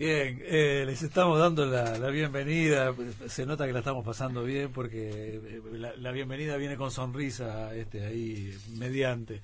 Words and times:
Bien, 0.00 0.40
eh, 0.46 0.84
les 0.86 1.02
estamos 1.02 1.38
dando 1.38 1.66
la, 1.66 2.08
bienvenida. 2.08 2.94
Se 3.26 3.44
nota 3.44 3.66
que 3.66 3.72
la 3.74 3.80
estamos 3.80 4.02
pasando 4.02 4.42
bien 4.44 4.72
porque 4.72 5.34
eh, 5.34 5.62
la, 5.98 6.10
bienvenida 6.10 6.56
viene 6.56 6.78
con 6.78 6.90
sonrisa 6.90 7.74
este 7.74 8.06
ahí 8.06 8.58
mediante. 8.78 9.42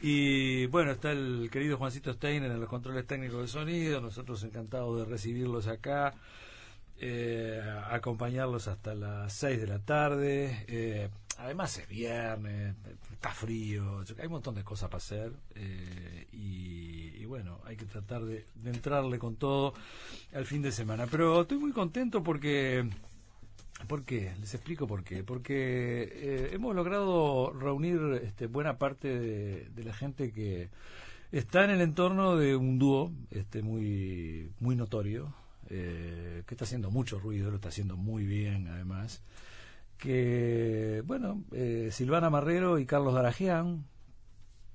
Y 0.00 0.64
bueno, 0.68 0.92
está 0.92 1.12
el 1.12 1.50
querido 1.52 1.76
Juancito 1.76 2.10
Steiner 2.14 2.50
en 2.50 2.58
los 2.58 2.70
controles 2.70 3.06
técnicos 3.06 3.42
de 3.42 3.48
sonido. 3.48 4.00
Nosotros 4.00 4.42
encantados 4.44 4.98
de 4.98 5.04
recibirlos 5.04 5.66
acá, 5.66 6.14
eh, 6.98 7.60
acompañarlos 7.90 8.66
hasta 8.66 8.94
las 8.94 9.30
6 9.34 9.60
de 9.60 9.66
la 9.66 9.78
tarde. 9.78 10.64
Eh, 10.68 11.10
además 11.38 11.78
es 11.78 11.88
viernes, 11.88 12.74
está 13.12 13.30
frío, 13.30 14.04
hay 14.18 14.26
un 14.26 14.32
montón 14.32 14.54
de 14.54 14.64
cosas 14.64 14.88
para 14.88 14.98
hacer 14.98 15.32
eh, 15.54 16.26
y, 16.32 17.24
bueno, 17.24 17.60
hay 17.64 17.76
que 17.76 17.84
tratar 17.84 18.24
de, 18.24 18.46
entrarle 18.64 19.18
con 19.18 19.36
todo 19.36 19.74
al 20.32 20.46
fin 20.46 20.62
de 20.62 20.72
semana. 20.72 21.06
Pero 21.06 21.42
estoy 21.42 21.58
muy 21.58 21.72
contento 21.72 22.22
porque... 22.22 22.88
¿Por 23.86 24.04
qué? 24.04 24.34
Les 24.40 24.54
explico 24.54 24.88
por 24.88 25.04
qué. 25.04 25.22
Porque 25.22 26.10
eh, 26.10 26.50
hemos 26.52 26.74
logrado 26.74 27.52
reunir 27.52 28.00
este, 28.24 28.48
buena 28.48 28.76
parte 28.76 29.20
de, 29.20 29.84
la 29.84 29.92
gente 29.92 30.32
que 30.32 30.68
está 31.30 31.64
en 31.64 31.70
el 31.70 31.80
entorno 31.80 32.36
de 32.36 32.56
un 32.56 32.80
dúo 32.80 33.12
este, 33.30 33.62
muy, 33.62 34.50
muy 34.58 34.74
notorio, 34.74 35.32
eh, 35.70 36.42
que 36.46 36.54
está 36.54 36.64
haciendo 36.64 36.90
mucho 36.90 37.20
ruido, 37.20 37.50
lo 37.50 37.56
está 37.56 37.68
haciendo 37.68 37.96
muy 37.96 38.24
bien 38.24 38.66
además 38.66 39.22
que, 39.98 41.02
bueno, 41.04 41.44
eh, 41.52 41.90
Silvana 41.92 42.30
Marrero 42.30 42.78
y 42.78 42.86
Carlos 42.86 43.14
Darajian, 43.14 43.84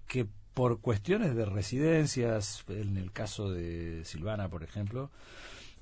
que 0.08 0.28
por 0.54 0.82
cuestiones 0.82 1.36
de 1.36 1.46
residencias, 1.46 2.64
en 2.68 2.98
el 2.98 3.12
caso 3.12 3.50
de 3.52 4.04
Silvana, 4.06 4.50
por 4.50 4.64
ejemplo, 4.64 5.10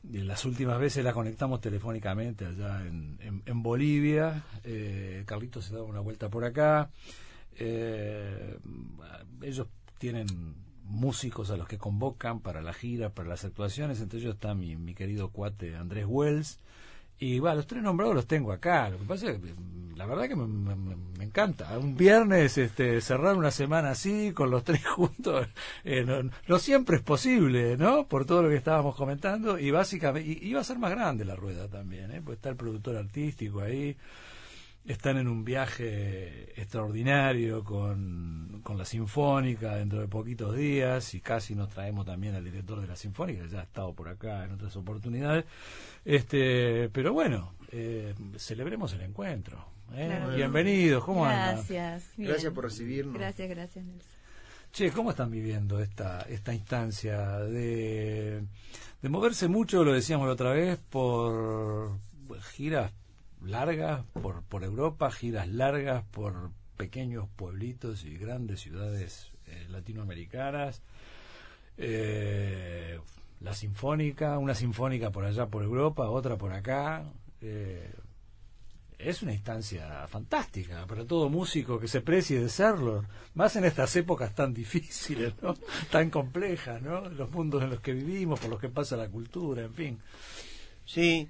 las 0.04 0.46
últimas 0.46 0.80
veces 0.80 1.04
la 1.04 1.14
conectamos 1.14 1.62
telefónicamente 1.62 2.46
allá 2.46 2.86
en, 2.86 3.44
en, 3.46 3.64
Bolivia, 3.64 4.44
eh, 4.64 5.24
Carlitos 5.26 5.66
se 5.66 5.76
da 5.76 5.84
una 5.84 6.00
vuelta 6.00 6.30
por 6.30 6.46
acá, 6.46 6.90
eh, 7.56 8.58
ellos 9.42 9.68
tienen 10.00 10.28
músicos 10.84 11.52
a 11.52 11.58
los 11.58 11.68
que 11.68 11.78
convocan 11.78 12.40
para 12.40 12.62
la 12.62 12.74
gira, 12.74 13.10
para 13.10 13.30
las 13.30 13.46
actuaciones, 13.46 14.02
entre 14.02 14.20
ellos 14.20 14.36
está 14.36 14.56
mi, 14.56 14.76
mi 14.76 14.96
querido 14.96 15.30
cuate 15.30 15.76
Andrés 15.76 16.06
Wells, 16.08 16.60
y 17.22 17.38
bueno, 17.38 17.58
los 17.58 17.68
tres 17.68 17.84
nombrados 17.84 18.16
los 18.16 18.26
tengo 18.26 18.52
acá. 18.52 18.90
Lo 18.90 18.98
que 18.98 19.06
pasa 19.06 19.30
es 19.30 19.38
que 19.38 19.54
la 19.96 20.08
verdad 20.08 20.28
que 20.28 20.36
me, 20.36 21.24
encanta. 21.24 21.78
Un 21.78 21.96
viernes 21.96 22.58
este, 22.58 23.00
cerrar 23.00 23.38
una 23.38 23.52
semana 23.52 23.92
así, 23.92 24.32
con 24.34 24.50
los 24.50 24.64
tres 24.66 24.84
juntos, 24.88 25.48
eh, 25.84 26.04
no, 26.48 26.58
siempre 26.58 26.96
es 26.96 27.04
posible, 27.04 27.78
¿no? 27.78 28.08
Por 28.08 28.26
todo 28.26 28.42
lo 28.42 28.50
que 28.50 28.56
estábamos 28.56 28.96
comentando. 28.96 29.60
Y 29.60 29.70
básicamente, 29.70 30.28
y, 30.28 30.50
iba 30.50 30.62
a 30.62 30.64
ser 30.64 30.80
más 30.80 30.90
grande 30.90 31.24
la 31.24 31.36
rueda 31.36 31.68
también, 31.68 32.12
¿eh? 32.12 32.24
Pues 32.26 32.38
está 32.38 32.50
el 32.50 32.56
productor 32.56 32.96
artístico 32.96 33.62
ahí 33.62 33.96
están 34.86 35.18
en 35.18 35.28
un 35.28 35.44
viaje 35.44 36.60
extraordinario 36.60 37.64
con, 37.64 38.62
con, 38.64 38.78
la 38.78 38.86
Sinfónica 38.86 39.76
dentro 39.76 40.00
de 40.00 40.08
poquitos 40.08 40.56
días 40.56 41.14
y 41.14 41.22
casi 41.22 41.56
nos 41.56 41.70
traemos 41.70 42.06
también 42.06 42.36
al 42.36 42.44
director 42.44 42.82
de 42.82 42.88
la 42.88 42.96
Sinfónica, 42.96 43.44
que 43.44 43.50
ya 43.50 43.60
ha 43.60 43.64
estado 43.64 43.94
por 43.94 44.10
acá 44.10 44.44
en 44.44 44.54
otras 44.54 44.76
oportunidades. 44.76 45.46
Este, 46.04 46.90
pero 46.90 47.14
bueno, 47.14 47.54
eh, 47.72 48.16
celebremos 48.38 48.94
el 48.94 49.02
encuentro. 49.02 49.64
¿eh? 49.94 50.20
Bienvenidos, 50.36 51.04
¿cómo 51.04 51.24
gracias, 51.26 52.12
Gracias 52.18 52.52
por 52.52 52.64
recibirnos. 52.64 53.14
Gracias, 53.14 53.50
gracias, 53.50 53.86
Nelson. 53.86 54.12
Che, 54.72 54.90
¿cómo 54.92 55.12
están 55.12 55.30
viviendo 55.30 55.82
esta, 55.82 56.22
esta 56.22 56.54
instancia 56.54 57.40
de, 57.40 58.42
de 59.02 59.10
moverse 59.10 59.50
mucho, 59.50 59.84
lo 59.84 59.92
decíamos 59.92 60.28
la 60.28 60.34
otra 60.34 60.54
vez, 60.54 60.80
por 60.90 62.00
giras 62.54 62.94
largas 63.42 64.06
por, 64.22 64.44
por 64.44 64.64
Europa, 64.64 65.12
giras 65.12 65.48
largas 65.48 66.04
por 66.12 66.52
pequeños 66.78 67.28
pueblitos 67.36 68.06
y 68.06 68.18
grandes 68.18 68.62
ciudades 68.62 69.32
eh, 69.48 69.68
latinoamericanas. 69.70 70.82
Eh, 71.78 73.00
la 73.40 73.54
sinfónica, 73.54 74.38
una 74.38 74.54
sinfónica 74.56 75.12
por 75.12 75.26
allá 75.26 75.48
por 75.48 75.64
Europa, 75.64 76.10
otra 76.10 76.38
por 76.38 76.54
acá. 76.54 77.04
Eh, 77.42 77.92
es 78.98 79.24
una 79.24 79.34
instancia 79.34 80.08
fantástica 80.08 80.86
para 80.86 81.06
todo 81.06 81.30
músico 81.30 81.80
que 81.80 81.88
se 81.88 82.02
precie 82.02 82.40
de 82.40 82.50
serlo, 82.50 83.04
más 83.34 83.56
en 83.56 83.66
estas 83.66 83.96
épocas 83.96 84.36
tan 84.36 84.54
difíciles, 84.54 85.34
¿no? 85.42 85.56
tan 85.92 86.10
complejas, 86.10 86.82
¿no? 86.82 87.10
los 87.10 87.32
mundos 87.32 87.64
en 87.64 87.72
los 87.72 87.80
que 87.80 87.94
vivimos, 87.94 88.40
por 88.40 88.50
los 88.50 88.60
que 88.60 88.70
pasa 88.70 88.96
la 88.96 89.10
cultura, 89.10 89.64
en 89.64 89.74
fin. 89.74 90.00
Sí, 90.86 91.30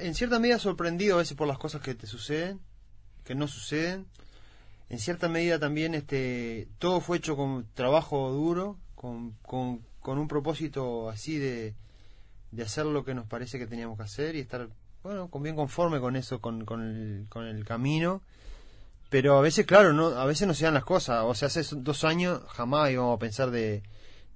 en 0.00 0.14
cierta 0.14 0.38
medida 0.38 0.58
sorprendido 0.58 1.16
a 1.16 1.18
veces 1.18 1.36
por 1.36 1.48
las 1.48 1.58
cosas 1.58 1.82
que 1.82 1.94
te 1.94 2.06
suceden, 2.06 2.60
que 3.24 3.34
no 3.34 3.48
suceden. 3.48 4.06
En 4.90 4.98
cierta 4.98 5.28
medida 5.28 5.58
también 5.58 5.94
este 5.94 6.68
todo 6.78 7.00
fue 7.00 7.16
hecho 7.16 7.36
con 7.36 7.66
trabajo 7.74 8.30
duro, 8.30 8.78
con, 8.94 9.32
con, 9.42 9.80
con 10.00 10.18
un 10.18 10.28
propósito 10.28 11.08
así 11.08 11.38
de, 11.38 11.74
de 12.52 12.62
hacer 12.62 12.86
lo 12.86 13.04
que 13.04 13.14
nos 13.14 13.26
parece 13.26 13.58
que 13.58 13.66
teníamos 13.66 13.96
que 13.96 14.04
hacer 14.04 14.36
y 14.36 14.40
estar 14.40 14.68
bueno 15.02 15.28
con 15.28 15.42
bien 15.42 15.56
conforme 15.56 16.00
con 16.00 16.16
eso, 16.16 16.40
con, 16.40 16.64
con, 16.64 16.82
el, 16.82 17.26
con 17.28 17.46
el 17.46 17.64
camino. 17.64 18.22
Pero 19.10 19.38
a 19.38 19.42
veces, 19.42 19.66
claro, 19.66 19.92
no, 19.92 20.06
a 20.06 20.24
veces 20.24 20.46
no 20.48 20.54
se 20.54 20.64
dan 20.64 20.74
las 20.74 20.84
cosas. 20.84 21.22
O 21.24 21.34
sea, 21.34 21.46
hace 21.46 21.62
dos 21.76 22.04
años 22.04 22.42
jamás 22.48 22.90
íbamos 22.90 23.16
a 23.16 23.18
pensar 23.20 23.50
de, 23.50 23.82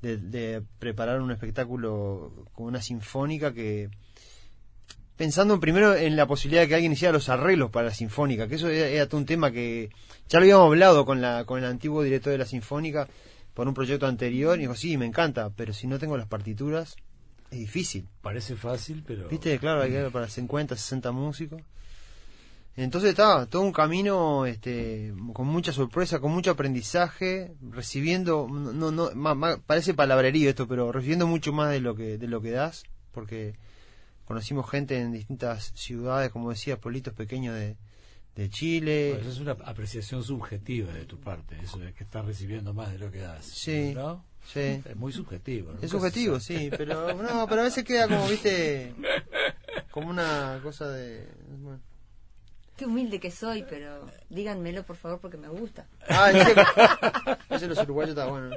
de, 0.02 0.18
de 0.18 0.62
preparar 0.78 1.20
un 1.20 1.32
espectáculo 1.32 2.46
con 2.52 2.66
una 2.66 2.80
sinfónica 2.80 3.52
que, 3.52 3.90
pensando 5.18 5.58
primero 5.58 5.96
en 5.96 6.16
la 6.16 6.26
posibilidad 6.26 6.62
de 6.62 6.68
que 6.68 6.74
alguien 6.76 6.92
hiciera 6.92 7.12
los 7.12 7.28
arreglos 7.28 7.70
para 7.70 7.88
la 7.88 7.94
Sinfónica, 7.94 8.48
que 8.48 8.54
eso 8.54 8.68
era, 8.70 9.06
todo 9.08 9.20
un 9.20 9.26
tema 9.26 9.50
que 9.50 9.90
ya 10.28 10.38
lo 10.38 10.44
habíamos 10.44 10.66
hablado 10.66 11.04
con, 11.04 11.20
la, 11.20 11.44
con 11.44 11.58
el 11.58 11.66
antiguo 11.66 12.02
director 12.02 12.30
de 12.30 12.38
la 12.38 12.46
Sinfónica 12.46 13.08
por 13.52 13.66
un 13.66 13.74
proyecto 13.74 14.06
anterior, 14.06 14.56
y 14.56 14.62
dijo, 14.62 14.76
sí, 14.76 14.96
me 14.96 15.04
encanta, 15.04 15.50
pero 15.50 15.74
si 15.74 15.88
no 15.88 15.98
tengo 15.98 16.16
las 16.16 16.28
partituras, 16.28 16.94
es 17.50 17.58
difícil. 17.58 18.06
Parece 18.22 18.54
fácil, 18.54 19.02
pero... 19.04 19.28
Viste, 19.28 19.58
claro, 19.58 19.82
hay 19.82 19.90
que 19.90 20.02
ver 20.02 20.12
para 20.12 20.28
50, 20.28 20.76
60 20.76 21.10
músicos. 21.10 21.60
Entonces 22.76 23.10
estaba 23.10 23.46
todo 23.46 23.62
un 23.62 23.72
camino 23.72 24.46
este, 24.46 25.12
con 25.32 25.48
mucha 25.48 25.72
sorpresa, 25.72 26.20
con 26.20 26.30
mucho 26.30 26.52
aprendizaje, 26.52 27.56
recibiendo, 27.72 28.46
no, 28.48 28.92
no, 28.92 29.10
parece 29.66 29.94
palabrerío 29.94 30.48
esto, 30.48 30.68
pero 30.68 30.92
recibiendo 30.92 31.26
mucho 31.26 31.52
más 31.52 31.72
de 31.72 31.80
lo 31.80 31.96
que, 31.96 32.18
de 32.18 32.28
lo 32.28 32.40
que 32.40 32.52
das, 32.52 32.84
porque 33.10 33.56
conocimos 34.28 34.68
gente 34.68 35.00
en 35.00 35.10
distintas 35.10 35.72
ciudades, 35.74 36.30
como 36.30 36.50
decía, 36.50 36.78
pueblitos 36.78 37.14
pequeños 37.14 37.54
de, 37.54 37.78
de 38.36 38.50
Chile. 38.50 39.14
Pues 39.14 39.26
es 39.26 39.40
una 39.40 39.52
apreciación 39.52 40.22
subjetiva 40.22 40.92
de 40.92 41.06
tu 41.06 41.18
parte, 41.18 41.56
eso 41.62 41.78
de 41.78 41.94
que 41.94 42.04
estás 42.04 42.26
recibiendo 42.26 42.74
más 42.74 42.92
de 42.92 42.98
lo 42.98 43.10
que 43.10 43.20
das. 43.20 43.46
Sí. 43.46 43.94
¿no? 43.94 44.22
Sí. 44.44 44.82
Es 44.84 44.96
muy 44.96 45.12
subjetivo. 45.12 45.72
Es 45.80 45.90
subjetivo, 45.90 46.38
sí, 46.40 46.68
pero 46.76 47.14
no, 47.14 47.46
pero 47.48 47.62
a 47.62 47.64
veces 47.64 47.84
queda 47.84 48.06
como, 48.06 48.28
viste, 48.28 48.94
como 49.90 50.10
una 50.10 50.60
cosa 50.62 50.90
de... 50.90 51.26
Bueno. 51.62 51.80
Qué 52.76 52.84
humilde 52.84 53.18
que 53.18 53.30
soy, 53.30 53.64
pero 53.68 54.06
díganmelo 54.28 54.84
por 54.84 54.96
favor 54.96 55.20
porque 55.20 55.38
me 55.38 55.48
gusta. 55.48 55.86
Ah, 56.06 56.30
ese, 56.30 56.54
ese 57.50 57.66
los 57.66 57.78
uruguayos 57.78 58.10
está 58.10 58.26
bueno. 58.26 58.50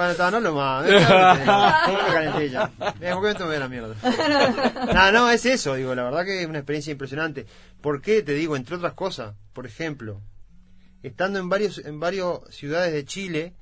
Bueno, 0.00 0.12
está, 0.12 0.30
no 0.30 0.40
lo 0.40 0.54
más. 0.54 0.86
Me 0.86 0.94
calenté 0.94 2.48
ya. 2.48 2.72
Me 2.98 3.14
momento 3.14 3.46
me 3.46 3.58
la 3.58 3.68
mierda. 3.68 3.94
No, 4.94 5.12
no, 5.12 5.30
es 5.30 5.44
eso, 5.44 5.74
digo, 5.74 5.94
la 5.94 6.04
verdad 6.04 6.24
que 6.24 6.40
es 6.40 6.46
una 6.46 6.60
experiencia 6.60 6.90
impresionante. 6.90 7.44
¿Por 7.82 8.00
qué? 8.00 8.22
Te 8.22 8.32
digo, 8.32 8.56
entre 8.56 8.76
otras 8.76 8.94
cosas, 8.94 9.34
por 9.52 9.66
ejemplo, 9.66 10.22
estando 11.02 11.38
en 11.38 11.50
varios 11.50 11.84
en 11.84 12.00
varias 12.00 12.26
ciudades 12.48 12.94
de 12.94 13.04
Chile, 13.04 13.52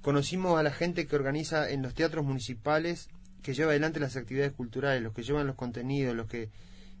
conocimos 0.00 0.58
a 0.58 0.62
la 0.62 0.70
gente 0.70 1.06
que 1.06 1.14
organiza 1.14 1.68
en 1.68 1.82
los 1.82 1.92
teatros 1.92 2.24
municipales, 2.24 3.10
que 3.42 3.52
lleva 3.52 3.72
adelante 3.72 4.00
las 4.00 4.16
actividades 4.16 4.52
culturales, 4.54 5.02
los 5.02 5.12
que 5.12 5.24
llevan 5.24 5.46
los 5.46 5.56
contenidos, 5.56 6.16
los 6.16 6.26
que 6.26 6.48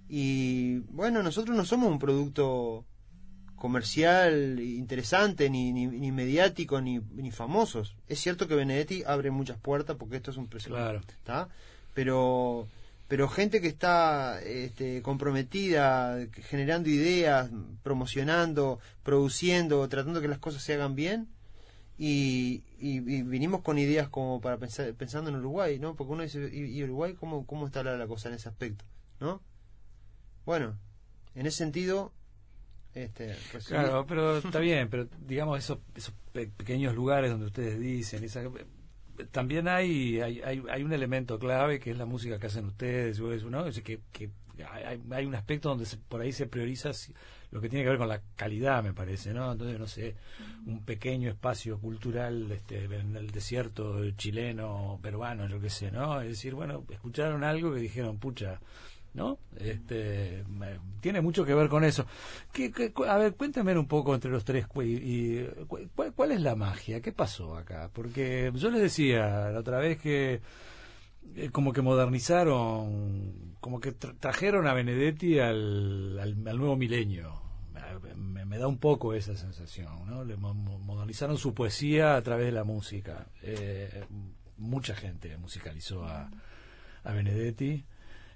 y 0.06 0.80
bueno, 0.90 1.22
nosotros 1.22 1.56
no 1.56 1.64
somos 1.64 1.90
un 1.90 1.98
producto 1.98 2.84
comercial 3.60 4.58
interesante, 4.58 5.50
ni, 5.50 5.70
ni, 5.72 6.10
mediático, 6.10 6.80
ni, 6.80 6.98
ni, 7.12 7.30
famosos. 7.30 7.94
Es 8.08 8.18
cierto 8.18 8.48
que 8.48 8.56
Benedetti 8.56 9.04
abre 9.06 9.30
muchas 9.30 9.58
puertas 9.58 9.96
porque 9.96 10.16
esto 10.16 10.30
es 10.30 10.38
un 10.38 10.48
precedente, 10.48 11.14
claro. 11.24 11.48
Pero, 11.94 12.66
pero 13.06 13.28
gente 13.28 13.60
que 13.60 13.68
está 13.68 14.40
este, 14.42 15.02
comprometida, 15.02 16.26
generando 16.48 16.88
ideas, 16.88 17.50
promocionando, 17.82 18.80
produciendo, 19.02 19.86
tratando 19.88 20.22
que 20.22 20.28
las 20.28 20.38
cosas 20.38 20.62
se 20.62 20.74
hagan 20.74 20.94
bien. 20.96 21.28
Y, 21.98 22.62
y, 22.78 23.00
vinimos 23.00 23.60
con 23.60 23.78
ideas 23.78 24.08
como 24.08 24.40
para 24.40 24.56
pensar 24.56 24.94
pensando 24.94 25.28
en 25.28 25.36
Uruguay, 25.36 25.78
¿no? 25.78 25.96
Porque 25.96 26.14
uno 26.14 26.22
dice, 26.22 26.48
¿y, 26.50 26.82
Uruguay 26.82 27.12
cómo, 27.12 27.46
cómo 27.46 27.66
está 27.66 27.82
la, 27.82 27.98
la 27.98 28.06
cosa 28.06 28.30
en 28.30 28.36
ese 28.36 28.48
aspecto? 28.48 28.86
¿No? 29.20 29.42
Bueno, 30.46 30.78
en 31.34 31.44
ese 31.44 31.58
sentido, 31.58 32.14
este, 32.94 33.34
claro, 33.66 34.04
pero 34.06 34.38
está 34.38 34.58
bien, 34.58 34.88
pero 34.88 35.06
digamos 35.26 35.58
esos, 35.58 35.78
esos 35.94 36.14
pequeños 36.32 36.94
lugares 36.94 37.30
donde 37.30 37.46
ustedes 37.46 37.78
dicen, 37.78 38.24
esa, 38.24 38.42
también 39.30 39.68
hay, 39.68 40.20
hay, 40.20 40.40
hay, 40.40 40.62
hay 40.70 40.82
un 40.82 40.92
elemento 40.92 41.38
clave 41.38 41.78
que 41.78 41.90
es 41.90 41.98
la 41.98 42.06
música 42.06 42.38
que 42.38 42.46
hacen 42.46 42.64
ustedes, 42.66 43.20
¿no? 43.20 43.66
Es 43.66 43.80
que, 43.82 44.00
que 44.12 44.30
hay, 44.68 45.00
hay 45.10 45.24
un 45.24 45.34
aspecto 45.34 45.68
donde 45.70 45.86
se- 45.86 45.96
por 45.98 46.20
ahí 46.20 46.32
se 46.32 46.46
prioriza 46.46 46.90
lo 47.50 47.60
que 47.60 47.68
tiene 47.68 47.82
que 47.84 47.90
ver 47.90 47.98
con 47.98 48.08
la 48.08 48.20
calidad, 48.36 48.82
me 48.82 48.92
parece, 48.92 49.32
¿no? 49.32 49.50
Entonces, 49.52 49.78
no 49.78 49.86
sé, 49.86 50.16
un 50.66 50.84
pequeño 50.84 51.30
espacio 51.30 51.78
cultural 51.78 52.50
este, 52.52 52.84
en 52.84 53.16
el 53.16 53.30
desierto 53.30 54.08
chileno, 54.12 54.98
peruano, 55.02 55.46
yo 55.48 55.60
qué 55.60 55.70
sé, 55.70 55.90
¿no? 55.90 56.20
Es 56.20 56.28
decir, 56.28 56.54
bueno, 56.54 56.84
escucharon 56.90 57.42
algo 57.44 57.72
que 57.74 57.80
dijeron, 57.80 58.18
pucha, 58.18 58.60
¿no? 59.14 59.38
Este, 59.58 60.44
tiene 61.00 61.20
mucho 61.20 61.44
que 61.44 61.54
ver 61.54 61.68
con 61.68 61.84
eso. 61.84 62.06
¿Qué, 62.52 62.72
a 63.08 63.16
ver, 63.16 63.34
cuéntame 63.34 63.76
un 63.76 63.86
poco 63.88 64.14
entre 64.14 64.30
los 64.30 64.44
tres, 64.44 64.66
y, 64.76 64.80
y, 64.80 65.46
cu- 65.66 65.88
cuál, 66.14 66.32
es 66.32 66.40
la 66.40 66.54
magia? 66.54 67.00
¿Qué 67.00 67.12
pasó 67.12 67.56
acá? 67.56 67.90
Porque 67.92 68.52
yo 68.54 68.70
les 68.70 68.82
decía 68.82 69.50
la 69.50 69.58
otra 69.60 69.78
vez 69.78 69.98
que 69.98 70.40
eh, 71.36 71.50
como 71.50 71.72
que 71.72 71.82
modernizaron, 71.82 73.54
como 73.60 73.80
que 73.80 73.96
tra- 73.96 74.16
trajeron 74.18 74.66
a 74.66 74.74
Benedetti 74.74 75.38
al, 75.38 76.18
al, 76.18 76.42
nuevo 76.58 76.76
milenio. 76.76 77.40
Me, 78.16 78.44
da 78.58 78.66
un 78.68 78.78
poco 78.78 79.14
esa 79.14 79.36
sensación, 79.36 80.06
¿no? 80.06 80.24
Le 80.24 80.36
mo- 80.36 80.54
modernizaron 80.54 81.36
su 81.38 81.54
poesía 81.54 82.16
a 82.16 82.22
través 82.22 82.46
de 82.46 82.52
la 82.52 82.64
música. 82.64 83.26
Eh, 83.42 84.04
mucha 84.58 84.94
gente 84.94 85.36
musicalizó 85.36 86.04
a, 86.04 86.30
a 87.04 87.12
Benedetti. 87.12 87.84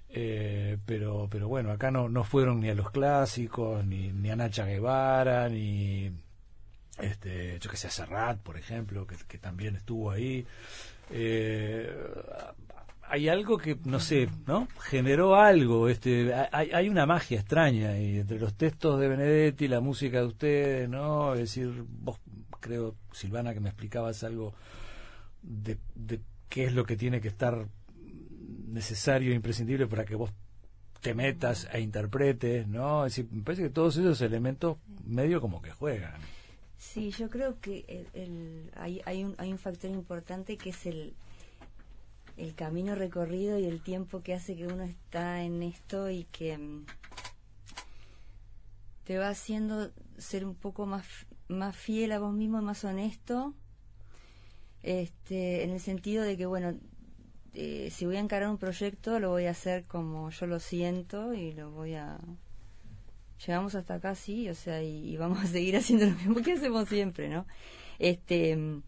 Eh, 0.09 0.77
pero 0.85 1.27
pero 1.29 1.47
bueno 1.47 1.71
acá 1.71 1.91
no 1.91 2.07
no 2.07 2.23
fueron 2.23 2.61
ni 2.61 2.69
a 2.69 2.75
los 2.75 2.91
clásicos 2.91 3.83
ni, 3.85 4.13
ni 4.13 4.29
a 4.29 4.35
Nacha 4.35 4.65
Guevara 4.65 5.49
ni 5.49 6.11
este 6.99 7.59
yo 7.59 7.69
que 7.69 7.75
sé 7.75 7.87
a 7.87 7.89
Serrat 7.89 8.39
por 8.39 8.55
ejemplo 8.57 9.05
que, 9.07 9.15
que 9.27 9.37
también 9.37 9.75
estuvo 9.75 10.11
ahí. 10.11 10.45
Eh, 11.09 11.93
hay 13.01 13.29
algo 13.29 13.57
que 13.57 13.77
no 13.83 13.99
sé 13.99 14.29
no 14.47 14.67
generó 14.79 15.35
algo 15.35 15.89
este 15.89 16.33
hay, 16.51 16.71
hay 16.71 16.89
una 16.89 17.05
magia 17.05 17.39
extraña 17.39 17.97
y 17.99 18.19
entre 18.19 18.39
los 18.39 18.55
textos 18.55 18.99
de 18.99 19.07
Benedetti 19.07 19.67
la 19.67 19.81
música 19.81 20.19
de 20.19 20.25
ustedes 20.25 20.89
no 20.89 21.33
es 21.33 21.39
decir 21.41 21.83
vos 21.87 22.19
creo 22.59 22.95
Silvana 23.11 23.53
que 23.53 23.59
me 23.59 23.69
explicabas 23.69 24.23
algo 24.23 24.53
de, 25.41 25.77
de 25.93 26.21
qué 26.49 26.65
es 26.65 26.73
lo 26.73 26.85
que 26.85 26.95
tiene 26.95 27.21
que 27.21 27.27
estar 27.27 27.67
necesario 28.67 29.33
imprescindible 29.33 29.87
para 29.87 30.05
que 30.05 30.15
vos 30.15 30.31
te 31.01 31.13
metas 31.13 31.67
e 31.71 31.81
interpretes, 31.81 32.67
¿no? 32.67 33.05
Es 33.05 33.15
decir, 33.15 33.31
me 33.31 33.43
parece 33.43 33.63
que 33.63 33.69
todos 33.69 33.97
esos 33.97 34.21
elementos 34.21 34.77
medio 35.05 35.39
como 35.39 35.61
que 35.61 35.71
juegan. 35.71 36.19
Sí, 36.77 37.11
yo 37.11 37.29
creo 37.29 37.59
que 37.59 38.07
el, 38.13 38.71
hay, 38.75 39.01
hay, 39.05 39.23
un, 39.23 39.35
hay 39.37 39.51
un 39.51 39.57
factor 39.57 39.91
importante 39.91 40.57
que 40.57 40.71
es 40.71 40.85
el, 40.85 41.13
el 42.37 42.53
camino 42.55 42.95
recorrido 42.95 43.59
y 43.59 43.65
el 43.65 43.81
tiempo 43.81 44.21
que 44.21 44.33
hace 44.33 44.55
que 44.55 44.67
uno 44.67 44.83
está 44.83 45.43
en 45.43 45.63
esto 45.63 46.09
y 46.09 46.25
que 46.25 46.57
mm, 46.57 46.85
te 49.03 49.17
va 49.17 49.29
haciendo 49.29 49.91
ser 50.17 50.45
un 50.45 50.55
poco 50.55 50.85
más, 50.85 51.05
más 51.47 51.75
fiel 51.75 52.11
a 52.11 52.19
vos 52.19 52.33
mismo 52.33 52.59
y 52.59 52.63
más 52.63 52.83
honesto. 52.83 53.53
Este, 54.83 55.63
en 55.63 55.71
el 55.71 55.79
sentido 55.79 56.23
de 56.23 56.37
que, 56.37 56.45
bueno, 56.45 56.75
eh, 57.55 57.89
si 57.91 58.05
voy 58.05 58.17
a 58.17 58.19
encarar 58.19 58.49
un 58.49 58.57
proyecto, 58.57 59.19
lo 59.19 59.29
voy 59.29 59.45
a 59.45 59.51
hacer 59.51 59.85
como 59.85 60.29
yo 60.29 60.45
lo 60.45 60.59
siento 60.59 61.33
y 61.33 61.53
lo 61.53 61.71
voy 61.71 61.95
a, 61.95 62.19
llegamos 63.45 63.75
hasta 63.75 63.95
acá, 63.95 64.15
sí, 64.15 64.49
o 64.49 64.55
sea, 64.55 64.83
y, 64.83 65.15
vamos 65.17 65.39
a 65.39 65.47
seguir 65.47 65.75
haciendo 65.77 66.05
lo 66.05 66.15
mismo 66.15 66.35
que 66.41 66.53
hacemos 66.53 66.89
siempre, 66.89 67.29
¿no? 67.29 67.45
Este, 67.99 68.51
en 68.51 68.83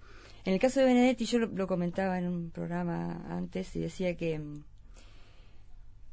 el 0.46 0.60
caso 0.60 0.80
de 0.80 0.88
Benedetti, 0.88 1.26
yo 1.26 1.40
lo, 1.40 1.68
comentaba 1.68 2.18
en 2.20 2.28
un 2.28 2.52
programa 2.52 3.26
antes 3.30 3.76
y 3.76 3.80
decía 3.80 4.16
que 4.16 4.40
mm, 4.40 4.64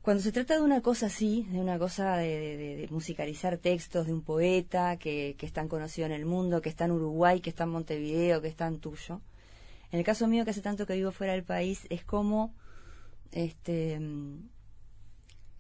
cuando 0.03 0.23
se 0.23 0.33
trata 0.33 0.55
de 0.55 0.62
una 0.62 0.81
cosa 0.81 1.06
así, 1.06 1.47
de 1.51 1.59
una 1.59 1.79
cosa 1.79 2.17
de 2.17 2.87
musicalizar 2.91 3.59
textos 3.59 4.06
de 4.06 4.12
un 4.12 4.23
poeta 4.23 4.97
que, 4.99 5.35
que 5.39 5.47
es 5.47 5.53
tan 5.53 5.67
conocido 5.67 6.06
en 6.06 6.12
el 6.12 6.27
mundo, 6.27 6.61
que 6.61 6.69
está 6.69 6.85
en 6.85 6.93
Uruguay, 6.93 7.41
que 7.41 7.51
está 7.51 7.65
en 7.65 7.71
Montevideo, 7.71 8.43
que 8.43 8.49
está 8.49 8.67
en 8.67 8.81
Tuyo, 8.81 9.23
en 9.94 9.99
el 10.00 10.05
caso 10.05 10.26
mío, 10.26 10.44
que 10.44 10.50
hace 10.50 10.61
tanto 10.61 10.87
que 10.88 10.96
vivo 10.96 11.12
fuera 11.12 11.35
del 11.35 11.44
país, 11.44 11.87
es 11.88 12.02
como 12.05 12.52
este, 13.31 14.00
mm, 14.00 14.49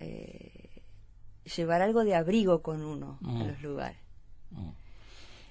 eh, 0.00 0.82
llevar 1.56 1.82
algo 1.82 2.02
de 2.04 2.16
abrigo 2.16 2.60
con 2.60 2.82
uno 2.82 3.18
Mm. 3.20 3.40
a 3.42 3.44
los 3.44 3.62
lugares. 3.62 3.98
Mm. 4.50 4.70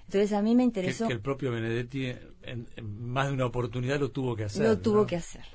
Entonces 0.08 0.34
a 0.34 0.42
mí 0.42 0.54
me 0.54 0.64
Que, 0.64 0.66
interesó, 0.66 1.08
que 1.08 1.14
el 1.14 1.22
propio 1.22 1.50
Benedetti 1.52 2.08
en, 2.42 2.68
en 2.76 3.08
más 3.08 3.28
de 3.28 3.34
una 3.36 3.46
oportunidad 3.46 4.02
lo 4.02 4.12
tuvo 4.12 4.36
que 4.36 4.44
hacer. 4.44 4.68
lo 4.68 4.78
tuvo 4.80 4.98
¿no? 5.02 5.08
que 5.08 5.16
hacer. 5.16 5.46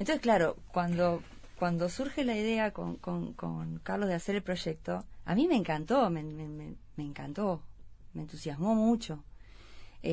Entonces, 0.00 0.20
claro, 0.20 0.56
cuando, 0.72 1.22
cuando 1.56 1.88
surge 1.88 2.24
la 2.24 2.36
idea 2.36 2.72
con, 2.72 2.96
con, 2.96 3.32
con 3.34 3.78
Carlos 3.78 4.08
de 4.08 4.14
hacer 4.16 4.34
el 4.34 4.42
proyecto, 4.42 5.04
a 5.24 5.34
mí 5.36 5.46
me 5.46 5.54
encantó, 5.54 6.10
me, 6.10 6.24
me, 6.24 6.48
me- 6.48 6.74
me 6.96 7.04
encantó, 7.04 7.62
me 8.12 8.22
entusiasmó 8.22 8.74
mucho. 8.74 9.22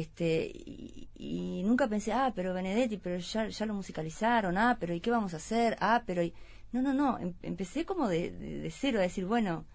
Este, 0.01 0.51
y, 0.53 1.07
y 1.15 1.63
nunca 1.63 1.87
pensé, 1.87 2.11
ah, 2.13 2.31
pero 2.35 2.53
Benedetti, 2.53 2.97
pero 2.97 3.17
ya, 3.19 3.47
ya 3.47 3.65
lo 3.67 3.75
musicalizaron, 3.75 4.57
ah, 4.57 4.77
pero 4.79 4.93
¿y 4.95 4.99
qué 4.99 5.11
vamos 5.11 5.33
a 5.33 5.37
hacer? 5.37 5.77
Ah, 5.79 6.01
pero... 6.07 6.23
y-". 6.23 6.33
No, 6.71 6.81
no, 6.81 6.93
no, 6.93 7.19
em- 7.19 7.35
empecé 7.43 7.85
como 7.85 8.07
de, 8.07 8.31
de, 8.31 8.57
de 8.59 8.71
cero, 8.71 8.97
a 8.99 9.03
decir, 9.03 9.25
bueno, 9.25 9.65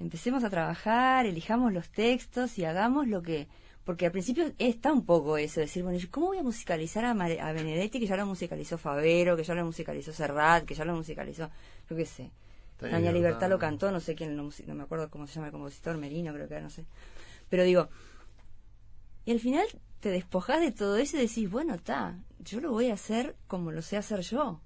empecemos 0.00 0.42
a 0.42 0.50
trabajar, 0.50 1.26
elijamos 1.26 1.72
los 1.72 1.88
textos 1.90 2.58
y 2.58 2.64
hagamos 2.64 3.06
lo 3.06 3.22
que... 3.22 3.46
Porque 3.84 4.06
al 4.06 4.12
principio 4.12 4.52
está 4.58 4.92
un 4.92 5.04
poco 5.04 5.36
eso, 5.38 5.60
decir, 5.60 5.82
bueno, 5.84 5.98
¿y 5.98 6.06
¿cómo 6.06 6.26
voy 6.28 6.38
a 6.38 6.42
musicalizar 6.42 7.04
a, 7.04 7.14
Mare- 7.14 7.40
a 7.40 7.52
Benedetti 7.52 8.00
que 8.00 8.06
ya 8.06 8.16
lo 8.16 8.26
musicalizó 8.26 8.78
Favero, 8.78 9.36
que 9.36 9.44
ya 9.44 9.54
lo 9.54 9.64
musicalizó 9.64 10.12
Serrat, 10.12 10.64
que 10.64 10.74
ya 10.74 10.84
lo 10.84 10.94
musicalizó, 10.96 11.50
yo 11.88 11.96
qué 11.96 12.06
sé. 12.06 12.30
Tania 12.78 13.10
Libertad 13.12 13.48
lo 13.48 13.58
cantó, 13.60 13.92
no 13.92 14.00
sé 14.00 14.14
quién 14.16 14.36
musi- 14.38 14.64
no 14.66 14.74
me 14.74 14.82
acuerdo 14.84 15.08
cómo 15.08 15.26
se 15.28 15.34
llama 15.34 15.46
el 15.48 15.52
compositor, 15.52 15.96
Merino 15.98 16.32
creo 16.34 16.48
que 16.48 16.54
era, 16.54 16.62
no 16.64 16.70
sé. 16.70 16.84
Pero 17.48 17.62
digo, 17.64 17.88
y 19.24 19.32
al 19.32 19.40
final 19.40 19.66
te 20.00 20.10
despojas 20.10 20.60
de 20.60 20.72
todo 20.72 20.96
eso 20.96 21.16
y 21.16 21.20
decís, 21.20 21.50
bueno, 21.50 21.74
está, 21.74 22.18
yo 22.40 22.60
lo 22.60 22.72
voy 22.72 22.88
a 22.90 22.94
hacer 22.94 23.36
como 23.46 23.70
lo 23.72 23.82
sé 23.82 23.96
hacer 23.96 24.20
yo. 24.20 24.60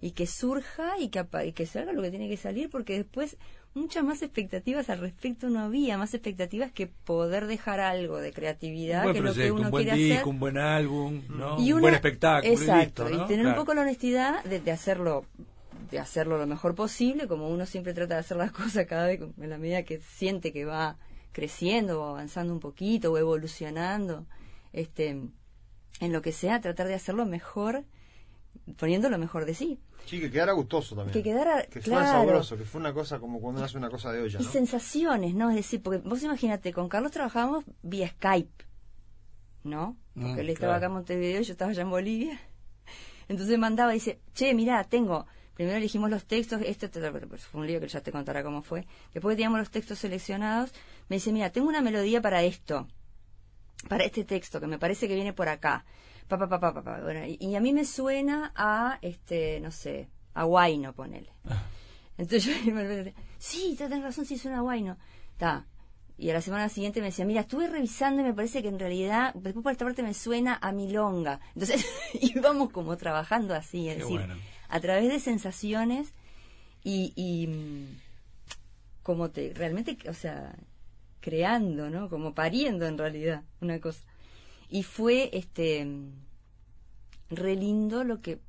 Y 0.00 0.10
que 0.12 0.26
surja 0.26 0.98
y 0.98 1.08
que, 1.08 1.24
y 1.46 1.52
que 1.52 1.66
salga 1.66 1.92
lo 1.92 2.02
que 2.02 2.10
tiene 2.10 2.28
que 2.28 2.36
salir, 2.36 2.68
porque 2.70 2.96
después 2.96 3.36
muchas 3.72 4.04
más 4.04 4.20
expectativas 4.22 4.90
al 4.90 4.98
respecto 4.98 5.48
no 5.48 5.60
había, 5.60 5.96
más 5.98 6.12
expectativas 6.14 6.72
que 6.72 6.86
poder 6.86 7.46
dejar 7.46 7.80
algo 7.80 8.18
de 8.18 8.32
creatividad, 8.32 8.98
Un 9.06 9.12
buen 9.12 9.14
que 9.14 9.20
lo 9.22 9.34
que 9.34 9.50
uno 9.52 9.62
un 9.64 9.70
buen 9.70 9.84
quiere 9.84 9.98
disco, 9.98 10.14
hacer. 10.20 10.28
un 10.28 10.38
buen 10.40 10.58
álbum, 10.58 11.22
¿no? 11.30 11.58
Y 11.58 11.72
un 11.72 11.78
una- 11.78 11.80
buen 11.82 11.94
espectáculo. 11.94 12.52
y 12.52 12.56
Exacto, 12.56 13.04
listo, 13.04 13.18
¿no? 13.18 13.24
y 13.24 13.26
tener 13.28 13.44
Claro. 13.44 13.58
un 13.60 13.64
poco 13.64 13.74
la 13.74 13.80
honestidad 13.82 14.44
de, 14.44 14.60
de 14.60 14.70
hacerlo 14.72 15.24
de 15.90 15.98
hacerlo 15.98 16.38
lo 16.38 16.46
mejor 16.46 16.74
posible, 16.74 17.28
como 17.28 17.48
uno 17.48 17.66
siempre 17.66 17.92
trata 17.94 18.14
de 18.14 18.20
hacer 18.20 18.36
las 18.36 18.50
cosas 18.52 18.86
cada 18.86 19.06
vez 19.06 19.20
en 19.20 19.50
la 19.50 19.58
medida 19.58 19.82
que 19.84 20.00
siente 20.00 20.52
que 20.52 20.64
va 20.64 20.96
creciendo 21.34 22.00
o 22.00 22.06
avanzando 22.08 22.54
un 22.54 22.60
poquito 22.60 23.12
o 23.12 23.18
evolucionando, 23.18 24.24
este, 24.72 25.08
en 26.00 26.12
lo 26.12 26.22
que 26.22 26.32
sea, 26.32 26.62
tratar 26.62 26.86
de 26.86 26.94
hacerlo 26.94 27.26
mejor, 27.26 27.84
poniendo 28.78 29.10
lo 29.10 29.18
mejor 29.18 29.44
de 29.44 29.54
sí. 29.54 29.78
Sí, 30.06 30.20
que 30.20 30.30
quedara 30.30 30.52
gustoso 30.52 30.94
también. 30.94 31.12
Que 31.12 31.22
quedara- 31.22 31.64
Que 31.66 31.80
fuera 31.80 32.00
claro. 32.04 32.18
sabroso, 32.26 32.56
que 32.56 32.64
fue 32.64 32.80
una 32.80 32.92
cosa 32.94 33.18
como 33.18 33.40
cuando 33.40 33.58
uno 33.58 33.66
hace 33.66 33.76
una 33.78 33.90
cosa 33.90 34.12
de 34.12 34.22
olla, 34.22 34.38
Y 34.40 34.44
sensaciones, 34.44 35.34
¿no? 35.34 35.50
Es 35.50 35.56
decir, 35.56 35.82
porque 35.82 35.98
vos 36.08 36.22
imagínate, 36.22 36.72
con 36.72 36.88
Carlos 36.88 37.10
trabajábamos 37.12 37.64
vía 37.82 38.08
Skype, 38.08 38.64
¿no? 39.64 39.96
Porque 40.14 40.28
Mm, 40.36 40.38
él 40.40 40.48
estaba 40.50 40.72
claro. 40.72 40.76
acá 40.76 40.86
en 40.86 40.92
Montevideo 40.92 41.40
y 41.40 41.44
yo 41.44 41.52
estaba 41.52 41.70
allá 41.70 41.82
en 41.82 41.90
Bolivia. 41.90 42.40
Entonces 43.28 43.58
mandaba 43.58 43.92
y 43.92 43.96
dice, 43.98 44.20
che, 44.34 44.52
mirá, 44.54 44.84
tengo. 44.84 45.26
Primero 45.54 45.76
elegimos 45.76 46.10
los 46.10 46.24
textos, 46.24 46.60
esto 46.64 46.90
te- 46.90 47.10
pues, 47.10 47.46
fue 47.46 47.60
un 47.60 47.66
lío 47.66 47.80
que 47.80 47.88
ya 47.88 48.00
te 48.00 48.10
contará 48.12 48.42
cómo 48.42 48.62
fue. 48.62 48.86
Después 49.12 49.32
que 49.32 49.36
teníamos 49.36 49.60
los 49.60 49.70
textos 49.70 49.98
seleccionados, 49.98 50.72
me 51.08 51.16
dice, 51.16 51.32
mira, 51.32 51.50
tengo 51.50 51.68
una 51.68 51.80
melodía 51.80 52.20
para 52.20 52.42
esto, 52.42 52.88
para 53.88 54.04
este 54.04 54.24
texto, 54.24 54.60
que 54.60 54.66
me 54.66 54.78
parece 54.78 55.06
que 55.08 55.14
viene 55.14 55.32
por 55.32 55.48
acá. 55.48 55.84
Pa, 56.28 56.38
pa, 56.38 56.48
pa, 56.48 56.58
pa, 56.58 56.82
pa. 56.82 57.00
Bueno, 57.02 57.24
y, 57.26 57.36
y 57.40 57.54
a 57.54 57.60
mí 57.60 57.72
me 57.72 57.84
suena 57.84 58.52
a, 58.56 58.98
este, 59.02 59.60
no 59.60 59.70
sé, 59.70 60.08
a 60.32 60.44
Guayno, 60.44 60.92
ponele. 60.94 61.30
Entonces 62.16 62.44
yo 62.64 62.74
me 62.74 63.14
sí, 63.38 63.74
tenés 63.76 64.02
razón, 64.02 64.24
sí 64.24 64.38
suena 64.38 64.60
guay, 64.60 64.82
¿no? 64.82 64.96
Está. 65.32 65.66
Y 66.16 66.30
a 66.30 66.34
la 66.34 66.40
semana 66.40 66.68
siguiente 66.68 67.00
me 67.00 67.06
decía, 67.06 67.24
mira, 67.24 67.40
estuve 67.40 67.66
revisando 67.66 68.22
y 68.22 68.24
me 68.24 68.32
parece 68.34 68.62
que 68.62 68.68
en 68.68 68.78
realidad, 68.78 69.34
después 69.34 69.64
por 69.64 69.72
esta 69.72 69.84
parte 69.84 70.02
me 70.04 70.14
suena 70.14 70.58
a 70.62 70.70
milonga. 70.70 71.40
Entonces 71.54 71.84
íbamos 72.14 72.70
como 72.70 72.96
trabajando 72.96 73.54
así, 73.54 73.88
es 73.88 73.96
Qué 73.96 74.02
decir, 74.02 74.18
bueno. 74.18 74.34
A 74.74 74.80
través 74.80 75.08
de 75.08 75.20
sensaciones 75.20 76.12
y, 76.82 77.12
y 77.14 77.46
mm, 77.46 77.86
como 79.04 79.30
te, 79.30 79.52
realmente, 79.54 79.96
o 80.08 80.14
sea, 80.14 80.56
creando, 81.20 81.90
¿no? 81.90 82.08
Como 82.08 82.34
pariendo 82.34 82.84
en 82.86 82.98
realidad, 82.98 83.42
una 83.60 83.78
cosa. 83.78 84.00
Y 84.68 84.82
fue, 84.82 85.30
este, 85.32 85.84
mm, 85.84 86.10
re 87.30 87.54
lindo 87.54 88.02
lo 88.02 88.20
que, 88.20 88.40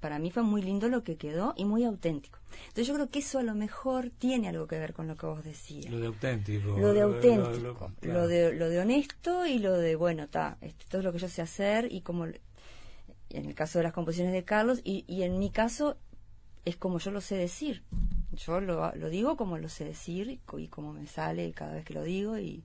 para 0.00 0.18
mí 0.18 0.32
fue 0.32 0.42
muy 0.42 0.62
lindo 0.62 0.88
lo 0.88 1.04
que 1.04 1.16
quedó 1.16 1.54
y 1.56 1.64
muy 1.64 1.84
auténtico. 1.84 2.38
Entonces 2.62 2.88
yo 2.88 2.94
creo 2.94 3.08
que 3.10 3.20
eso 3.20 3.38
a 3.38 3.42
lo 3.44 3.54
mejor 3.54 4.10
tiene 4.10 4.48
algo 4.48 4.66
que 4.66 4.78
ver 4.80 4.92
con 4.94 5.06
lo 5.06 5.16
que 5.16 5.26
vos 5.26 5.44
decías. 5.44 5.92
Lo 5.92 6.00
de 6.00 6.06
auténtico. 6.08 6.76
Lo 6.78 6.92
de 6.92 7.02
auténtico, 7.02 7.52
lo- 7.58 7.72
lo, 7.72 7.92
claro. 8.00 8.26
de, 8.28 8.52
lo 8.52 8.68
de 8.68 8.78
honesto 8.80 9.46
y 9.46 9.58
lo 9.60 9.74
de, 9.74 9.94
bueno, 9.94 10.24
está, 10.24 10.56
esto 10.60 10.98
es 10.98 11.04
lo 11.04 11.12
que 11.12 11.18
yo 11.18 11.28
sé 11.28 11.42
hacer 11.42 11.92
y 11.92 12.00
como 12.00 12.26
en 13.30 13.46
el 13.46 13.54
caso 13.54 13.78
de 13.78 13.84
las 13.84 13.92
composiciones 13.92 14.32
de 14.32 14.44
Carlos, 14.44 14.80
y, 14.84 15.04
y 15.06 15.22
en 15.22 15.38
mi 15.38 15.50
caso 15.50 15.96
es 16.64 16.76
como 16.76 16.98
yo 16.98 17.10
lo 17.10 17.20
sé 17.20 17.36
decir. 17.36 17.82
Yo 18.32 18.60
lo, 18.60 18.94
lo 18.94 19.08
digo 19.08 19.36
como 19.36 19.58
lo 19.58 19.68
sé 19.68 19.84
decir 19.84 20.28
y, 20.30 20.36
co- 20.38 20.58
y 20.58 20.68
como 20.68 20.92
me 20.92 21.06
sale 21.06 21.52
cada 21.52 21.74
vez 21.74 21.84
que 21.84 21.94
lo 21.94 22.02
digo 22.02 22.38
y, 22.38 22.62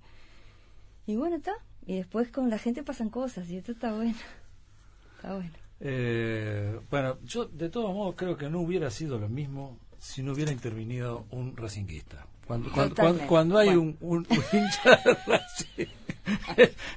y 1.07 1.15
bueno, 1.15 1.37
está. 1.37 1.53
Y 1.85 1.95
después 1.95 2.29
con 2.29 2.49
la 2.49 2.57
gente 2.57 2.83
pasan 2.83 3.09
cosas 3.09 3.49
y 3.49 3.57
esto 3.57 3.71
está 3.71 3.93
bueno. 3.93 4.15
Está 5.15 5.35
bueno. 5.35 5.51
Eh, 5.79 6.79
bueno, 6.89 7.17
yo 7.23 7.45
de 7.45 7.69
todos 7.69 7.93
modos 7.93 8.15
creo 8.17 8.37
que 8.37 8.49
no 8.49 8.61
hubiera 8.61 8.89
sido 8.89 9.19
lo 9.19 9.27
mismo 9.29 9.77
si 9.99 10.21
no 10.23 10.33
hubiera 10.33 10.51
intervenido 10.51 11.25
un 11.31 11.55
racinguista. 11.57 12.27
Cuando, 12.47 12.71
cuando, 12.71 12.95
cuando- 12.95 13.27
cuando 13.27 13.57
hay 13.57 13.69
un, 13.69 13.95
un- 14.01 14.27
un 14.29 14.43
hincha 14.53 14.99
de 15.05 15.17
Racing 15.27 15.85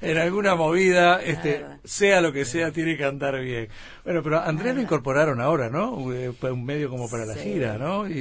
en 0.01 0.17
alguna 0.17 0.55
movida, 0.55 1.21
este, 1.21 1.65
sea 1.83 2.21
lo 2.21 2.31
que 2.31 2.45
sea, 2.45 2.71
tiene 2.71 2.95
que 2.95 3.03
andar 3.03 3.39
bien. 3.41 3.67
Bueno, 4.05 4.23
pero 4.23 4.37
a 4.37 4.45
Andrés 4.45 4.75
lo 4.75 4.81
incorporaron 4.81 5.41
ahora, 5.41 5.69
¿no? 5.69 6.13
Eh, 6.13 6.31
Un 6.49 6.63
medio 6.63 6.89
como 6.89 7.09
para 7.09 7.25
la 7.25 7.33
Sí, 7.33 7.39
gira, 7.53 7.77
¿no? 7.77 8.07
Y, 8.07 8.13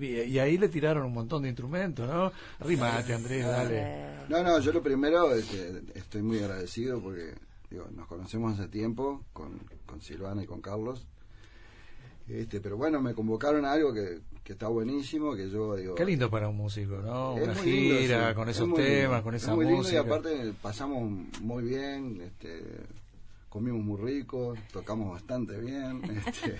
y- 0.00 0.06
y 0.28 0.38
ahí 0.38 0.58
le 0.58 0.68
tiraron 0.68 1.04
un 1.06 1.14
montón 1.14 1.42
de 1.42 1.48
instrumentos, 1.48 2.08
¿no? 2.08 2.30
Arrimate, 2.60 3.14
Andrés, 3.14 3.46
dale. 3.46 4.06
No, 4.28 4.42
no, 4.42 4.58
yo 4.60 4.72
lo 4.72 4.82
primero 4.82 5.34
este, 5.34 5.80
estoy 5.94 6.22
muy 6.22 6.38
agradecido 6.40 7.00
porque 7.00 7.32
digo, 7.70 7.86
nos 7.94 8.06
conocemos 8.06 8.58
hace 8.58 8.68
tiempo 8.68 9.24
con, 9.32 9.58
con 9.86 10.00
Silvana 10.02 10.42
y 10.42 10.46
con 10.46 10.60
Carlos. 10.60 11.06
Este, 12.28 12.60
pero 12.60 12.76
bueno, 12.76 13.00
me 13.00 13.14
convocaron 13.14 13.64
a 13.64 13.72
algo 13.72 13.92
que, 13.94 14.20
que 14.44 14.52
está 14.52 14.68
buenísimo, 14.68 15.34
que 15.34 15.48
yo 15.48 15.74
digo... 15.76 15.94
Qué 15.94 16.04
lindo 16.04 16.28
para 16.30 16.48
un 16.48 16.56
músico, 16.56 16.96
¿no? 16.98 17.36
Es 17.38 17.44
Una 17.44 17.54
muy 17.54 17.70
lindo, 17.72 17.98
gira 18.00 18.28
sí. 18.28 18.34
con 18.34 18.48
Es 18.48 18.56
esos 18.56 18.68
muy 18.68 18.78
lindo. 18.82 18.94
temas, 19.00 19.22
con 19.22 19.34
Es 19.34 19.42
esa 19.42 19.54
muy 19.54 19.64
lindo 19.64 19.78
música. 19.78 19.96
y 19.96 19.98
aparte 20.00 20.52
pasamos 20.60 21.10
muy 21.40 21.64
bien, 21.64 22.20
este, 22.20 22.62
comimos 23.48 23.82
muy 23.82 23.98
rico, 24.00 24.54
tocamos 24.72 25.10
bastante 25.12 25.58
bien. 25.58 26.02
Este, 26.26 26.56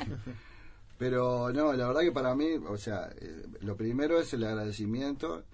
pero 0.98 1.52
no, 1.52 1.72
la 1.74 1.86
verdad 1.86 2.00
que 2.00 2.12
para 2.12 2.34
mí, 2.34 2.46
o 2.68 2.76
sea, 2.76 3.08
eh, 3.20 3.42
lo 3.60 3.76
primero 3.76 4.18
es 4.18 4.32
el 4.34 4.42
agradecimiento 4.44 5.44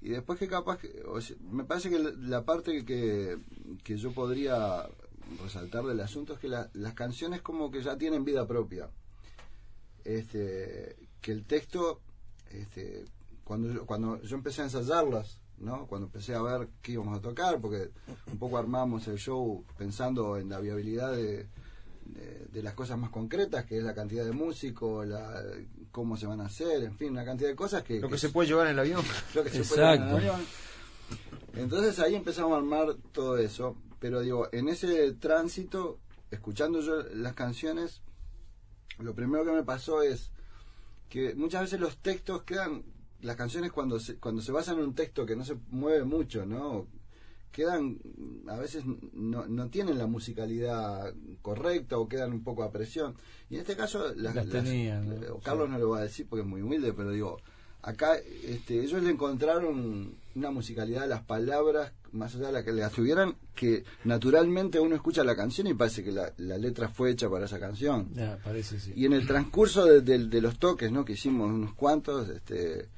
y 0.00 0.10
después 0.10 0.38
que 0.38 0.46
capaz, 0.48 0.78
que, 0.78 1.02
o 1.08 1.20
sea, 1.20 1.34
me 1.50 1.64
parece 1.64 1.90
que 1.90 1.98
la, 1.98 2.10
la 2.20 2.44
parte 2.44 2.84
que, 2.84 3.36
que 3.82 3.96
yo 3.96 4.12
podría 4.12 4.86
resaltar 5.42 5.84
del 5.84 6.00
asunto 6.00 6.34
es 6.34 6.38
que 6.38 6.48
la- 6.48 6.68
las 6.74 6.94
canciones 6.94 7.40
como 7.40 7.70
que 7.70 7.82
ya 7.82 7.96
tienen 7.96 8.24
vida 8.24 8.46
propia. 8.46 8.88
Este, 10.04 10.96
que 11.20 11.32
el 11.32 11.44
texto, 11.44 12.00
este, 12.50 13.04
cuando 13.44 13.72
yo, 13.72 13.86
cuando 13.86 14.20
yo 14.22 14.36
empecé 14.36 14.62
a 14.62 14.64
ensayarlas, 14.64 15.38
¿no? 15.58 15.86
Cuando 15.86 16.06
empecé 16.06 16.34
a 16.34 16.42
ver 16.42 16.68
qué 16.80 16.92
íbamos 16.92 17.18
a 17.18 17.22
tocar, 17.22 17.60
porque 17.60 17.90
un 18.30 18.38
poco 18.38 18.58
armamos 18.58 19.06
el 19.08 19.18
show 19.18 19.64
pensando 19.78 20.36
en 20.36 20.48
la 20.48 20.58
viabilidad 20.58 21.12
de, 21.12 21.46
de, 22.06 22.46
de 22.52 22.62
las 22.62 22.74
cosas 22.74 22.98
más 22.98 23.10
concretas, 23.10 23.64
que 23.64 23.78
es 23.78 23.84
la 23.84 23.94
cantidad 23.94 24.24
de 24.24 24.32
músicos, 24.32 25.06
la, 25.06 25.42
cómo 25.92 26.16
se 26.16 26.26
van 26.26 26.40
a 26.40 26.46
hacer, 26.46 26.82
en 26.82 26.96
fin, 26.96 27.10
una 27.10 27.24
cantidad 27.24 27.48
de 27.48 27.54
cosas 27.54 27.84
que... 27.84 28.00
Lo 28.00 28.08
que 28.08 28.14
que 28.14 28.18
se 28.18 28.30
puede 28.30 28.48
llevar 28.48 28.66
en 28.66 28.72
el 28.72 28.78
avión. 28.80 29.04
lo 29.34 29.44
que 29.44 29.50
se 29.50 29.62
puede 29.62 29.82
ver 29.82 29.94
en 29.94 30.02
el 30.02 30.08
Exacto. 30.08 30.32
avión. 30.32 30.46
Entonces 31.54 31.98
ahí 31.98 32.14
empezamos 32.14 32.54
a 32.54 32.56
armar 32.56 32.96
todo 33.12 33.36
eso. 33.38 33.76
Pero 34.00 34.20
digo, 34.20 34.48
en 34.50 34.68
ese 34.68 35.12
tránsito, 35.12 35.98
escuchando 36.30 36.80
yo 36.80 37.02
las 37.14 37.34
canciones, 37.34 38.00
lo 38.98 39.14
primero 39.14 39.44
que 39.44 39.52
me 39.52 39.62
pasó 39.62 40.02
es 40.02 40.30
que 41.08 41.34
muchas 41.34 41.62
veces 41.62 41.80
los 41.80 41.98
textos 41.98 42.42
quedan, 42.42 42.84
las 43.20 43.36
canciones 43.36 43.72
cuando 43.72 44.00
se, 44.00 44.16
cuando 44.16 44.42
se 44.42 44.52
basan 44.52 44.78
en 44.78 44.84
un 44.84 44.94
texto 44.94 45.26
que 45.26 45.36
no 45.36 45.44
se 45.44 45.56
mueve 45.70 46.04
mucho, 46.04 46.46
¿no? 46.46 46.86
Quedan, 47.50 47.98
a 48.48 48.56
veces 48.56 48.84
no, 49.12 49.46
no 49.46 49.68
tienen 49.68 49.98
la 49.98 50.06
musicalidad 50.06 51.12
correcta 51.42 51.98
o 51.98 52.08
quedan 52.08 52.32
un 52.32 52.42
poco 52.42 52.62
a 52.62 52.72
presión. 52.72 53.14
Y 53.50 53.56
en 53.56 53.60
este 53.60 53.76
caso, 53.76 54.14
las, 54.14 54.34
Las 54.34 54.48
tenían, 54.48 55.06
¿no? 55.06 55.14
eh, 55.16 55.40
Carlos 55.44 55.68
no 55.68 55.78
lo 55.78 55.90
va 55.90 55.98
a 55.98 56.02
decir 56.02 56.26
porque 56.26 56.42
es 56.42 56.48
muy 56.48 56.62
humilde, 56.62 56.94
pero 56.94 57.10
digo, 57.10 57.38
acá 57.82 58.16
este, 58.44 58.80
ellos 58.80 59.02
le 59.02 59.10
encontraron 59.10 60.14
una 60.34 60.50
musicalidad 60.50 61.02
a 61.02 61.08
las 61.08 61.24
palabras, 61.24 61.92
más 62.12 62.34
allá 62.34 62.46
de 62.48 62.52
la 62.52 62.64
que 62.64 62.72
las 62.72 62.92
tuvieran, 62.92 63.36
que 63.54 63.84
naturalmente 64.04 64.78
uno 64.78 64.94
escucha 64.94 65.24
la 65.24 65.34
canción 65.36 65.66
y 65.66 65.74
parece 65.74 66.04
que 66.04 66.12
la, 66.12 66.32
la 66.36 66.58
letra 66.58 66.88
fue 66.88 67.10
hecha 67.10 67.28
para 67.30 67.46
esa 67.46 67.58
canción. 67.58 68.10
Ya, 68.14 68.38
parece 68.44 68.78
sí. 68.80 68.92
Y 68.94 69.06
en 69.06 69.12
el 69.14 69.26
transcurso 69.26 69.84
de, 69.84 70.00
de- 70.02 70.26
de 70.28 70.40
los 70.40 70.58
toques, 70.58 70.90
¿no? 70.92 71.04
Que 71.04 71.14
hicimos 71.14 71.50
unos 71.50 71.74
cuantos, 71.74 72.28
este, 72.28 72.88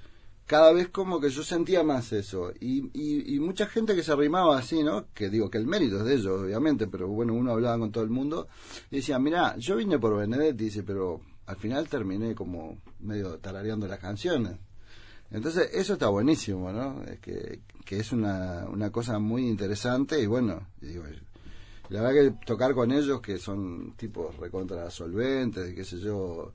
cada 0.46 0.72
vez 0.72 0.88
como 0.88 1.20
que 1.20 1.30
yo 1.30 1.42
sentía 1.42 1.82
más 1.82 2.12
eso. 2.12 2.52
Y, 2.60 2.90
y, 2.92 3.34
y 3.36 3.40
mucha 3.40 3.66
gente 3.66 3.94
que 3.94 4.02
se 4.02 4.12
arrimaba 4.12 4.58
así, 4.58 4.82
¿no? 4.82 5.06
Que 5.14 5.30
digo 5.30 5.48
que 5.50 5.58
el 5.58 5.66
mérito 5.66 5.98
es 5.98 6.04
de 6.04 6.14
ellos, 6.14 6.42
obviamente, 6.42 6.86
pero 6.86 7.08
bueno, 7.08 7.32
uno 7.34 7.52
hablaba 7.52 7.78
con 7.78 7.92
todo 7.92 8.04
el 8.04 8.10
mundo 8.10 8.48
y 8.90 8.96
decía, 8.96 9.18
mira, 9.18 9.56
yo 9.58 9.76
vine 9.76 9.98
por 9.98 10.16
Benedetti, 10.16 10.64
dice, 10.64 10.82
pero 10.82 11.20
al 11.46 11.56
final 11.56 11.88
terminé 11.88 12.34
como 12.34 12.78
medio 13.00 13.38
tarareando 13.38 13.86
las 13.86 13.98
canciones. 14.00 14.56
Entonces, 15.30 15.70
eso 15.72 15.94
está 15.94 16.08
buenísimo, 16.08 16.70
¿no? 16.70 17.02
Es 17.04 17.18
que, 17.18 17.60
que 17.84 17.98
es 17.98 18.12
una, 18.12 18.66
una 18.68 18.90
cosa 18.90 19.18
muy 19.18 19.48
interesante 19.48 20.20
y 20.20 20.26
bueno, 20.26 20.68
digo, 20.80 21.04
la 21.88 22.02
verdad 22.02 22.38
que 22.38 22.46
tocar 22.46 22.74
con 22.74 22.92
ellos, 22.92 23.20
que 23.20 23.38
son 23.38 23.94
tipos 23.96 24.36
recontra 24.36 24.90
solventes, 24.90 25.72
y 25.72 25.74
qué 25.74 25.84
sé 25.84 25.98
yo, 25.98 26.52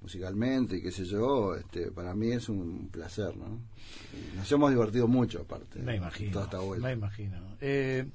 musicalmente 0.00 0.76
y 0.76 0.82
qué 0.82 0.92
sé 0.92 1.04
yo, 1.04 1.54
este, 1.56 1.90
para 1.90 2.14
mí 2.14 2.30
es 2.30 2.48
un 2.48 2.88
placer, 2.88 3.36
¿no? 3.36 3.58
Nos 4.36 4.50
hemos 4.52 4.70
divertido 4.70 5.08
mucho 5.08 5.40
aparte. 5.40 5.80
Me 5.80 5.96
imagino. 5.96 6.32
Toda 6.32 6.44
esta 6.44 6.58
vuelta. 6.60 6.86
Me 6.86 6.92
imagino. 6.92 7.56
Eh, 7.60 8.06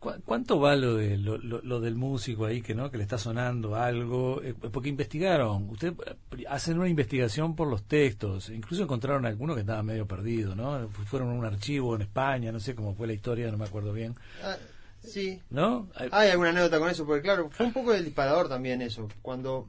¿cu- 0.00 0.20
¿Cuánto 0.24 0.58
va 0.58 0.74
lo, 0.74 0.96
de, 0.96 1.16
lo, 1.18 1.38
lo- 1.38 1.60
lo 1.62 1.80
del 1.80 1.94
músico 1.94 2.46
ahí 2.46 2.60
que 2.62 2.74
no 2.74 2.90
que 2.90 2.96
le 2.96 3.04
está 3.04 3.18
sonando 3.18 3.76
algo? 3.76 4.42
Eh, 4.42 4.54
porque 4.72 4.88
investigaron, 4.88 5.70
ustedes 5.70 5.94
eh, 6.06 6.44
hacen 6.48 6.78
una 6.78 6.88
investigación 6.88 7.54
por 7.54 7.68
los 7.68 7.84
textos, 7.84 8.48
incluso 8.50 8.82
encontraron 8.82 9.24
alguno 9.26 9.54
que 9.54 9.60
estaba 9.60 9.82
medio 9.84 10.06
perdido, 10.06 10.56
¿no? 10.56 10.88
Fueron 11.06 11.28
a 11.30 11.34
un 11.34 11.44
archivo 11.44 11.94
en 11.94 12.02
España, 12.02 12.50
no 12.50 12.58
sé 12.58 12.74
cómo 12.74 12.94
fue 12.94 13.06
la 13.06 13.12
historia, 13.12 13.50
no 13.52 13.58
me 13.58 13.66
acuerdo 13.66 13.92
bien, 13.92 14.16
Ah, 14.42 14.56
sí. 15.02 15.40
¿no? 15.50 15.88
Hay 16.10 16.30
alguna 16.30 16.50
anécdota 16.50 16.78
con 16.80 16.90
eso, 16.90 17.06
porque 17.06 17.22
claro, 17.22 17.48
fue 17.52 17.66
un 17.66 17.72
poco 17.72 17.94
el 17.94 18.04
disparador 18.04 18.48
también 18.48 18.82
eso. 18.82 19.06
Cuando, 19.22 19.68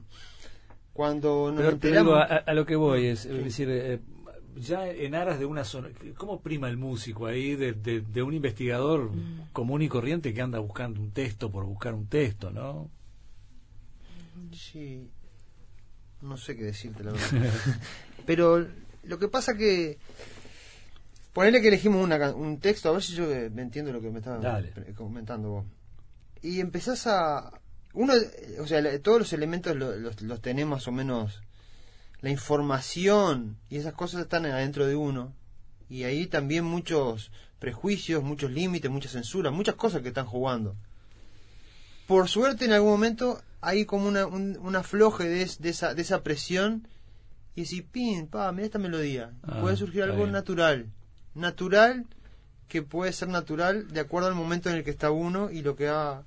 cuando 0.92 1.48
nos 1.50 1.56
Pero, 1.60 1.70
enteramos... 1.70 2.04
digo, 2.04 2.16
a, 2.16 2.24
a 2.24 2.54
lo 2.54 2.66
que 2.66 2.76
voy 2.76 3.06
es, 3.06 3.24
es 3.24 3.44
decir, 3.44 3.68
eh, 3.70 4.00
ya 4.56 4.86
en 4.88 5.14
aras 5.14 5.38
de 5.38 5.46
una 5.46 5.64
zona, 5.64 5.88
¿cómo 6.16 6.40
prima 6.40 6.68
el 6.68 6.76
músico 6.76 7.26
ahí 7.26 7.56
de, 7.56 7.72
de, 7.72 8.00
de 8.00 8.22
un 8.22 8.34
investigador 8.34 9.10
común 9.52 9.82
y 9.82 9.88
corriente 9.88 10.32
que 10.34 10.42
anda 10.42 10.58
buscando 10.58 11.00
un 11.00 11.10
texto 11.12 11.50
por 11.50 11.64
buscar 11.64 11.94
un 11.94 12.06
texto, 12.06 12.50
¿no? 12.50 12.90
Sí. 14.52 15.08
No 16.20 16.36
sé 16.36 16.56
qué 16.56 16.64
decirte, 16.64 17.02
la 17.02 17.12
verdad. 17.12 17.52
Pero 18.26 18.66
lo 19.04 19.18
que 19.18 19.28
pasa 19.28 19.54
que. 19.56 19.98
Ponele 21.32 21.62
que 21.62 21.68
elegimos 21.68 22.04
una, 22.04 22.32
un 22.34 22.60
texto, 22.60 22.90
a 22.90 22.92
ver 22.92 23.02
si 23.02 23.14
yo 23.14 23.30
eh, 23.32 23.48
me 23.50 23.62
entiendo 23.62 23.90
lo 23.92 24.00
que 24.02 24.10
me 24.10 24.18
estabas 24.18 24.42
comentando 24.94 25.48
vos. 25.50 25.64
Y 26.42 26.60
empezás 26.60 27.06
a. 27.06 27.52
Uno, 27.94 28.12
o 28.60 28.66
sea, 28.66 29.00
todos 29.02 29.18
los 29.20 29.32
elementos 29.32 29.74
lo- 29.76 29.96
los, 29.96 30.20
los 30.22 30.40
tenemos 30.40 30.78
más 30.80 30.88
o 30.88 30.92
menos. 30.92 31.40
La 32.22 32.30
información 32.30 33.58
y 33.68 33.76
esas 33.76 33.92
cosas 33.94 34.22
están 34.22 34.46
adentro 34.46 34.86
de 34.86 34.96
uno. 34.96 35.32
Y 35.90 36.04
ahí 36.04 36.26
también 36.26 36.64
muchos 36.64 37.30
prejuicios, 37.58 38.22
muchos 38.22 38.50
límites, 38.50 38.90
mucha 38.90 39.08
censura, 39.08 39.50
muchas 39.50 39.74
cosas 39.74 40.02
que 40.02 40.08
están 40.08 40.26
jugando 40.26 40.74
por 42.08 42.28
suerte 42.28 42.64
en 42.66 42.72
algún 42.72 42.90
momento 42.90 43.40
hay 43.62 43.86
como 43.86 44.06
una, 44.06 44.26
un, 44.26 44.58
un 44.60 44.76
afloje 44.76 45.26
de, 45.28 45.42
es- 45.42 45.60
de 45.62 45.70
esa, 45.70 45.94
de 45.94 46.02
esa 46.02 46.22
presión 46.22 46.86
y 47.54 47.62
decir, 47.62 47.86
pin, 47.86 48.26
pa, 48.26 48.50
mira 48.52 48.66
esta 48.66 48.78
melodía. 48.78 49.30
Y 49.46 49.50
Ah, 49.50 49.60
puede 49.62 49.76
surgir 49.76 50.02
algo 50.02 50.18
bien. 50.18 50.32
natural. 50.32 50.86
Natural 51.34 52.04
que 52.68 52.82
puede 52.82 53.12
ser 53.12 53.28
natural 53.28 53.88
de 53.88 54.00
acuerdo 54.00 54.28
al 54.28 54.34
momento 54.34 54.68
en 54.68 54.76
el 54.76 54.84
que 54.84 54.90
está 54.90 55.10
uno 55.10 55.50
y 55.50 55.62
lo 55.62 55.74
que 55.76 55.88
ha 55.88 56.22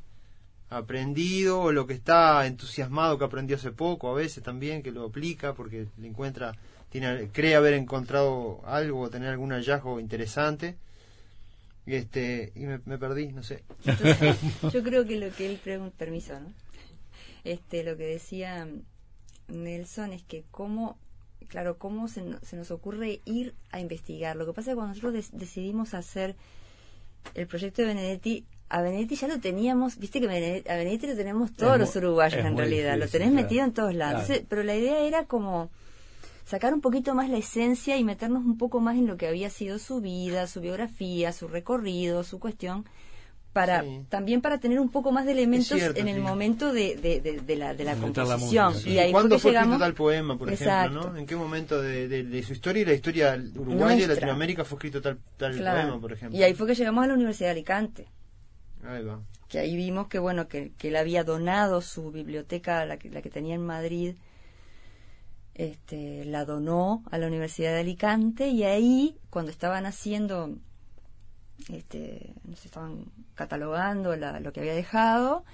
aprendido 0.77 1.62
o 1.62 1.72
lo 1.72 1.88
que 1.88 1.94
está 1.94 2.46
entusiasmado 2.46 3.17
que 3.17 3.25
aprendió 3.25 3.55
hace 3.55 3.72
poco 3.72 4.10
a 4.10 4.15
veces 4.15 4.44
también 4.44 4.84
que 4.84 4.91
lo 4.91 5.05
aplica 5.05 5.53
porque 5.53 5.88
le 5.98 6.08
encuentra 6.08 6.55
tiene 6.89 7.29
cree 7.32 7.55
haber 7.55 7.74
encontrado 7.74 8.62
algo 8.65 9.01
o 9.01 9.10
tener 9.10 9.29
algún 9.29 9.51
hallazgo 9.51 10.00
interesante 10.00 10.75
este 11.86 12.51
y 12.55 12.62
me, 12.62 12.79
me 12.86 12.98
perdí 12.98 13.32
no 13.32 13.44
sé 13.44 13.63
yo 14.74 14.84
creo 14.84 15.05
que 15.05 15.17
lo 15.17 15.32
que 15.32 15.50
él 15.50 15.60
pregunta, 15.63 15.96
permiso, 15.98 16.39
¿no? 16.39 16.51
Este, 17.44 17.84
lo 17.84 17.96
que 17.96 18.05
decía 18.05 18.67
Nelson 19.48 20.13
es 20.13 20.24
que 20.24 20.44
cómo, 20.50 20.98
claro, 21.48 21.77
cómo 21.77 22.08
se, 22.08 22.24
se 22.41 22.58
nos 22.58 22.72
ocurre 22.72 23.22
ir 23.25 23.53
a 23.72 23.79
investigar. 23.79 24.36
Lo 24.36 24.46
que 24.46 24.53
pasa 24.53 24.72
es 24.72 24.74
que 24.74 24.75
cuando 24.75 24.96
nosotros 24.96 25.32
decidimos 25.32 25.94
hacer 25.94 26.36
el 27.36 27.48
proyecto 27.48 27.82
de 27.82 27.89
Benedetti, 27.89 28.46
a 28.69 28.81
Benedetti 28.81 29.15
ya 29.15 29.27
lo 29.27 29.39
teníamos, 29.39 29.98
viste 30.00 30.19
que 30.19 30.27
Benedetti- 30.27 30.69
a 30.69 30.75
Benedetti 30.75 31.07
lo 31.07 31.15
tenemos 31.15 31.53
todos 31.53 31.74
Es 31.75 31.79
los 31.79 31.95
uruguayos 31.98 32.43
en 32.45 32.57
realidad, 32.57 32.98
lo 32.98 33.07
tenés 33.07 33.29
claro. 33.29 33.43
metido 33.43 33.63
en 33.63 33.74
todos 33.74 33.93
lados. 33.93 34.13
Claro. 34.13 34.22
Entonces, 34.25 34.45
pero 34.50 34.63
la 34.63 34.75
idea 34.75 35.00
era 35.01 35.25
como 35.25 35.69
sacar 36.45 36.74
un 36.74 36.81
poquito 36.81 37.13
más 37.15 37.29
la 37.29 37.38
esencia 37.38 37.98
y 37.98 38.03
meternos 38.03 38.43
un 38.43 38.57
poco 38.57 38.79
más 38.79 38.95
en 38.98 39.07
lo 39.07 39.17
que 39.17 39.27
había 39.27 39.50
sido 39.50 39.79
su 39.79 40.01
vida, 40.01 40.48
su 40.48 40.62
biografía, 40.62 41.31
su 41.31 41.48
recorrido, 41.48 42.24
su 42.24 42.39
cuestión, 42.39 42.86
para 43.53 43.84
Sí. 43.84 44.01
también 44.10 44.41
para 44.41 44.60
tener 44.60 44.79
un 44.81 44.89
poco 44.89 45.12
más 45.13 45.25
de 45.25 45.31
elementos 45.31 45.67
cierto, 45.77 46.00
en 46.00 46.07
el 46.10 46.15
sí. 46.17 46.22
momento 46.22 46.74
de, 46.74 46.98
de, 46.98 47.22
de- 47.22 47.39
de 47.39 47.55
la, 47.55 47.74
de 47.74 47.84
la 47.86 47.95
composición. 47.95 48.74
y 48.86 48.98
ahí 48.98 49.12
¿Cuándo 49.13 49.39
fue 49.39 49.51
escrito 49.51 49.60
llegamos... 49.62 49.79
tal 49.79 49.93
poema, 49.93 50.38
por 50.38 50.51
ejemplo? 50.51 51.12
¿no? 51.12 51.17
¿En 51.17 51.25
qué 51.25 51.36
momento 51.38 51.81
de, 51.81 52.07
de- 52.10 52.24
de 52.24 52.43
su 52.43 52.51
historia 52.53 52.81
y 52.81 52.86
la 52.86 52.93
historia 52.93 53.41
uruguaya 53.55 54.03
y. 54.03 54.07
Latinoamérica 54.07 54.65
fue 54.65 54.75
escrito 54.77 55.01
tal, 55.01 55.19
tal 55.38 55.55
Claro. 55.55 55.81
poema, 55.84 56.01
por 56.01 56.12
ejemplo? 56.13 56.38
Y 56.38 56.43
ahí 56.43 56.53
fue 56.53 56.67
que 56.67 56.75
llegamos 56.75 57.03
a 57.05 57.07
la 57.07 57.13
Universidad 57.13 57.48
de 57.48 57.51
Alicante. 57.51 58.07
Que 59.48 59.60
ahí 59.60 59.75
vimos 59.75 60.08
que 60.08 60.20
bueno 60.20 60.48
que, 60.48 60.72
que 60.77 60.88
él 60.89 60.96
había 60.96 61.24
donado 61.24 61.82
su 61.82 62.12
biblioteca 62.12 62.86
la 62.86 62.98
que, 62.98 63.10
la 63.10 63.22
que 63.22 63.30
tenía 63.30 63.56
en 63.56 63.65
Madrid 63.65 64.15
este 65.54 66.25
la 66.25 66.44
donó 66.46 67.04
a 67.12 67.18
la 67.18 67.27
Universidad 67.27 67.72
de 67.74 67.80
Alicante 67.80 68.48
y 68.50 68.63
ahí 68.63 69.18
cuando 69.30 69.51
estaban 69.51 69.86
haciendo 69.86 70.56
este 71.70 72.34
estaban 72.63 73.06
catalogando 73.36 74.15
la- 74.15 74.39
lo 74.42 74.51
que 74.51 74.60
había 74.60 74.75
dejado 74.75 75.46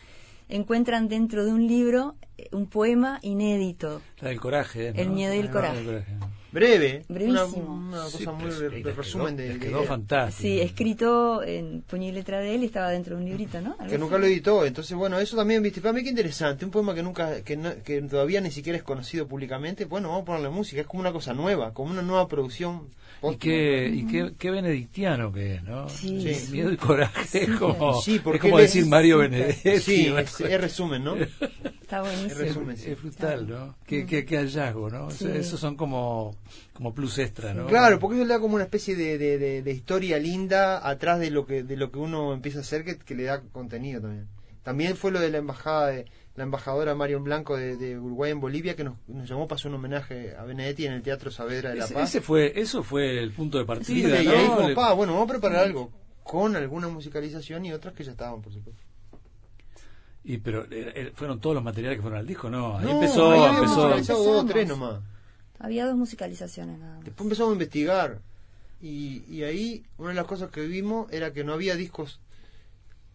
encuentran 0.52 1.08
dentro 1.10 1.44
de 1.46 1.52
un 1.52 1.68
libro 1.68 2.16
eh, 2.38 2.48
un 2.52 2.68
poema 2.68 3.20
inédito 3.22 4.02
La 4.22 4.30
del 4.30 4.40
coraje. 4.40 4.94
¿no? 4.94 5.02
El 5.02 5.10
miedo 5.10 5.34
y 5.34 5.40
el 5.40 5.48
Ah, 5.48 5.52
coraje. 5.52 5.84
del 5.84 6.04
Breve. 6.54 7.06
Brevísimo. 7.08 7.74
Una, 7.74 8.00
una 8.00 8.06
Sí, 8.10 8.26
cosa 8.26 8.32
muy 8.38 8.50
re- 8.52 8.70
de 8.70 8.84
quedó- 8.84 8.94
resumen 8.98 9.38
de, 9.38 9.48
les 9.48 9.60
de 9.62 9.68
quedó 9.68 9.84
fantástico. 9.84 10.42
sí 10.42 10.60
escrito 10.60 11.44
en 11.44 11.82
puño 11.84 12.10
y 12.10 12.12
letra 12.12 12.40
de 12.40 12.56
él 12.56 12.64
y 12.64 12.66
estaba 12.66 12.90
dentro 12.90 13.16
de 13.16 13.22
un 13.24 13.30
librito 13.30 13.62
no 13.62 13.78
que 13.88 13.98
nunca 13.98 14.18
lo 14.18 14.26
editó. 14.26 14.66
Entonces, 14.66 14.98
bueno, 14.98 15.18
eso 15.20 15.38
también, 15.38 15.64
viste, 15.64 15.80
para 15.80 15.94
mí 15.94 16.04
qué 16.04 16.10
interesante. 16.10 16.66
Un 16.66 16.72
poema 16.72 16.94
que 16.94 17.04
nunca, 17.04 17.42
que, 17.44 17.56
no- 17.56 17.82
que 17.86 18.02
todavía 18.02 18.42
ni 18.42 18.52
siquiera 18.52 18.76
es 18.78 18.84
conocido 18.84 19.30
públicamente. 19.30 19.86
Bueno, 19.86 20.10
vamos 20.10 20.24
a 20.24 20.26
ponerle 20.26 20.50
música. 20.50 20.82
Es 20.82 20.88
como 20.88 21.00
una 21.00 21.14
cosa 21.14 21.34
nueva, 21.34 21.74
como 21.74 21.92
una 21.92 22.02
nueva 22.02 22.28
producción. 22.28 22.90
Y 23.24 23.36
qué, 23.36 23.88
y 23.94 24.08
qué, 24.08 24.34
qué 24.38 24.50
benedictiano 24.50 25.32
que 25.32 25.56
es, 25.56 25.64
¿no? 25.64 25.88
Sí, 25.90 26.22
Sí. 26.22 26.34
sí. 26.34 26.52
Miedo 26.54 26.72
y 26.72 26.78
coraje. 26.78 27.44
Es 27.44 27.50
como, 27.60 28.02
Sí, 28.02 28.20
porque 28.20 28.38
es 28.38 28.42
como 28.42 28.58
él 28.58 28.66
decir 28.66 28.82
es- 28.84 28.88
Mario 28.88 29.20
Benedetti. 29.20 29.80
Sí, 29.80 30.08
es, 30.08 30.62
resumen, 30.62 31.04
¿no? 31.04 31.16
está 31.16 32.02
buenísimo 32.02 32.32
Es 32.32 32.38
resumen, 32.38 32.78
sí. 32.78 32.90
Es 32.92 33.02
brutal, 33.02 33.48
¿no? 33.48 33.76
Qué, 33.86 34.06
qué, 34.08 34.26
qué 34.26 34.38
hallazgo, 34.38 34.90
¿no? 34.90 35.10
Eso- 35.10 35.26
Sí. 35.26 35.32
Esos 35.38 35.60
son 35.60 35.76
como, 35.76 36.36
como 36.74 36.94
plus 36.96 37.20
extra, 37.20 37.54
¿no? 37.54 37.68
Claro, 37.68 38.00
porque 38.00 38.18
eso 38.18 38.26
le 38.26 38.34
da 38.34 38.40
como 38.40 38.56
una 38.56 38.64
especie 38.64 38.96
de, 38.96 39.18
de, 39.20 39.38
de- 39.38 39.62
de 39.62 39.72
historia 39.72 40.18
linda 40.18 40.88
atrás 40.88 41.20
de 41.20 41.30
lo 41.30 41.46
que 41.46 41.62
de 41.64 41.78
lo 41.78 41.92
que 41.92 42.00
uno 42.00 42.34
empieza 42.34 42.58
a 42.58 42.62
hacer 42.62 42.84
que, 42.84 42.98
que 42.98 43.14
le 43.14 43.24
da 43.24 43.42
contenido 43.52 44.02
también. 44.02 44.28
También 44.64 44.96
fue 44.96 45.12
lo 45.12 45.20
de 45.20 45.30
la 45.30 45.38
embajada 45.40 45.88
de 45.88 46.06
la 46.36 46.44
embajadora 46.44 46.96
Marion 46.96 47.24
Blanco 47.24 47.58
de, 47.58 47.76
de 47.76 47.98
Uruguay 48.00 48.32
en 48.32 48.40
Bolivia 48.40 48.76
que 48.76 48.84
nos, 48.84 48.96
nos 49.08 49.28
llamó 49.30 49.48
para 49.48 49.58
hacer 49.60 49.70
un 49.70 49.76
homenaje 49.76 50.36
a 50.36 50.44
Benedetti 50.46 50.86
en 50.86 50.94
el 50.94 51.02
Teatro 51.02 51.30
Saavedra 51.32 51.72
de 51.72 51.76
La 51.78 51.88
Paz. 51.88 52.10
ese 52.10 52.22
fue, 52.22 52.54
eso 52.60 52.84
fue 52.84 53.22
el 53.22 53.32
punto 53.32 53.58
de 53.58 53.64
Sí, 53.64 53.68
partida, 53.68 54.22
y 54.24 54.26
¿no? 54.28 54.32
ahí 54.68 54.76
pa, 54.76 54.94
bueno, 54.94 55.14
vamos 55.14 55.30
a 55.30 55.34
preparar 55.34 55.66
algo 55.66 55.92
con 56.24 56.56
alguna 56.56 56.88
musicalización 56.88 57.66
y 57.66 57.74
otras 57.74 57.94
que 57.94 58.04
ya 58.06 58.12
estaban, 58.12 58.42
por 58.42 58.54
supuesto. 58.54 58.82
Y 60.24 60.38
pero 60.38 60.64
eh, 60.66 60.94
eh, 60.96 61.12
fueron 61.16 61.40
todos 61.42 61.56
los 61.56 61.64
materiales 61.64 61.98
que 61.98 62.02
fueron 62.04 62.20
al 62.20 62.28
disco, 62.28 62.50
¿no? 62.50 62.78
Ahí 62.78 62.86
No, 62.86 62.92
empezó, 62.92 63.32
ahí 63.32 63.56
empezó. 63.56 64.24
dos 64.24 64.46
tres 64.46 64.68
nomás. 64.68 65.02
había 65.60 65.86
dos 65.88 65.96
musicalizaciones 65.98 66.78
nada 66.80 66.96
más 66.98 67.04
Después 67.06 67.26
empezamos 67.26 67.50
a 67.52 67.54
investigar 67.54 68.20
y, 68.82 69.24
y 69.30 69.44
ahí 69.44 69.84
una 69.98 70.10
de 70.10 70.16
las 70.16 70.26
cosas 70.26 70.50
que 70.52 70.62
vimos 70.62 71.12
era 71.12 71.34
que 71.34 71.44
no 71.44 71.54
había 71.54 71.76
discos 71.76 72.20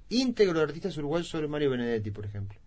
íntegros 0.09 0.57
de 0.57 0.63
artistas 0.63 0.97
uruguayos 0.99 1.29
sobre 1.29 1.49
Mario 1.49 1.71
Benedetti, 1.71 2.11
por 2.11 2.25
ejemplo. 2.27 2.59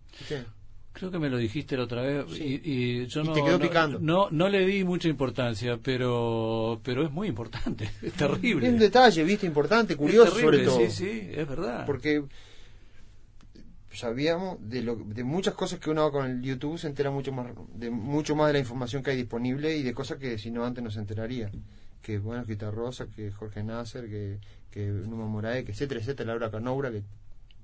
Creo 0.92 1.10
que 1.10 1.18
me 1.20 1.30
lo 1.30 1.36
dijiste 1.38 1.76
la 1.76 1.84
otra 1.84 2.02
vez 2.02 2.24
Sí. 2.32 2.60
y, 2.64 2.70
y 3.02 3.06
yo 3.06 3.22
Y 3.22 3.26
no, 3.28 3.32
te 3.32 3.42
quedó 3.44 3.58
picando. 3.60 3.98
No, 4.00 4.28
no 4.30 4.48
le 4.48 4.66
di 4.66 4.82
mucha 4.84 5.08
importancia, 5.08 5.78
pero 5.82 6.80
pero 6.82 7.04
es 7.04 7.10
muy 7.12 7.28
importante, 7.28 7.88
es 8.02 8.12
terrible. 8.14 8.66
Es 8.66 8.72
un 8.72 8.78
detalle, 8.80 9.22
¿viste? 9.24 9.46
Importante, 9.46 9.94
curioso 9.96 10.32
terrible, 10.34 10.64
sobre 10.64 10.64
todo. 10.64 10.90
Sí, 10.90 10.90
sí, 10.90 11.28
es 11.32 11.48
verdad. 11.48 11.86
Porque 11.86 12.24
sabíamos 13.92 14.58
de, 14.60 14.82
lo, 14.82 14.96
de 14.96 15.24
muchas 15.24 15.54
cosas 15.54 15.78
que 15.80 15.90
uno 15.90 16.10
con 16.12 16.26
el 16.30 16.42
YouTube 16.42 16.78
se 16.78 16.86
entera 16.86 17.10
mucho 17.10 17.32
más 17.32 17.48
de 17.74 17.90
mucho 17.90 18.36
más 18.36 18.46
de 18.48 18.52
la 18.54 18.58
información 18.60 19.02
que 19.02 19.10
hay 19.10 19.16
disponible 19.16 19.76
y 19.76 19.82
de 19.82 19.92
cosas 19.94 20.18
que 20.18 20.38
si 20.38 20.50
no 20.50 20.64
antes 20.64 20.82
no 20.82 20.90
se 20.92 21.00
enteraría 21.00 21.50
que 22.00 22.18
bueno 22.18 22.44
que 22.44 22.52
Ita 22.52 22.70
Rosa 22.70 23.08
que 23.08 23.32
Jorge 23.32 23.64
Nasser 23.64 24.08
que, 24.08 24.38
que 24.70 24.86
Numa 24.86 25.26
Morae 25.26 25.64
que 25.64 25.72
etcétera 25.72 26.00
etcétera 26.00 26.28
Laura 26.28 26.50
Canoura 26.52 26.92
que 26.92 27.02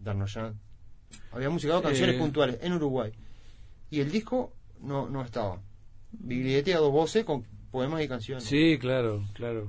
Darnoyan 0.00 0.58
había 1.32 1.50
musicado 1.50 1.82
canciones 1.82 2.16
Eh. 2.16 2.18
puntuales 2.18 2.58
en 2.62 2.72
Uruguay 2.72 3.12
y 3.90 4.00
el 4.00 4.10
disco 4.10 4.52
no 4.80 5.08
no 5.08 5.22
estaba 5.22 5.60
Biglietti 6.12 6.72
a 6.72 6.78
dos 6.78 6.92
voces 6.92 7.24
con 7.24 7.44
poemas 7.70 8.02
y 8.02 8.08
canciones 8.08 8.44
Sí, 8.44 8.78
claro, 8.78 9.24
claro. 9.34 9.68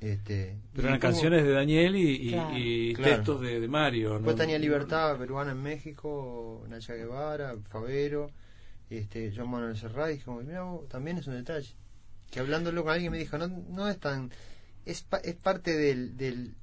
este 0.00 0.56
Pero 0.74 0.88
eran 0.88 1.00
como- 1.00 1.12
canciones 1.12 1.44
de 1.44 1.52
Daniel 1.52 1.96
y, 1.96 2.10
y- 2.10 2.30
Claro. 2.30 2.58
y 2.58 2.94
Claro. 2.94 3.14
textos 3.16 3.40
de, 3.40 3.60
de 3.60 3.68
Mario. 3.68 4.08
¿no? 4.10 4.14
Después 4.16 4.36
tenía 4.36 4.58
Libertad 4.58 5.16
peruana 5.18 5.52
en 5.52 5.62
México, 5.62 6.64
Nacha 6.68 6.94
Guevara, 6.94 7.54
Favero, 7.68 8.30
este, 8.90 9.32
John 9.36 9.50
Manuel 9.50 9.76
Serrat, 9.76 10.10
y 10.10 10.14
dije, 10.14 10.30
mira, 10.44 10.62
vos, 10.62 10.88
también 10.88 11.18
es 11.18 11.26
un 11.26 11.34
detalle. 11.34 11.74
Que 12.30 12.40
hablándolo 12.40 12.82
con 12.82 12.92
alguien 12.92 13.12
me 13.12 13.18
dijo, 13.18 13.36
no, 13.38 13.46
no 13.48 13.88
es 13.88 13.98
tan, 13.98 14.30
es, 14.86 15.02
pa- 15.02 15.18
es 15.18 15.34
parte 15.36 15.76
del, 15.76 16.16
del 16.16 16.54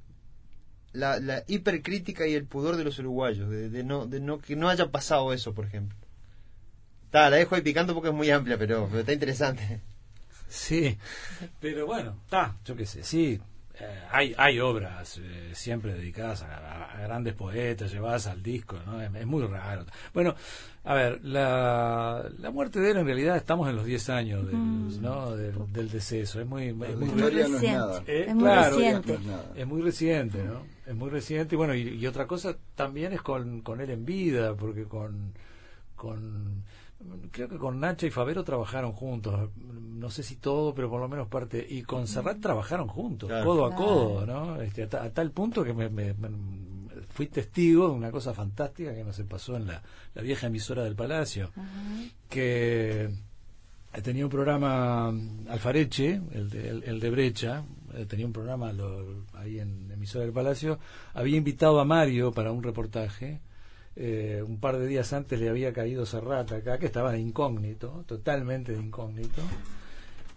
la, 0.94 1.20
la 1.20 1.44
hipercrítica 1.48 2.28
y 2.28 2.34
el 2.34 2.46
pudor 2.46 2.78
de 2.78 2.84
los 2.84 3.00
uruguayos, 3.00 3.50
de, 3.50 3.70
de 3.70 3.84
no, 3.84 4.06
de 4.06 4.20
no, 4.20 4.40
que 4.40 4.56
no 4.56 4.70
haya 4.70 4.92
pasado 4.92 5.34
eso, 5.34 5.54
por 5.54 5.66
ejemplo. 5.66 5.98
Está, 7.06 7.30
la 7.30 7.38
dejo 7.38 7.56
ahí 7.56 7.62
picando 7.62 7.94
porque 7.94 8.10
es 8.10 8.16
muy 8.16 8.30
amplia, 8.30 8.58
pero, 8.58 8.88
pero 8.88 9.00
está 9.00 9.14
interesante. 9.14 9.82
Sí, 10.48 10.98
pero 11.60 11.86
bueno, 11.86 12.18
está, 12.24 12.58
yo 12.66 12.76
qué 12.76 12.88
sé, 12.88 13.04
sí. 13.04 13.40
Eh, 13.82 14.00
hay, 14.12 14.36
hay 14.38 14.60
obras 14.60 15.20
eh, 15.24 15.52
siempre 15.54 15.94
dedicadas 15.94 16.44
a, 16.44 16.58
a- 16.58 16.92
a 16.98 17.02
grandes 17.02 17.34
poetas, 17.34 17.92
llevadas 17.92 18.28
al 18.28 18.42
disco, 18.44 18.78
¿no? 18.86 19.02
Es, 19.02 19.14
es 19.16 19.26
muy 19.26 19.46
raro. 19.46 19.86
Bueno, 20.14 20.36
a 20.84 20.94
ver, 20.94 21.20
la, 21.24 22.30
la 22.40 22.52
muerte 22.52 22.80
de 22.80 22.92
él 22.92 22.98
en 22.98 23.06
realidad 23.06 23.38
estamos 23.38 23.70
en 23.70 23.76
los 23.76 23.86
10 23.86 24.10
años 24.10 24.46
del, 24.48 25.02
¿no? 25.02 25.36
del, 25.36 25.72
del 25.72 25.90
deceso. 25.90 26.40
Es 26.42 26.48
muy, 26.48 26.68
es 26.68 26.76
muy, 26.76 26.88
La 26.88 26.96
muy 26.96 27.08
historia 27.10 27.48
no 27.48 27.56
es 27.58 27.62
reciente 27.62 27.78
nada. 27.78 28.04
Eh, 28.08 28.26
es 28.28 28.36
muy 28.36 28.44
claro, 28.44 28.76
reciente 28.78 29.14
No 29.14 29.20
es 29.20 29.26
nada. 29.26 29.52
Es 29.56 29.68
muy 29.68 29.82
reciente, 29.82 30.44
¿no? 30.44 30.62
Es 30.88 30.96
muy 30.96 31.10
reciente. 31.10 31.56
Y 31.56 31.58
bueno, 31.58 31.76
y, 31.76 31.82
y 31.90 32.08
otra 32.08 32.26
cosa 32.28 32.56
también 32.76 33.14
es 33.14 33.22
con, 33.22 33.62
con 33.62 33.82
él 33.82 33.90
en 33.92 34.06
vida, 34.06 34.56
porque 34.56 34.86
con, 34.86 35.34
con. 35.96 36.64
Creo 37.32 37.48
que 37.48 37.58
con 37.58 37.80
Nacha 37.80 38.08
y 38.08 38.12
Favero 38.12 38.44
trabajaron 38.44 38.92
juntos. 38.92 39.50
No 39.58 40.10
sé 40.10 40.24
si 40.24 40.36
todo, 40.38 40.74
pero 40.74 40.90
por 40.90 41.00
lo 41.00 41.08
menos 41.08 41.28
parte. 41.28 41.66
Y 41.70 41.84
con 41.84 42.08
Serrat 42.08 42.40
trabajaron 42.40 42.88
juntos, 42.88 43.30
Claro. 43.30 43.46
codo 43.46 43.66
a 43.66 43.76
codo, 43.76 44.26
¿no? 44.26 44.62
Este, 44.62 44.84
a, 44.84 45.04
a 45.04 45.10
tal 45.12 45.32
punto 45.32 45.64
que 45.64 45.74
me, 45.74 45.90
me- 45.90 46.14
me- 46.14 46.30
fui 47.10 47.28
testigo 47.28 47.88
de 47.90 47.94
una 47.96 48.12
cosa 48.12 48.34
fantástica 48.34 48.94
que 48.94 49.04
no 49.04 49.12
se 49.14 49.24
pasó 49.26 49.56
en 49.58 49.68
la, 49.68 49.82
la 50.14 50.22
vieja 50.22 50.48
emisora 50.48 50.84
del 50.84 50.96
Palacio. 50.96 51.52
Que 52.30 53.10
tenía 54.04 54.24
un 54.26 54.32
programa 54.32 55.10
Alfareche, 55.50 56.22
el 56.32 56.50
de, 56.50 56.70
el, 56.70 56.84
el 56.84 57.00
de 57.00 57.10
Brecha, 57.10 57.64
eh, 57.94 58.06
tenía 58.06 58.26
un 58.26 58.34
programa 58.34 58.72
lo- 58.72 59.26
ahí 59.34 59.60
en 59.60 59.90
emisora 59.92 60.24
del 60.26 60.34
Palacio, 60.34 60.80
había 61.14 61.38
invitado 61.38 61.80
a 61.80 61.86
Mario 61.86 62.32
para 62.32 62.52
un 62.52 62.64
reportaje. 62.64 63.42
Eh, 64.02 64.42
un 64.48 64.62
par 64.62 64.78
de 64.78 64.88
días 64.88 65.12
antes 65.12 65.38
le 65.38 65.50
había 65.50 65.74
caído 65.74 66.06
Serrat 66.06 66.50
acá, 66.54 66.78
que 66.80 66.86
estaba 66.86 67.12
de 67.12 67.20
incógnito, 67.20 68.06
totalmente 68.08 68.72
de 68.72 68.80
incógnito. 68.80 69.42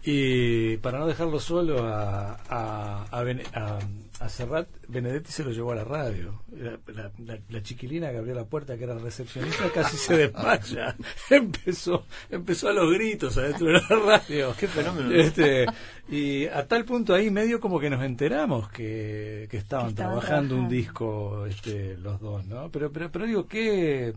Y 0.05 0.77
para 0.77 0.99
no 0.99 1.07
dejarlo 1.07 1.39
solo 1.39 1.83
a, 1.87 2.33
a, 2.49 3.05
a, 3.09 3.23
Bene- 3.23 3.45
a- 3.53 3.79
a 4.19 4.29
Serrat, 4.29 4.67
Benedetti 4.89 5.31
se 5.31 5.43
lo 5.45 5.51
llevó 5.51 5.71
a 5.71 5.75
la 5.75 5.85
radio. 5.85 6.41
La, 6.51 6.77
la- 6.93 7.11
la- 7.19 7.39
la 7.49 7.63
chiquilina 7.63 8.11
que 8.11 8.17
abrió 8.17 8.33
la 8.35 8.43
puerta, 8.43 8.77
que 8.77 8.83
era 8.83 8.95
recepcionista, 8.97 9.69
casi 9.73 9.95
se 9.95 10.17
desmaya. 10.17 10.95
empezó, 11.29 12.05
empezó 12.29 12.67
a 12.69 12.73
los 12.73 12.91
gritos 12.93 13.37
adentro 13.37 13.67
de 13.67 13.73
la 13.73 13.87
radio. 14.05 14.53
Qué 14.59 14.67
fenómeno. 14.67 15.09
Este, 15.11 15.65
y 16.09 16.47
a 16.47 16.67
tal 16.67 16.83
punto 16.83 17.13
ahí 17.13 17.31
medio 17.31 17.61
como 17.61 17.79
que 17.79 17.89
nos 17.89 18.03
enteramos 18.03 18.69
que, 18.69 19.47
que 19.49 19.57
estaban, 19.57 19.85
Que 19.87 19.91
estaban 19.91 20.19
trabajando 20.19 20.57
un 20.57 20.67
disco 20.67 21.45
este, 21.45 21.95
los 21.97 22.19
dos, 22.19 22.45
¿no? 22.45 22.69
Pero, 22.71 22.91
pero, 22.91 23.09
pero 23.09 23.25
digo 23.25 23.47
que, 23.47 24.13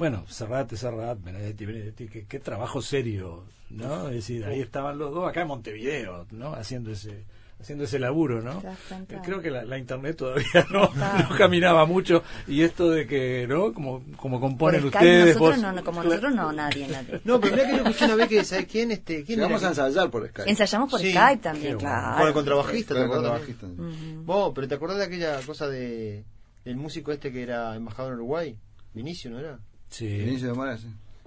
bueno, 0.00 0.24
Serrat, 0.28 0.72
Serrat, 0.74 1.22
Benedetti, 1.22 1.64
Benedetti, 1.66 2.08
qué, 2.08 2.24
qué 2.26 2.38
trabajo 2.40 2.80
serio, 2.82 3.44
¿no? 3.70 4.08
Es 4.08 4.14
decir, 4.14 4.44
ahí 4.46 4.60
estaban 4.60 4.98
los 4.98 5.12
dos 5.14 5.28
acá 5.28 5.42
en 5.42 5.48
Montevideo, 5.48 6.26
¿no? 6.32 6.54
Haciendo 6.54 6.90
ese 6.90 7.24
haciendo 7.60 7.84
ese 7.84 7.98
laburo, 7.98 8.40
¿no? 8.40 8.52
Exactamente. 8.52 9.18
Creo 9.22 9.42
que 9.42 9.50
la, 9.50 9.62
la 9.64 9.76
internet 9.76 10.16
todavía 10.16 10.64
no, 10.72 10.88
caminaba 11.36 11.84
mucho 11.84 12.22
y 12.48 12.62
esto 12.62 12.88
de 12.90 13.06
que, 13.06 13.46
¿no? 13.46 13.74
Como, 13.74 14.02
como 14.16 14.40
componen 14.40 14.80
Skype 14.80 14.96
ustedes, 14.96 15.26
nosotros 15.36 15.56
vos- 15.56 15.62
no, 15.62 15.72
no, 15.72 15.84
como 15.84 16.02
nosotros 16.02 16.34
no, 16.34 16.50
nadie, 16.52 16.88
nadie. 16.88 17.20
No, 17.22 17.38
pero 17.38 17.56
mira 17.56 17.66
que 17.68 17.76
lo 17.76 17.82
escuché 17.90 18.04
una 18.06 18.14
vez 18.14 18.28
que, 18.28 18.44
¿sabes 18.44 18.64
quién? 18.66 18.90
Este, 18.92 19.22
¿quién 19.24 19.38
Llegamos 19.40 19.62
a 19.62 19.68
ensayar 19.68 20.10
por 20.10 20.26
Skype. 20.26 20.50
Ensayamos 20.50 20.90
por 20.90 21.00
Sí. 21.00 21.10
Skype 21.12 21.42
también, 21.42 21.74
bueno. 21.74 21.78
claro. 21.80 22.16
Con 22.16 22.28
el 22.28 22.32
contrabajista, 22.32 22.94
¿te 22.94 23.00
Con 23.00 23.10
el 23.10 23.12
acordás? 23.12 23.40
contrabajista. 23.42 23.66
Ujú. 23.66 24.22
Vos, 24.24 24.52
pero 24.54 24.66
¿te 24.68 24.74
acordás 24.76 24.96
de 24.96 25.04
aquella 25.04 25.40
cosa 25.42 25.68
de 25.68 26.24
del 26.64 26.76
músico 26.78 27.12
este 27.12 27.30
que 27.30 27.42
era 27.42 27.76
embajador 27.76 28.12
en 28.14 28.18
Uruguay? 28.20 28.56
Vinicio, 28.94 29.30
¿no 29.30 29.38
era? 29.38 29.58
Sí. 29.90 30.06
Inicio 30.06 30.48
de 30.48 30.54
Mora, 30.54 30.78
sí. 30.78 30.86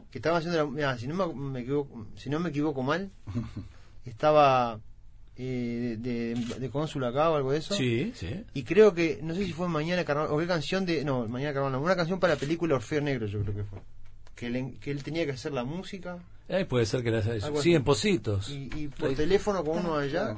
Que 0.10 0.18
estaba 0.20 0.38
haciendo 0.38 0.58
la, 0.58 0.66
mirá, 0.66 0.98
si 0.98 1.08
no 1.08 1.16
me, 1.28 1.34
me 1.34 1.60
equivoco, 1.62 2.08
si 2.16 2.30
no 2.30 2.40
me 2.40 2.50
equivoco 2.50 2.82
mal, 2.84 3.10
estaba 4.06 4.80
eh, 5.38 5.98
de, 6.00 6.36
de 6.60 6.70
Cónsul 6.70 7.04
acá 7.06 7.30
o 7.30 7.36
algo 7.36 7.52
de 7.52 7.58
eso. 7.60 7.74
Sí, 7.76 8.12
sí. 8.16 8.44
Y 8.54 8.64
creo 8.64 8.94
que, 8.94 9.20
no 9.24 9.34
sé 9.34 9.46
si 9.46 9.54
fue 9.54 9.68
Mañana 9.68 9.98
de 9.98 10.06
Carnaval, 10.06 10.32
o 10.32 10.38
qué 10.38 10.48
canción 10.48 10.86
de, 10.86 11.04
no, 11.04 11.28
Mañana 11.28 11.50
de 11.50 11.54
Carnaval, 11.56 11.72
no, 11.74 11.82
una 11.82 11.96
canción 11.96 12.20
para 12.20 12.34
la 12.36 12.40
película 12.40 12.76
Orfeo 12.76 13.02
Negro 13.02 13.26
yo 13.28 13.42
creo 13.42 13.56
que 13.56 13.64
fue. 13.64 13.80
Que, 14.36 14.48
él- 14.48 14.78
que 14.80 14.92
él 14.92 15.04
tenía 15.04 15.26
que 15.26 15.32
hacer 15.32 15.52
la 15.54 15.64
música 15.64 16.18
puede 16.70 16.86
ser 16.86 17.02
que 17.04 17.10
las 17.10 17.26
Algo 17.44 17.62
Sí, 17.62 17.74
en 17.74 17.84
Positos. 17.84 18.50
y, 18.50 18.70
y 18.76 18.88
por 18.88 19.14
teléfono 19.16 19.64
con 19.64 19.80
uno 19.80 19.96
allá. 19.96 20.36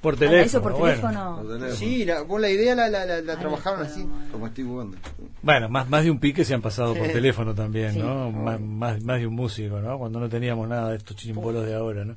Por 0.00 0.14
Ah, 0.14 0.18
teléfono. 0.18 0.42
eso 0.46 0.62
por 0.62 0.72
bueno. 0.72 0.86
teléfono. 0.96 1.36
Por 1.36 1.46
teléfono. 1.48 1.74
Sí, 1.76 2.04
la, 2.06 2.22
vos 2.22 2.40
la 2.40 2.48
idea 2.50 2.74
la, 2.74 2.88
la, 2.88 3.04
la, 3.04 3.20
la 3.20 3.32
Ay, 3.34 3.38
trabajaron 3.38 3.82
así. 3.82 4.02
bueno. 4.02 4.24
Como 4.32 4.48
Steve 4.48 4.68
Wonder. 4.68 5.00
Bueno, 5.42 5.68
más, 5.68 5.88
más 5.90 6.04
de 6.04 6.10
un 6.10 6.18
pique 6.20 6.44
se 6.44 6.54
han 6.54 6.62
pasado 6.62 6.94
por 6.94 7.06
teléfono 7.08 7.54
también, 7.54 7.92
Sí. 7.94 7.98
¿no? 7.98 8.30
Más, 8.30 8.60
más, 8.60 9.02
más 9.04 9.18
de 9.20 9.26
un 9.26 9.34
músico, 9.34 9.78
¿no? 9.80 9.98
Cuando 9.98 10.18
no 10.20 10.28
teníamos 10.28 10.66
nada 10.68 10.90
de 10.90 10.96
estos 10.96 11.16
chimbolos 11.16 11.66
de 11.66 11.74
ahora, 11.74 12.04
¿no? 12.04 12.16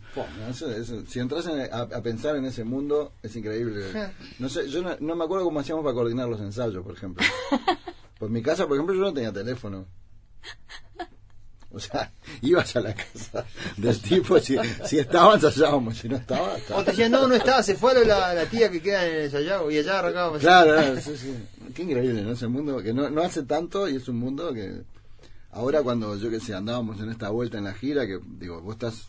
Eso- 0.49 0.71
eso- 0.71 1.03
si 1.07 1.19
entras 1.19 1.45
en- 1.47 1.73
a, 1.73 1.81
a 1.81 2.01
pensar 2.01 2.35
en 2.37 2.45
ese 2.45 2.63
mundo, 2.63 3.13
es 3.21 3.35
increíble. 3.35 3.83
No 4.39 4.47
sé, 4.49 4.69
yo 4.69 4.81
no, 4.81 4.91
no 4.99 5.15
me 5.15 5.25
acuerdo 5.25 5.45
cómo 5.45 5.59
hacíamos 5.59 5.83
para 5.83 5.93
coordinar 5.93 6.27
los 6.29 6.39
ensayos, 6.41 6.83
por 6.83 6.93
ejemplo. 6.95 7.25
Por 8.19 8.29
mi 8.29 8.41
casa, 8.41 8.65
por 8.67 8.77
ejemplo, 8.77 8.95
yo 8.95 9.01
no 9.01 9.13
tenía 9.13 9.33
teléfono. 9.33 9.85
O 11.73 11.79
sea, 11.79 12.11
ibas 12.41 12.75
a 12.75 12.81
la 12.81 12.93
casa 12.93 13.45
del 13.77 13.99
tipo, 13.99 14.39
si, 14.39 14.57
si 14.85 14.99
estaba, 14.99 15.35
ensayábamos, 15.35 15.97
si 15.97 16.07
no 16.07 16.17
estaba, 16.17 16.55
O 16.73 16.83
te 16.83 16.91
decían, 16.91 17.11
no, 17.11 17.27
no 17.27 17.35
estaba, 17.35 17.63
se 17.63 17.75
fue 17.75 18.05
la, 18.05 18.33
la 18.33 18.45
tía 18.45 18.69
que 18.69 18.81
queda 18.81 19.07
en 19.07 19.23
el 19.23 19.31
Sayago 19.31 19.71
y 19.71 19.79
allá 19.79 19.99
arrancábamos. 19.99 20.39
Claro, 20.39 21.01
sí, 21.01 21.17
sí. 21.17 21.35
qué 21.73 21.83
increíble, 21.83 22.21
¿no? 22.21 22.33
Ese 22.33 22.47
mundo 22.47 22.81
que 22.81 22.93
no, 22.93 23.09
no 23.09 23.21
hace 23.21 23.43
tanto 23.43 23.89
y 23.89 23.95
es 23.95 24.07
un 24.07 24.17
mundo 24.17 24.53
que 24.53 24.83
ahora 25.51 25.81
cuando 25.81 26.15
yo 26.15 26.29
que 26.29 26.39
sé, 26.39 26.53
andábamos 26.53 26.99
en 27.01 27.09
esta 27.09 27.29
vuelta 27.29 27.57
en 27.57 27.63
la 27.63 27.73
gira, 27.73 28.05
que 28.05 28.19
digo, 28.23 28.61
vos 28.61 28.75
estás 28.75 29.07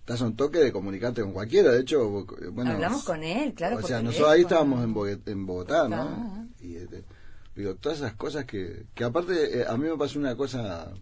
estás 0.00 0.20
a 0.20 0.26
un 0.26 0.36
toque 0.36 0.58
de 0.58 0.72
comunicarte 0.72 1.22
con 1.22 1.32
cualquiera, 1.32 1.70
de 1.70 1.80
hecho, 1.80 2.08
vos, 2.08 2.26
eh, 2.42 2.48
bueno, 2.48 2.72
Hablamos 2.72 3.04
con 3.04 3.22
él, 3.22 3.54
claro. 3.54 3.78
o 3.78 3.82
sea, 3.82 4.02
nosotros 4.02 4.30
ahí 4.30 4.42
estábamos 4.42 4.82
en, 4.82 5.46
Bogotá, 5.46 5.88
¿no? 5.88 6.02
Ah. 6.02 6.44
Y 6.60 6.76
este, 6.76 7.04
digo, 7.54 7.74
todas 7.76 7.98
esas 7.98 8.14
cosas 8.14 8.44
que, 8.44 8.86
que 8.94 9.04
aparte 9.04 9.60
eh, 9.60 9.64
a 9.68 9.76
mí 9.76 9.88
me 9.88 9.96
pasó 9.96 10.18
una 10.18 10.36
cosa, 10.36 10.92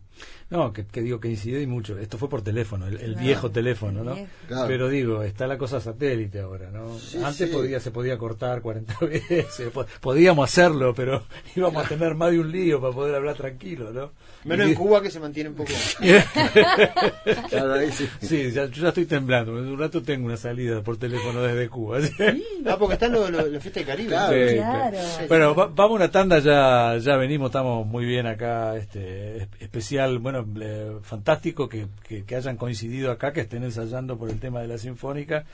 No, 0.51 0.73
que, 0.73 0.85
que 0.85 1.01
digo 1.01 1.21
que 1.21 1.29
incidí 1.29 1.65
mucho. 1.69 1.97
Esto 1.99 2.19
fue 2.19 2.29
por 2.29 2.43
teléfono, 2.43 2.89
el, 2.89 2.95
el 2.95 3.13
Claro, 3.13 3.21
viejo 3.21 3.51
teléfono, 3.53 4.01
el 4.01 4.07
¿no? 4.07 4.15
viejo. 4.17 4.29
Claro. 4.49 4.67
Pero 4.67 4.89
digo, 4.89 5.23
está 5.23 5.47
la 5.47 5.57
cosa 5.57 5.81
satélite 5.81 6.41
ahora, 6.41 6.71
¿no? 6.73 6.99
Sí, 6.99 7.19
Antes 7.19 7.49
sí. 7.49 7.55
podía 7.55 7.79
se 7.79 7.93
podía 7.93 8.19
cortar 8.19 8.61
40 8.61 8.97
veces, 9.07 9.47
po- 9.73 9.87
podíamos 10.01 10.51
hacerlo, 10.51 10.93
pero 10.93 11.23
íbamos 11.57 11.85
a 11.85 11.89
tener 11.89 12.17
más 12.17 12.33
de 12.33 12.41
un 12.41 12.51
lío 12.51 12.81
para 12.81 12.93
poder 12.93 13.15
hablar 13.15 13.37
tranquilo, 13.37 13.93
¿no? 13.93 14.11
Menos 14.45 14.67
Y- 14.67 14.71
en 14.71 14.75
Cuba 14.77 15.01
que 15.01 15.11
se 15.11 15.21
mantiene 15.21 15.51
un 15.51 15.55
poco. 15.57 15.71
claro, 17.49 17.75
ahí 17.75 17.93
sí. 17.93 18.09
Sí, 18.21 18.51
ya, 18.51 18.67
yo 18.67 18.83
ya 18.83 18.89
estoy 18.89 19.07
temblando. 19.07 19.59
En 19.59 19.67
un 19.69 19.79
rato 19.79 20.03
tengo 20.03 20.27
una 20.27 20.37
salida 20.37 20.83
por 20.83 20.97
teléfono 20.97 21.43
desde 21.43 21.69
Cuba. 21.69 21.99
Ah, 22.67 22.77
porque 22.79 22.95
están 22.95 23.13
los 23.13 23.31
fiestas 23.63 23.75
de 23.75 23.85
Caribe. 23.85 24.09
Claro. 24.09 24.49
Sí, 24.49 24.55
Claro. 24.57 24.99
Bueno, 25.29 25.55
va- 25.55 25.67
vamos 25.69 25.93
a 25.93 25.95
una 26.05 26.11
tanda, 26.11 26.39
ya, 26.39 26.97
ya 26.99 27.17
venimos, 27.17 27.51
estamos 27.51 27.87
muy 27.87 28.05
bien 28.05 28.27
acá, 28.27 28.77
este 28.77 29.37
es- 29.39 29.49
bueno, 30.19 30.45
eh, 30.61 30.97
fantástico 31.03 31.69
que, 31.69 31.87
que, 32.07 32.25
que 32.25 32.37
hayan 32.37 32.57
coincidido 32.57 33.11
acá, 33.11 33.33
que 33.33 33.41
estén 33.43 33.65
ensayando 33.65 34.19
por 34.19 34.31
el 34.31 34.41
tema 34.41 34.61
de 34.61 34.69
la 34.69 34.79
sinfónica. 34.79 35.45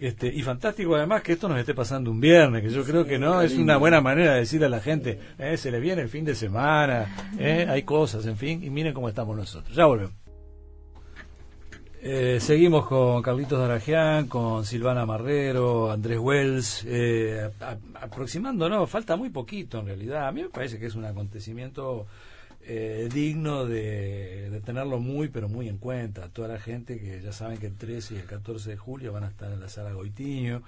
Este, 0.00 0.26
y 0.28 0.42
fantástico 0.42 0.96
además 0.96 1.22
que 1.22 1.32
esto 1.32 1.48
nos 1.48 1.58
esté 1.58 1.74
pasando 1.74 2.10
un 2.10 2.20
viernes, 2.20 2.62
que 2.62 2.70
yo 2.70 2.82
creo 2.82 3.04
que 3.04 3.18
no 3.18 3.42
es 3.42 3.54
una 3.54 3.76
buena 3.76 4.00
manera 4.00 4.32
de 4.32 4.40
decirle 4.40 4.66
a 4.66 4.70
la 4.70 4.80
gente, 4.80 5.20
eh, 5.38 5.56
se 5.56 5.70
les 5.70 5.82
viene 5.82 6.02
el 6.02 6.08
fin 6.08 6.24
de 6.24 6.34
semana, 6.34 7.14
eh, 7.38 7.66
hay 7.68 7.82
cosas, 7.82 8.26
en 8.26 8.36
fin, 8.36 8.64
y 8.64 8.70
miren 8.70 8.94
cómo 8.94 9.08
estamos 9.08 9.36
nosotros. 9.36 9.76
Ya 9.76 9.84
volvemos. 9.84 10.14
Eh, 12.04 12.38
seguimos 12.40 12.86
con 12.86 13.22
Carlitos 13.22 13.60
Darajian, 13.60 14.26
con 14.26 14.64
Silvana 14.64 15.06
Marrero, 15.06 15.92
Andrés 15.92 16.18
Wells, 16.18 16.84
eh, 16.84 17.48
aproximándonos, 17.94 18.90
falta 18.90 19.14
muy 19.14 19.30
poquito 19.30 19.78
en 19.78 19.86
realidad. 19.86 20.26
A 20.26 20.32
mí 20.32 20.42
me 20.42 20.48
parece 20.48 20.80
que 20.80 20.86
es 20.86 20.96
un 20.96 21.04
acontecimiento 21.04 22.06
eh, 22.64 23.08
digno 23.12 23.64
de, 23.66 24.50
de 24.50 24.60
tenerlo 24.60 24.98
muy, 25.00 25.28
pero 25.28 25.48
muy 25.48 25.68
en 25.68 25.78
cuenta. 25.78 26.28
Toda 26.28 26.48
la 26.48 26.58
gente 26.60 26.98
que 27.00 27.20
ya 27.20 27.32
saben 27.32 27.58
que 27.58 27.66
el 27.66 27.76
13 27.76 28.14
y 28.14 28.18
el 28.18 28.26
14 28.26 28.70
de 28.70 28.76
julio 28.76 29.12
van 29.12 29.24
a 29.24 29.28
estar 29.28 29.50
en 29.52 29.60
la 29.60 29.68
sala 29.68 29.92
Goitiño. 29.92 30.62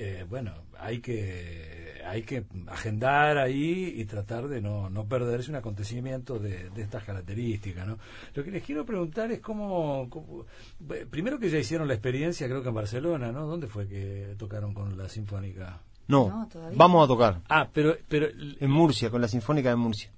Eh, 0.00 0.24
bueno, 0.28 0.52
hay 0.78 1.00
que 1.00 2.00
hay 2.06 2.22
que 2.22 2.44
agendar 2.68 3.36
ahí 3.36 3.94
y 3.96 4.04
tratar 4.04 4.46
de 4.48 4.60
no, 4.62 4.88
no 4.88 5.06
perderse 5.06 5.50
un 5.50 5.56
acontecimiento 5.56 6.38
de, 6.38 6.70
de 6.70 6.82
estas 6.82 7.02
características. 7.04 7.86
¿no? 7.86 7.98
Lo 8.34 8.44
que 8.44 8.50
les 8.52 8.62
quiero 8.62 8.86
preguntar 8.86 9.30
es 9.32 9.40
cómo, 9.40 10.06
cómo- 10.08 10.46
eh, 10.94 11.04
primero 11.10 11.38
que 11.38 11.50
ya 11.50 11.58
hicieron 11.58 11.88
la 11.88 11.94
experiencia, 11.94 12.46
creo 12.46 12.62
que 12.62 12.68
en 12.68 12.74
Barcelona, 12.76 13.32
¿no? 13.32 13.46
¿Dónde 13.46 13.66
fue 13.66 13.88
que 13.88 14.34
tocaron 14.38 14.72
con 14.72 14.96
la 14.96 15.08
Sinfónica? 15.08 15.80
No, 16.06 16.28
No, 16.30 16.48
todavía. 16.48 16.78
vamos 16.78 17.04
a 17.04 17.08
tocar 17.08 17.40
Ah, 17.48 17.68
pero, 17.70 17.96
pero 18.08 18.28
en 18.30 18.70
Murcia, 18.70 19.10
con 19.10 19.20
la 19.20 19.28
Sinfónica 19.28 19.68
de 19.70 19.76
Murcia, 19.76 20.10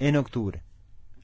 en 0.00 0.16
octubre. 0.16 0.62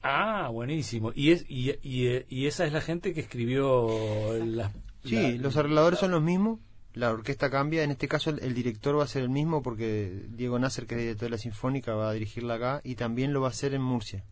ah, 0.03 0.49
buenísimo. 0.51 1.11
Y 1.15 1.31
es 1.31 1.45
y, 1.49 1.71
y, 1.83 2.25
y 2.29 2.47
esa 2.47 2.65
es 2.65 2.73
la 2.73 2.81
gente 2.81 3.13
que 3.13 3.21
escribió 3.21 4.37
las 4.45 4.71
Sí, 5.03 5.15
la- 5.15 5.29
los 5.43 5.57
arregladores 5.57 5.99
son 5.99 6.11
los 6.11 6.21
mismos, 6.21 6.59
la 6.93 7.11
orquesta 7.11 7.49
cambia, 7.49 7.83
en 7.83 7.91
este 7.91 8.07
caso 8.07 8.29
el, 8.29 8.39
el 8.43 8.53
director 8.53 8.97
va 8.99 9.03
a 9.03 9.07
ser 9.07 9.23
el 9.23 9.29
mismo 9.29 9.61
porque 9.63 10.25
Diego 10.29 10.59
Nasser, 10.59 10.85
que 10.85 10.95
es 10.95 11.01
director 11.01 11.27
de 11.27 11.31
la 11.31 11.37
Sinfónica, 11.37 11.93
va 11.95 12.09
a 12.09 12.13
dirigirla 12.13 12.55
acá 12.55 12.81
y 12.83 12.95
también 12.95 13.33
lo 13.33 13.41
va 13.41 13.47
a 13.47 13.51
hacer 13.51 13.73
en 13.73 13.81
Murcia, 13.81 14.23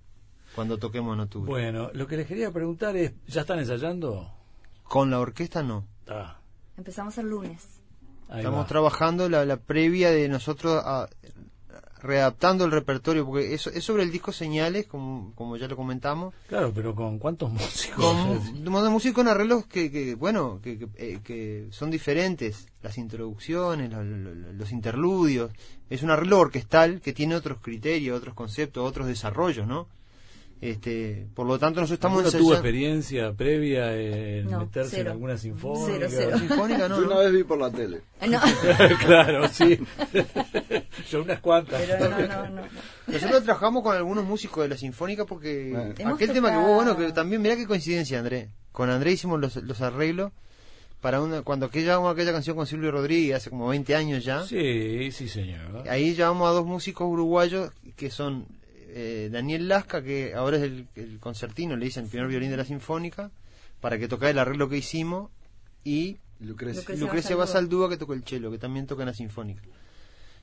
cuando 0.56 0.78
toquemos 0.78 1.13
en 1.15 1.21
octubre. 1.21 1.49
Bueno, 1.49 1.89
lo 1.93 2.06
que 2.06 2.17
les 2.17 2.28
quería 2.28 2.52
preguntar 2.52 2.95
es, 2.97 3.13
¿ya 3.28 3.41
están 3.41 3.60
ensayando? 3.60 4.32
Con 4.84 5.10
la 5.10 5.19
orquesta 5.19 5.63
no. 5.63 5.86
Ah, 6.08 6.39
Empezamos 6.78 7.17
el 7.17 7.30
lunes. 7.30 7.82
ahí 8.30 8.39
Estamos 8.39 8.62
va. 8.63 8.67
trabajando 8.67 9.28
la, 9.30 9.45
la 9.45 9.58
previa 9.58 10.12
de 10.12 10.28
nosotros 10.30 10.82
a- 10.86 11.08
readaptando 12.01 12.65
el 12.65 12.71
repertorio, 12.71 13.25
porque 13.25 13.53
eso 13.53 13.69
es 13.69 13.83
sobre 13.83 14.03
el 14.03 14.12
disco 14.12 14.31
Señales, 14.31 14.85
como, 14.88 15.33
como 15.35 15.57
ya 15.57 15.67
lo 15.67 15.75
comentamos, 15.75 16.33
Claro, 16.47 16.71
pero 16.73 16.95
con 16.95 17.19
cuántos 17.19 17.51
músicos. 17.51 18.03
con 18.05 18.63
de 18.83 18.89
música 18.89 19.13
con 19.15 19.27
arreglos 19.27 19.65
que, 19.65 19.91
que 19.91 20.15
bueno, 20.15 20.59
que, 20.63 20.77
que, 20.79 20.88
eh, 20.95 21.19
que 21.23 21.67
son 21.71 21.91
diferentes, 21.91 22.67
las 22.81 22.97
introducciones, 22.97 23.91
lo- 23.91 24.03
lo- 24.03 24.33
lo- 24.35 24.53
los 24.53 24.71
interludios, 24.71 25.51
es 25.89 26.03
un 26.03 26.12
arreglo 26.12 26.39
orquestal 26.39 27.01
que 27.01 27.13
tiene 27.13 27.35
otros 27.35 27.59
criterios, 27.62 28.17
otros 28.17 28.33
conceptos, 28.35 28.88
otros 28.88 29.07
desarrollos, 29.07 29.67
¿no? 29.67 29.88
Este, 30.62 31.26
por 31.36 31.48
lo 31.48 31.58
tanto 31.58 31.80
nosotros 31.80 31.98
estamos 32.00 32.17
¿Alguno 32.19 32.32
tuvo 32.38 32.54
ensayando- 32.54 32.56
experiencia 32.56 33.34
previa 33.34 33.95
en 33.95 34.52
No, 34.52 34.60
meterse 34.60 34.89
cero. 34.98 35.02
en 35.04 35.12
alguna 35.13 35.38
sinfónica? 35.38 35.88
Cero, 35.93 36.08
cero. 36.10 36.38
Sinfónica, 36.38 36.89
no, 36.89 36.95
Yo 36.98 37.02
no. 37.02 37.08
una 37.08 37.17
vez 37.19 37.32
vi 37.32 37.43
por 37.45 37.60
la 37.60 37.72
tele. 37.72 38.02
No, 38.28 38.39
claro, 39.06 39.48
sí. 39.48 39.80
Yo 41.10 41.22
unas 41.22 41.39
cuantas. 41.39 41.82
pero 41.82 42.10
no, 42.10 42.28
no, 42.28 42.50
no. 42.50 42.62
Nosotros 43.08 43.43
trabajamos 43.43 43.84
con 43.84 43.95
algunos 43.95 44.26
músicos 44.26 44.63
de 44.63 44.69
la 44.69 44.78
Sinfónica 44.78 45.26
porque 45.26 45.69
Bueno. 45.72 45.93
Hemos 45.98 46.13
aquel 46.15 46.34
tema 46.34 46.52
que 46.52 46.58
vos, 46.58 46.76
bueno, 46.76 46.98
que 46.98 47.12
también, 47.13 47.41
mirá 47.41 47.56
qué 47.56 47.65
coincidencia, 47.65 48.19
André. 48.19 48.50
Con 48.72 48.89
André 48.89 49.13
hicimos 49.13 49.39
los, 49.39 49.56
los 49.58 49.82
arreglos 49.82 50.32
para 51.02 51.22
una, 51.22 51.41
cuando 51.43 51.65
aquella, 51.67 51.98
aquella 52.10 52.34
canción 52.34 52.58
con 52.58 52.67
Silvio 52.67 52.91
Rodríguez, 52.91 53.38
hace 53.38 53.50
como 53.50 53.69
20 53.69 53.95
años 53.95 54.26
ya. 54.26 54.43
Sí, 54.43 55.10
sí, 55.13 55.30
señor. 55.30 55.88
Ahí 55.89 56.13
llevamos 56.15 56.48
a 56.50 56.52
dos 56.52 56.65
músicos 56.65 57.08
uruguayos 57.10 57.72
que 57.95 58.10
son 58.12 58.45
eh, 58.93 59.30
Daniel 59.32 59.67
Lasca, 59.67 60.02
que 60.04 60.34
ahora 60.34 60.58
es 60.58 60.63
el, 60.63 60.88
el 60.95 61.19
concertino, 61.19 61.75
le 61.75 61.86
dicen 61.86 62.06
el 62.06 62.10
primer 62.10 62.28
violín 62.28 62.52
de 62.52 62.58
la 62.58 62.65
Sinfónica, 62.65 63.32
para 63.82 63.97
que 63.97 64.08
tocara 64.08 64.30
el 64.32 64.39
arreglo 64.39 64.67
que 64.69 64.78
hicimos, 64.78 65.32
y 65.84 66.17
Lucrecia. 66.39 66.82
Lucrecia 66.82 67.06
Lucrecia 67.06 67.36
Basaldúa. 67.36 67.89
Que 67.89 67.97
tocó 67.97 68.13
el 68.13 68.23
cello, 68.23 68.52
que 68.52 68.58
también 68.58 68.88
toca 68.88 69.04
en 69.04 69.08
la 69.08 69.13
Sinfónica. 69.13 69.62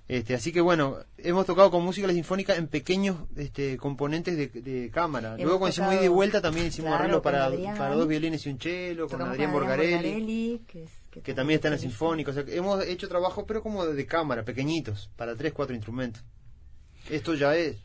Este, 0.08 0.34
así 0.34 0.52
que 0.52 0.60
bueno, 0.60 0.98
hemos 1.18 1.46
tocado 1.46 1.68
con 1.72 1.82
música 1.82 2.06
de 2.06 2.12
la 2.12 2.16
Sinfónica 2.16 2.54
en 2.54 2.68
pequeños 2.68 3.16
este, 3.34 3.76
componentes 3.76 4.36
de, 4.36 4.46
de 4.48 4.88
cámara. 4.90 5.30
Hemos 5.34 5.40
Luego 5.42 5.58
cuando 5.58 5.72
hicimos 5.72 5.94
ida 5.94 6.04
y 6.04 6.08
vuelta 6.08 6.40
también 6.40 6.66
hicimos 6.66 6.90
Claro, 6.90 7.02
arreglo 7.02 7.22
para, 7.22 7.44
Adrián. 7.46 7.76
para 7.76 7.96
dos 7.96 8.06
violines 8.06 8.46
y 8.46 8.50
un 8.50 8.60
cello, 8.60 9.08
con 9.08 9.20
Adrián 9.22 9.50
con 9.50 9.60
Borgarelli, 9.60 10.60
que, 10.68 10.84
es- 10.84 10.90
que 11.24 11.34
también 11.34 11.56
está 11.56 11.68
en 11.68 11.72
la 11.74 11.78
Sinfónica. 11.78 12.30
O 12.30 12.34
sea, 12.34 12.44
hemos 12.46 12.84
hecho 12.84 13.08
trabajo 13.08 13.46
pero 13.46 13.62
como 13.62 13.84
de, 13.84 13.94
de 13.94 14.06
cámara, 14.06 14.44
pequeñitos, 14.44 15.10
para 15.16 15.34
tres, 15.34 15.52
cuatro 15.52 15.74
instrumentos. 15.74 16.22
Esto 17.10 17.34
ya 17.34 17.56
es 17.56 17.76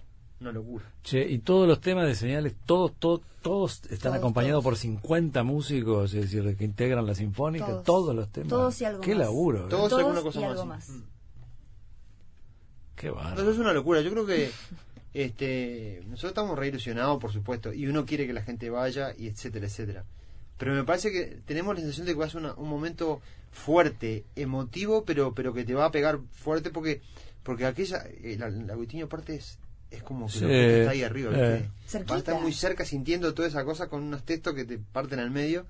una 0.41 0.51
locura. 0.51 0.85
Che, 1.03 1.25
y 1.29 1.39
todos 1.39 1.67
los 1.67 1.79
temas 1.81 2.05
de 2.07 2.15
señales, 2.15 2.53
todos, 2.65 2.93
todos, 2.99 3.21
todos 3.41 3.81
están 3.89 3.99
Todos, 4.11 4.15
acompañados 4.17 4.63
todos. 4.63 4.73
por 4.73 4.77
50 4.77 5.43
músicos, 5.43 6.13
es 6.13 6.21
decir, 6.31 6.55
que 6.57 6.65
integran 6.65 7.05
la 7.05 7.15
sinfónica, 7.15 7.65
todos, 7.67 7.83
Todos. 7.83 8.15
los 8.15 8.29
temas. 8.29 8.49
Todos 8.49 8.81
y 8.81 8.85
algo 8.85 9.01
Qué 9.01 9.11
más. 9.11 9.19
laburo, 9.19 9.65
¿eh? 9.65 9.69
Todos, 9.69 9.89
Todos 9.89 10.01
alguna 10.03 10.21
cosa 10.21 10.39
y 10.39 10.41
más. 10.41 10.51
algo 10.51 10.63
sí. 10.63 10.67
más. 10.69 10.89
Mm. 10.89 11.03
Qué 12.95 13.07
Eso 13.07 13.15
bárbaro. 13.15 13.51
es 13.51 13.57
una 13.57 13.73
locura. 13.73 14.01
Yo 14.01 14.11
creo 14.11 14.25
que 14.25 14.51
este 15.13 16.01
nosotros 16.07 16.31
estamos 16.31 16.57
re 16.57 16.67
ilusionados, 16.69 17.19
por 17.19 17.31
supuesto, 17.33 17.73
y 17.73 17.87
uno 17.87 18.05
quiere 18.05 18.27
que 18.27 18.33
la 18.33 18.43
gente 18.43 18.69
vaya, 18.69 19.13
y 19.17 19.27
etcétera, 19.27 19.65
etcétera. 19.67 20.05
Pero 20.57 20.73
me 20.75 20.83
parece 20.83 21.11
que 21.11 21.39
tenemos 21.45 21.73
la 21.73 21.81
sensación 21.81 22.05
de 22.05 22.13
que 22.13 22.19
va 22.19 22.25
a 22.25 22.29
ser 22.29 22.41
una- 22.41 22.53
un 22.53 22.69
momento 22.69 23.21
fuerte, 23.51 24.23
emotivo, 24.35 25.03
pero 25.03 25.33
pero 25.33 25.53
que 25.53 25.63
te 25.65 25.73
va 25.73 25.85
a 25.85 25.91
pegar 25.91 26.19
fuerte 26.31 26.69
porque 26.69 27.01
porque 27.43 27.65
aquella, 27.65 28.03
eh, 28.07 28.35
la, 28.37 28.49
la 28.49 28.73
Agustinho 28.73 29.05
aparte 29.07 29.33
es, 29.35 29.57
es 29.91 30.01
como 30.03 30.25
que 30.27 30.31
Sí, 30.33 30.39
lo 30.41 30.47
que 30.47 30.79
está 30.79 30.91
ahí 30.91 31.03
arriba, 31.03 31.29
¿viste? 31.29 31.55
eh. 31.57 32.03
Va 32.09 32.15
a 32.15 32.17
estar 32.19 32.41
muy 32.41 32.53
cerca 32.53 32.85
sintiendo 32.85 33.33
toda 33.33 33.47
esa 33.47 33.63
cosa 33.65 33.87
con 33.87 34.01
unos 34.03 34.23
textos 34.23 34.53
que 34.55 34.65
te 34.65 34.77
parten 34.79 35.19
al 35.19 35.29
medio. 35.31 35.65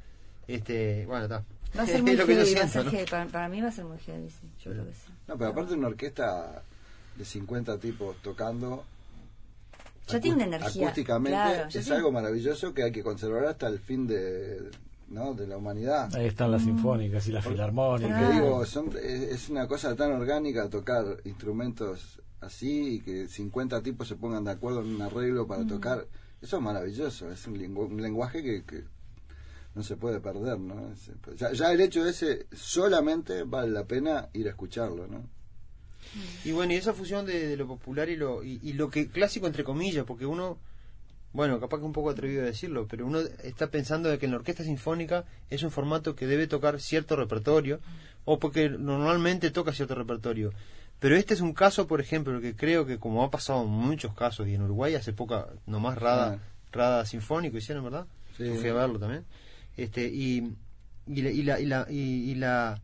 Este, 0.47 1.05
bueno, 1.07 1.23
está. 1.25 1.43
Va 1.77 1.83
a 1.83 1.87
ser 1.87 2.01
muy 2.03 2.15
lo 2.15 2.25
que 2.25 2.35
yo 2.35 2.41
heavy, 2.41 2.53
va 2.55 2.61
a 2.63 2.67
siento, 2.67 2.73
ser 2.73 2.85
¿no? 2.85 2.91
heavy. 2.91 3.09
Para, 3.09 3.25
para 3.27 3.49
mí 3.49 3.61
va 3.61 3.67
a 3.69 3.71
ser 3.71 3.85
muy 3.85 3.97
heavy, 3.99 4.29
sí. 4.29 4.47
Yo 4.63 4.71
creo 4.71 4.85
que 4.85 4.93
sí. 4.93 5.11
No, 5.27 5.37
pero 5.37 5.49
aparte 5.49 5.73
una 5.73 5.87
orquesta 5.87 6.61
de 7.17 7.25
50 7.25 7.77
tipos 7.79 8.15
tocando 8.21 8.83
Ya 10.07 10.19
tiene 10.19 10.35
una 10.37 10.45
acú- 10.45 10.47
energía. 10.61 10.83
acústicamente 10.87 11.29
claro, 11.37 11.67
es 11.69 11.73
tiene- 11.85 11.95
algo 11.97 12.11
maravilloso 12.11 12.73
que 12.73 12.83
hay 12.83 12.91
que 12.91 13.03
conservar 13.03 13.45
hasta 13.45 13.67
el 13.67 13.79
fin 13.79 14.07
de, 14.07 14.69
¿no? 15.09 15.33
de 15.33 15.47
la 15.47 15.57
humanidad. 15.57 16.13
Ahí 16.15 16.27
están 16.27 16.51
las 16.51 16.63
sinfónicas 16.63 17.27
y 17.27 17.31
las 17.31 17.45
filarmónicas. 17.45 18.19
Que 18.19 18.25
Ah. 18.25 18.31
digo, 18.31 18.65
son, 18.65 18.89
es, 19.01 19.21
es 19.23 19.49
una 19.49 19.67
cosa 19.67 19.95
tan 19.95 20.11
orgánica 20.11 20.69
tocar 20.69 21.17
instrumentos 21.25 22.19
así 22.41 22.95
y 22.95 22.99
que 23.01 23.27
50 23.27 23.81
tipos 23.81 24.07
se 24.07 24.15
pongan 24.15 24.43
de 24.43 24.51
acuerdo 24.51 24.81
en 24.81 24.95
un 24.95 25.01
arreglo 25.01 25.45
Mm. 25.45 25.47
para 25.47 25.65
tocar. 25.67 26.07
Eso 26.41 26.57
es 26.57 26.63
maravilloso, 26.63 27.31
es 27.31 27.45
un, 27.47 27.57
lengu- 27.57 27.87
un 27.87 28.01
lenguaje 28.01 28.41
que, 28.43 28.63
que 28.63 28.83
no 29.75 29.83
se 29.83 29.95
puede 29.95 30.19
perder, 30.19 30.59
¿no? 30.59 30.91
Es- 30.91 31.11
ya, 31.37 31.51
ya 31.53 31.71
el 31.71 31.79
hecho 31.81 32.05
ese 32.05 32.47
solamente 32.51 33.43
vale 33.43 33.69
la 33.71 33.85
pena 33.85 34.27
ir 34.33 34.47
a 34.47 34.51
escucharlo, 34.51 35.07
¿no? 35.07 35.23
Y 36.43 36.51
bueno, 36.51 36.73
y 36.73 36.77
esa 36.77 36.93
fusión 36.93 37.25
de, 37.25 37.47
de 37.47 37.55
lo 37.57 37.67
popular 37.67 38.09
y 38.09 38.15
lo, 38.15 38.43
y, 38.43 38.59
y 38.63 38.73
lo 38.73 38.89
que 38.89 39.07
clásico 39.07 39.45
entre 39.47 39.63
comillas, 39.63 40.03
porque 40.03 40.25
uno, 40.25 40.57
bueno, 41.31 41.59
capaz 41.59 41.77
que 41.77 41.83
es 41.83 41.87
un 41.87 41.93
poco 41.93 42.09
atrevido 42.09 42.41
a 42.41 42.45
decirlo, 42.47 42.87
pero 42.89 43.05
uno 43.05 43.19
está 43.43 43.67
pensando 43.69 44.09
de 44.09 44.17
que 44.17 44.25
en 44.25 44.31
la 44.31 44.37
orquesta 44.39 44.63
sinfónica 44.63 45.25
es 45.49 45.61
un 45.63 45.71
formato 45.71 46.15
que 46.15 46.25
debe 46.27 46.47
tocar 46.47 46.81
cierto 46.81 47.15
repertorio, 47.15 47.79
o 48.25 48.39
porque 48.39 48.67
normalmente 48.69 49.51
toca 49.51 49.73
cierto 49.73 49.95
repertorio. 49.95 50.51
Pero 51.01 51.15
este 51.17 51.33
es 51.33 51.41
un 51.41 51.53
caso, 51.53 51.87
por 51.87 51.99
ejemplo, 51.99 52.39
que 52.39 52.55
creo 52.55 52.85
que 52.85 52.97
como 52.99 53.23
ha 53.23 53.29
pasado 53.31 53.63
en 53.63 53.69
muchos 53.69 54.13
casos, 54.13 54.47
y 54.47 54.53
en 54.53 54.61
Uruguay 54.61 54.95
hace 54.95 55.11
poca, 55.13 55.47
nomás 55.65 55.97
Rada, 55.97 56.39
Rada 56.71 57.05
Sinfónico 57.05 57.57
hicieron, 57.57 57.83
¿verdad? 57.83 58.05
Sí. 58.37 58.45
Yo 58.45 58.55
fui 58.55 58.69
a 58.69 58.73
verlo 58.73 58.99
también. 58.99 59.25
Este, 59.77 60.07
y, 60.07 60.53
y, 61.07 61.21
la, 61.23 61.29
y, 61.31 61.41
la, 61.43 61.59
y, 61.59 61.65
la, 61.65 61.87
y- 61.89 62.31
y 62.31 62.35
la- 62.35 62.79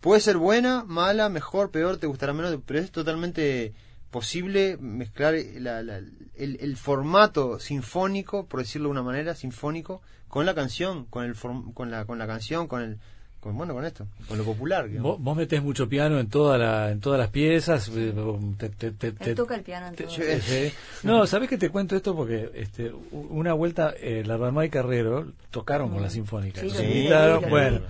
Puede 0.00 0.20
ser 0.20 0.36
buena, 0.36 0.84
mala, 0.84 1.30
mejor, 1.30 1.70
peor, 1.70 1.96
te 1.96 2.06
gustará 2.06 2.34
menos, 2.34 2.54
pero 2.66 2.78
es 2.80 2.92
totalmente 2.92 3.72
posible 4.10 4.76
mezclar 4.78 5.34
la- 5.54 5.82
la- 5.82 5.96
el, 5.96 6.58
el 6.60 6.76
formato 6.76 7.58
sinfónico, 7.58 8.46
por 8.46 8.60
decirlo 8.60 8.88
de 8.88 8.92
una 8.92 9.02
manera, 9.02 9.34
sinfónico, 9.34 10.02
con 10.28 10.44
la 10.44 10.54
canción, 10.54 11.06
con 11.06 11.24
el 11.24 11.34
form- 11.34 11.72
con 11.72 11.90
la 11.90 12.04
con 12.04 12.18
la 12.18 12.26
canción, 12.26 12.68
con 12.68 12.82
el 12.82 12.98
con 13.44 13.56
bueno, 13.56 13.74
con 13.74 13.84
esto, 13.84 14.06
con 14.26 14.38
lo 14.38 14.44
popular. 14.44 14.88
digamos. 14.88 15.12
Vos, 15.12 15.22
vos 15.22 15.36
metés 15.36 15.62
mucho 15.62 15.88
piano 15.88 16.18
en 16.18 16.28
toda 16.28 16.56
la, 16.58 16.90
en 16.90 16.98
todas 17.00 17.20
las 17.20 17.28
piezas. 17.30 17.88
eh, 17.94 18.12
te- 18.58 18.70
te- 18.70 18.90
te- 18.92 19.12
te- 19.12 19.30
Él 19.30 19.36
toca 19.36 19.54
el 19.54 19.62
piano 19.62 19.86
en 19.88 19.94
todo. 19.94 20.08
Sí. 20.10 20.72
No, 21.02 21.26
¿sabés 21.26 21.48
que 21.50 21.58
te 21.58 21.68
cuento 21.68 21.94
esto? 21.94 22.16
Porque 22.16 22.50
este, 22.54 22.90
una 23.12 23.52
vuelta, 23.52 23.94
eh, 24.00 24.24
la 24.26 24.36
Ramay 24.38 24.70
Carrero 24.70 25.30
tocaron 25.50 25.90
con 25.90 26.02
la 26.02 26.10
Sinfónica. 26.10 26.62
Sí, 26.62 26.68
vi, 26.68 26.84
invitaron, 27.00 27.48
bueno, 27.50 27.80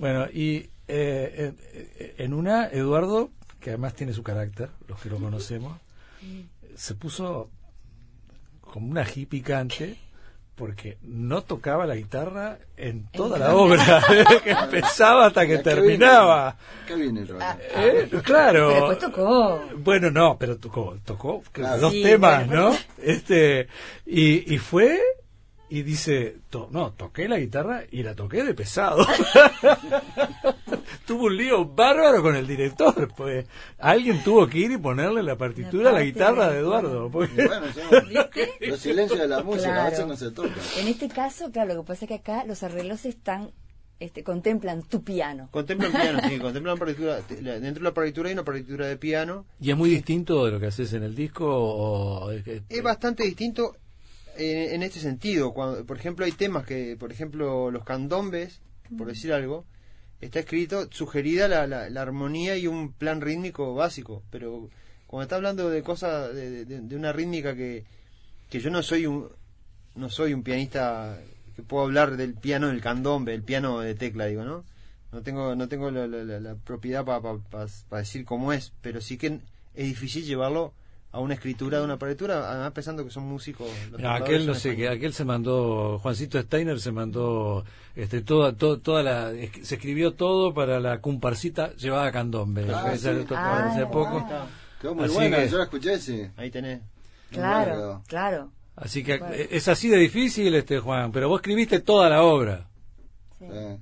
bueno, 0.00 0.26
y 0.32 0.68
eh, 0.88 1.54
eh, 1.68 2.14
en 2.18 2.34
una, 2.34 2.66
Eduardo, 2.66 3.30
que 3.60 3.70
además 3.70 3.94
tiene 3.94 4.12
su 4.12 4.22
carácter, 4.22 4.68
los 4.88 5.00
que 5.00 5.08
lo 5.08 5.16
conocemos, 5.18 5.78
se 6.74 6.94
puso 6.96 7.50
como 8.60 8.88
una 8.90 9.02
ají 9.02 9.24
picante 9.26 9.96
porque 10.54 10.98
no 11.02 11.42
tocaba 11.42 11.86
la 11.86 11.96
guitarra 11.96 12.58
en 12.76 13.08
toda 13.10 13.38
la 13.38 13.54
obra, 13.54 14.00
desde 14.08 14.40
que 14.44 14.50
empezaba 14.62 15.26
hasta 15.26 15.46
que 15.46 15.54
¿A 15.54 15.56
qué 15.58 15.62
terminaba. 15.62 16.56
¿Qué 16.86 16.94
viene, 16.94 17.24
Roland? 17.24 17.60
Eh, 17.76 18.08
claro. 18.22 18.68
Pero 18.68 18.88
después 18.88 18.98
tocó. 18.98 19.62
Bueno, 19.78 20.10
no, 20.10 20.36
pero 20.38 20.56
tocó, 20.58 20.96
tocó 21.04 21.42
Claro. 21.52 21.80
dos 21.80 21.92
Sí, 21.92 22.02
temas, 22.02 22.46
bueno, 22.46 22.70
¿no? 22.70 22.76
Este, 23.02 23.68
y, 24.06 24.54
y 24.54 24.58
fue 24.58 25.00
y 25.68 25.82
dice, 25.82 26.36
to- 26.50 26.68
no, 26.70 26.92
toqué 26.92 27.28
la 27.28 27.38
guitarra 27.38 27.82
y 27.90 28.02
la 28.02 28.14
toqué 28.14 28.44
de 28.44 28.54
pesado. 28.54 29.04
tuvo 31.06 31.24
un 31.26 31.36
lío 31.36 31.64
bárbaro 31.66 32.22
con 32.22 32.34
el 32.36 32.46
director, 32.46 33.10
pues 33.16 33.46
alguien 33.78 34.22
tuvo 34.22 34.46
que 34.46 34.58
ir 34.58 34.70
y 34.72 34.78
ponerle 34.78 35.22
la 35.22 35.36
partitura 35.36 35.90
a 35.90 35.92
la 35.92 36.02
guitarra 36.02 36.48
de- 36.48 36.54
de 36.54 36.60
Eduardo. 36.60 37.10
porque- 37.10 37.42
Y 37.42 37.46
bueno, 37.46 37.66
¿Viste? 38.08 38.52
los 38.68 38.80
silencios 38.80 39.18
de 39.20 39.28
la 39.28 39.42
música, 39.42 39.84
a 39.86 39.90
veces 39.90 40.06
no 40.06 40.16
se 40.16 40.30
tocan. 40.30 40.52
En 40.78 40.88
este 40.88 41.08
caso, 41.08 41.50
claro, 41.50 41.74
lo 41.74 41.82
que 41.82 41.88
pasa 41.88 42.04
es 42.04 42.08
que 42.08 42.14
acá 42.14 42.44
los 42.44 42.62
arreglos 42.62 43.04
están, 43.04 43.50
este, 44.00 44.22
contemplan 44.24 44.82
tu 44.82 45.02
piano. 45.02 45.48
Contemplan 45.50 45.92
piano, 45.92 46.20
sí, 46.28 46.38
contemplan 46.38 46.78
partitura. 46.78 47.20
Dentro 47.28 47.74
de 47.74 47.80
la 47.80 47.94
partitura 47.94 48.28
hay 48.28 48.34
una 48.34 48.44
partitura 48.44 48.86
de 48.86 48.96
piano. 48.96 49.44
¿Y 49.60 49.70
es 49.70 49.76
muy 49.76 49.90
distinto 49.90 50.44
de 50.46 50.52
lo 50.52 50.60
que 50.60 50.66
haces 50.66 50.92
en 50.92 51.02
el 51.02 51.14
disco? 51.14 51.46
O, 51.48 52.30
Es 52.30 52.82
bastante 52.82 53.24
distinto 53.24 53.76
en, 54.36 54.74
en 54.74 54.82
este 54.82 55.00
sentido. 55.00 55.52
Cuando, 55.52 55.84
por 55.84 55.96
ejemplo, 55.96 56.24
hay 56.24 56.32
temas 56.32 56.64
que, 56.66 56.96
por 56.96 57.12
ejemplo, 57.12 57.70
los 57.70 57.84
candombes, 57.84 58.60
por 58.96 59.06
decir 59.08 59.32
algo, 59.32 59.64
está 60.20 60.40
escrito, 60.40 60.88
sugerida 60.90 61.48
la, 61.48 61.66
la, 61.66 61.88
la 61.90 62.02
armonía 62.02 62.56
y 62.56 62.66
un 62.66 62.92
plan 62.92 63.20
rítmico 63.20 63.74
básico. 63.74 64.22
Pero 64.30 64.70
cuando 65.06 65.22
está 65.24 65.36
hablando 65.36 65.70
de 65.70 65.82
cosas, 65.82 66.34
de, 66.34 66.64
de- 66.64 66.80
de 66.80 66.96
una 66.96 67.12
rítmica 67.12 67.54
que, 67.54 67.84
que 68.50 68.60
yo 68.60 68.70
no 68.70 68.82
soy 68.82 69.06
un 69.06 69.28
no 69.96 70.10
soy 70.10 70.34
un 70.34 70.42
pianista 70.42 71.20
que 71.54 71.62
puedo 71.62 71.84
hablar 71.84 72.16
del 72.16 72.34
piano 72.34 72.66
del 72.66 72.80
candombe, 72.80 73.32
el 73.32 73.44
piano 73.44 73.78
de 73.78 73.94
tecla, 73.94 74.26
digo, 74.26 74.42
¿no? 74.44 74.64
No 75.12 75.22
tengo 75.22 75.54
no 75.54 75.68
tengo 75.68 75.92
la, 75.92 76.08
la- 76.08 76.54
propiedad 76.56 77.04
para 77.04 78.00
decir 78.00 78.24
cómo 78.24 78.52
es, 78.52 78.72
pero 78.80 79.00
sí 79.00 79.16
que 79.16 79.38
es 79.74 79.86
difícil 79.86 80.24
llevarlo 80.24 80.72
a 81.14 81.20
una 81.20 81.34
escritura 81.34 81.78
de 81.78 81.84
una 81.84 81.96
partitura, 81.96 82.50
además 82.50 82.72
pensando 82.72 83.04
que 83.04 83.10
son 83.10 83.22
músicos. 83.24 83.68
aquel 84.04 84.46
no 84.48 84.54
sé, 84.54 84.74
que 84.74 84.88
aquel 84.88 85.12
se 85.14 85.24
mandó, 85.24 85.98
Juancito 86.00 86.40
Steiner 86.42 86.80
se 86.80 86.90
mandó, 86.90 87.64
este, 87.94 88.20
toda, 88.22 88.52
to- 88.52 88.80
toda 88.80 89.02
la, 89.04 89.30
es- 89.30 89.52
se 89.66 89.76
escribió 89.76 90.14
todo 90.14 90.52
para 90.52 90.80
la 90.80 91.00
comparsita 91.00 91.72
llevada 91.76 92.06
a 92.06 92.10
Candombe. 92.12 92.62
Ah, 92.68 92.96
sí. 92.96 93.08
Ah, 93.30 93.68
hace 93.70 93.82
ah. 93.82 93.90
poco. 93.92 94.26
Quedó 94.80 94.96
muy 94.96 95.04
Así 95.04 95.14
buena, 95.14 95.36
que- 95.38 95.48
yo 95.48 95.58
la 95.58 95.64
escuché, 95.64 95.98
sí. 96.00 96.26
Ahí 96.36 96.50
tenés. 96.50 96.80
Claro, 97.30 98.02
claro. 98.08 98.50
Así 98.74 99.04
que 99.04 99.18
Bueno. 99.18 99.34
eh, 99.36 99.48
es 99.52 99.68
así 99.68 99.88
de 99.88 99.98
difícil, 99.98 100.52
este 100.56 100.80
Juan, 100.80 101.12
pero 101.12 101.28
vos 101.28 101.38
escribiste 101.40 101.78
toda 101.78 102.10
la 102.10 102.22
obra. 102.24 102.66
Sí, 103.38 103.44
Eh, 103.48 103.78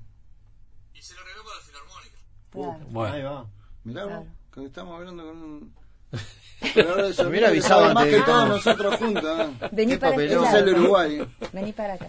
claro. 2.50 2.78
Bueno. 2.90 3.14
Ahí 3.14 3.22
va. 3.22 3.46
mirá, 3.84 4.02
Claro. 4.02 4.18
vos, 4.20 4.28
que 4.52 4.64
estamos 4.66 4.94
hablando 4.98 5.24
con 5.24 5.36
un... 5.42 5.74
Pero 6.74 6.90
ahora 6.90 7.08
eso, 7.08 7.24
Me 7.24 7.30
hubiera 7.30 7.48
avisado 7.48 7.80
sabe 7.82 7.94
más 7.94 8.02
antes 8.04 8.14
que 8.14 8.20
de- 8.20 8.26
todos 8.26 8.48
nosotros 8.48 8.94
juntos. 8.96 9.24
¿eh? 9.40 9.68
Vení 9.72 9.96
para 9.96 10.12
este 10.12 10.34
el 10.34 10.40
lado. 10.40 10.70
Uruguay. 10.70 11.28
Vení 11.52 11.72
para 11.72 11.94
acá. 11.94 12.08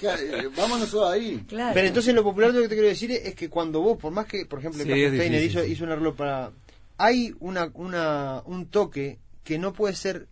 ¿Qué- 0.00 0.08
eh, 0.08 0.48
Vámonos 0.56 0.90
todos 0.90 1.12
ahí. 1.12 1.44
Claro. 1.48 1.72
Pero 1.72 1.86
entonces 1.86 2.12
lo 2.12 2.24
popular 2.24 2.52
lo 2.52 2.62
que 2.62 2.68
te 2.68 2.74
quiero 2.74 2.88
decir 2.88 3.12
es 3.12 3.34
que 3.36 3.48
cuando 3.48 3.80
vos, 3.80 3.96
por 3.96 4.10
más 4.12 4.26
que, 4.26 4.44
por 4.44 4.58
ejemplo, 4.58 4.82
el 4.82 4.88
Sí, 4.88 5.16
Steiner 5.16 5.42
hizo, 5.42 5.64
hizo 5.64 5.84
un 5.84 5.90
arreglo 5.90 6.14
para... 6.16 6.50
Hay 6.98 7.34
una, 7.38 7.70
una, 7.74 8.42
un 8.46 8.66
toque 8.66 9.18
que 9.44 9.58
no 9.58 9.72
puede 9.72 9.94
ser 9.94 10.26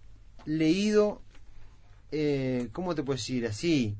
leído, 0.46 1.22
eh, 2.10 2.68
¿cómo 2.72 2.94
te 2.96 3.02
puedo 3.04 3.16
decir? 3.16 3.46
Así, 3.46 3.94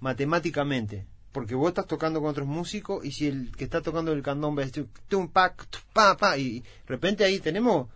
matemáticamente. 0.00 1.06
Porque 1.32 1.54
vos 1.56 1.68
estás 1.68 1.86
tocando 1.88 2.20
con 2.20 2.30
otros 2.30 2.46
músicos 2.46 3.04
y 3.04 3.10
si 3.10 3.26
el 3.26 3.50
que 3.56 3.64
está 3.64 3.82
tocando 3.82 4.12
el 4.12 4.22
candombe 4.22 4.62
es 4.62 4.70
tu- 4.72 4.86
tum, 5.08 5.28
pac, 5.28 5.66
pa, 5.92 6.16
pa, 6.16 6.38
y 6.38 6.60
de 6.60 6.64
repente 6.86 7.24
ahí 7.24 7.40
tenemos 7.40 7.88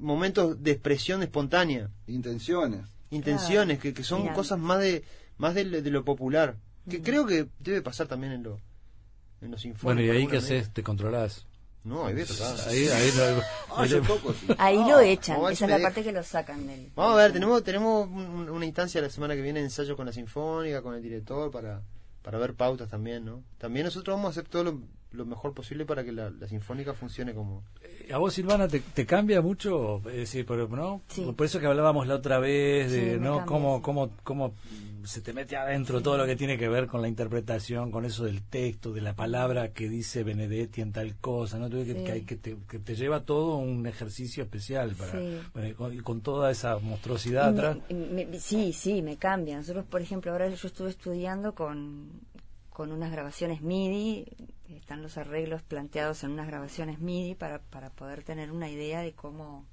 momentos 0.00 0.62
de 0.62 0.70
expresión 0.72 1.22
espontánea 1.22 1.90
Intenciones. 2.06 2.82
intenciones 3.10 3.78
que, 3.78 3.94
que 3.94 4.04
son 4.04 4.28
cosas 4.28 4.58
más 4.58 4.80
de 4.80 5.04
más 5.38 5.54
de, 5.54 5.64
lo- 5.64 5.82
de 5.82 5.90
lo 5.90 6.04
popular 6.04 6.56
que 6.88 7.02
creo 7.02 7.26
que 7.26 7.46
debe 7.60 7.82
pasar 7.82 8.06
también 8.06 8.32
en 8.32 8.42
lo 8.42 8.60
en 9.40 9.50
los 9.52 9.64
informes 9.64 9.96
Bueno, 10.04 10.12
¿y 10.12 10.16
ahí 10.16 10.26
qué 10.26 10.38
haces? 10.38 10.72
¿Te 10.72 10.82
controlás? 10.82 11.44
no 11.84 12.04
ahí 12.06 12.12
ves 12.14 12.30
acá. 12.40 12.68
Ahí, 12.68 12.88
ahí 12.88 13.10
no- 13.16 13.42
Ah, 13.76 13.86
sí. 13.86 13.94
Ahí 14.58 14.78
Ah, 14.82 14.88
lo 14.88 15.00
echan. 15.00 15.40
no, 15.40 15.48
Esa 15.48 15.64
es 15.64 15.70
la 15.70 15.76
deja. 15.76 15.88
parte 15.88 16.02
que 16.02 16.12
lo 16.12 16.22
sacan 16.22 16.66
del. 16.66 16.90
vamos 16.96 17.14
a 17.14 17.22
ver 17.22 17.32
tenemos 17.32 17.62
tenemos 17.62 18.08
un- 18.08 18.50
una 18.50 18.66
instancia 18.66 19.00
la 19.00 19.10
semana 19.10 19.34
que 19.36 19.42
viene 19.42 19.60
ensayo 19.60 19.96
con 19.96 20.06
la 20.06 20.12
sinfónica 20.12 20.82
con 20.82 20.94
el 20.94 21.02
director 21.02 21.50
para 21.50 21.82
para 22.22 22.36
ver 22.38 22.54
pautas 22.54 22.88
también 22.90 23.24
no 23.24 23.42
también 23.58 23.84
nosotros 23.86 24.16
vamos 24.16 24.26
a 24.28 24.30
hacer 24.40 24.50
todo 24.50 24.64
lo, 24.64 24.80
lo 25.12 25.24
mejor 25.24 25.54
posible 25.54 25.84
para 25.86 26.04
que 26.04 26.12
la, 26.12 26.28
la 26.30 26.46
sinfónica 26.48 26.92
funcione 26.94 27.32
como 27.34 27.62
¿A 28.12 28.18
vos, 28.18 28.34
Silvana, 28.34 28.68
te, 28.68 28.80
te 28.80 29.06
cambia 29.06 29.40
mucho? 29.40 29.98
Es 30.08 30.16
decir, 30.16 30.44
por, 30.46 30.68
¿no? 30.70 31.00
Sí. 31.08 31.24
por 31.36 31.46
eso 31.46 31.60
que 31.60 31.66
hablábamos 31.66 32.06
la 32.06 32.14
otra 32.16 32.38
vez, 32.38 32.90
de 32.92 33.14
Sí, 33.14 33.20
¿no? 33.20 33.44
cómo, 33.46 33.80
cómo, 33.82 34.10
cómo 34.22 34.54
se 35.04 35.20
te 35.22 35.32
mete 35.32 35.56
adentro 35.56 36.02
todo 36.02 36.18
lo 36.18 36.26
que 36.26 36.36
tiene 36.36 36.58
que 36.58 36.68
ver 36.68 36.86
con 36.86 37.00
la 37.00 37.08
interpretación, 37.08 37.90
con 37.90 38.04
eso 38.04 38.24
del 38.24 38.42
texto, 38.42 38.92
de 38.92 39.00
la 39.00 39.14
palabra 39.14 39.72
que 39.72 39.88
dice 39.88 40.22
Benedetti 40.24 40.80
en 40.82 40.92
tal 40.92 41.16
cosa, 41.16 41.58
¿no? 41.58 41.70
Que, 41.70 41.84
Sí. 41.86 41.94
que, 42.04 42.12
hay- 42.12 42.22
que 42.22 42.36
te, 42.36 42.56
que 42.68 42.78
te 42.78 42.94
lleva 42.94 43.20
todo 43.24 43.56
un 43.56 43.86
ejercicio 43.86 44.42
especial 44.42 44.94
para, 44.94 45.92
y 45.94 45.98
con, 46.00 46.20
toda 46.20 46.50
esa 46.50 46.78
monstruosidad 46.78 47.50
me- 47.52 47.58
atrás. 47.58 47.78
me- 47.90 48.26
me- 48.26 48.38
sí, 48.40 48.72
sí, 48.74 49.00
me 49.02 49.16
cambia. 49.16 49.56
Nosotros, 49.56 49.84
por 49.86 50.02
ejemplo, 50.02 50.32
ahora 50.32 50.48
yo 50.48 50.66
estuve 50.66 50.90
estudiando 50.90 51.54
con, 51.54 52.10
con 52.70 52.92
unas 52.92 53.10
grabaciones 53.10 53.62
MIDI, 53.62 54.26
están 54.76 55.02
los 55.02 55.16
arreglos 55.16 55.62
planteados 55.62 56.22
en 56.24 56.30
unas 56.30 56.46
grabaciones 56.46 57.00
MIDI 57.00 57.34
para, 57.34 57.60
para 57.60 57.90
poder 57.90 58.22
tener 58.22 58.52
una 58.52 58.68
idea 58.68 59.00
de 59.00 59.12
cómo 59.12 59.64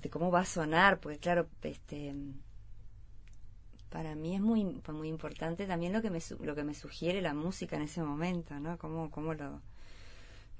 de 0.00 0.10
cómo 0.10 0.30
va 0.30 0.40
a 0.40 0.44
sonar, 0.44 1.00
porque 1.00 1.18
claro, 1.18 1.48
este 1.62 2.14
para 3.90 4.14
mí 4.14 4.34
es 4.34 4.40
muy 4.40 4.64
muy 4.64 5.08
importante 5.08 5.66
también 5.66 5.92
lo 5.92 6.02
que 6.02 6.10
me 6.10 6.20
lo 6.40 6.54
que 6.54 6.64
me 6.64 6.74
sugiere 6.74 7.22
la 7.22 7.34
música 7.34 7.76
en 7.76 7.82
ese 7.82 8.02
momento 8.02 8.58
no 8.60 8.76
cómo 8.78 9.10
cómo 9.10 9.32
lo 9.32 9.62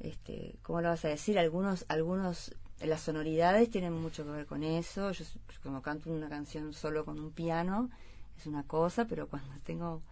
este 0.00 0.56
cómo 0.62 0.80
lo 0.80 0.88
vas 0.88 1.04
a 1.04 1.08
decir. 1.08 1.38
Algunos 1.38 1.84
algunos 1.88 2.54
las 2.80 3.00
sonoridades 3.00 3.70
tienen 3.70 3.92
mucho 3.92 4.24
que 4.24 4.30
ver 4.30 4.46
con 4.46 4.62
eso. 4.62 5.10
Yo 5.12 5.24
como 5.62 5.82
canto 5.82 6.10
una 6.10 6.28
canción 6.28 6.72
solo 6.72 7.04
con 7.04 7.18
un 7.18 7.32
piano 7.32 7.90
es 8.38 8.46
una 8.46 8.62
cosa 8.62 9.06
pero 9.06 9.28
cuando 9.28 9.52
tengo 9.64 10.02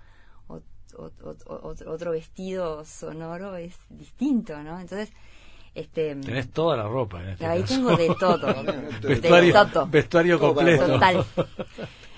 ot- 0.97 1.19
ot- 1.23 1.45
ot- 1.45 1.63
ot- 1.63 1.87
otro 1.87 2.11
vestido 2.13 2.85
sonoro 2.85 3.57
es 3.57 3.75
distinto 3.91 4.57
no 4.63 4.81
entonces 4.81 5.11
este 5.75 6.15
Tenés 6.15 6.51
toda 6.51 6.77
la 6.77 6.85
ropa 6.85 7.21
en 7.23 7.31
este 7.31 7.47
ahí 7.47 7.63
caso. 7.63 7.75
tengo 7.75 7.97
de 7.97 8.15
todo 8.19 8.47
vestuario, 9.03 9.55
de 9.65 9.71
todo 9.71 9.87
vestuario 9.89 10.39
completo. 10.39 10.87
Total. 10.87 11.27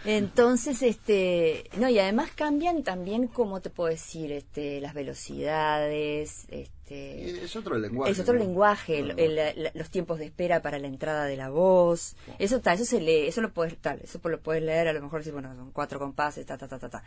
Entonces, 0.08 0.82
este, 0.82 1.68
no, 1.78 1.88
y 1.88 1.98
además 1.98 2.30
cambian 2.32 2.84
también, 2.84 3.26
como 3.26 3.60
te 3.60 3.70
puedo 3.70 3.90
decir, 3.90 4.30
este, 4.30 4.80
las 4.80 4.94
velocidades, 4.94 6.46
este, 6.48 7.44
Es 7.44 7.56
otro 7.56 7.76
lenguaje. 7.76 8.12
es 8.12 8.20
otro 8.20 8.34
¿no? 8.34 8.38
lenguaje, 8.40 9.00
el- 9.00 9.34
la- 9.34 9.52
los 9.74 9.90
tiempos 9.90 10.20
de 10.20 10.26
espera 10.26 10.62
para 10.62 10.78
la 10.78 10.86
entrada 10.86 11.24
de 11.24 11.36
la 11.36 11.48
voz, 11.50 12.14
eso 12.38 12.60
tal, 12.60 12.76
eso 12.76 12.84
se 12.84 13.00
lee, 13.00 13.26
eso 13.26 13.40
lo 13.40 13.52
puedes, 13.52 13.76
tal, 13.78 14.00
eso 14.00 14.20
lo 14.22 14.38
puedes 14.40 14.62
leer, 14.62 14.86
a 14.86 14.92
lo 14.92 15.02
mejor 15.02 15.20
decir, 15.20 15.32
bueno, 15.32 15.52
son 15.56 15.72
cuatro 15.72 15.98
compases, 15.98 16.46
ta, 16.46 16.56
ta, 16.56 16.68
ta, 16.68 16.78
ta, 16.78 16.88
ta. 16.88 17.02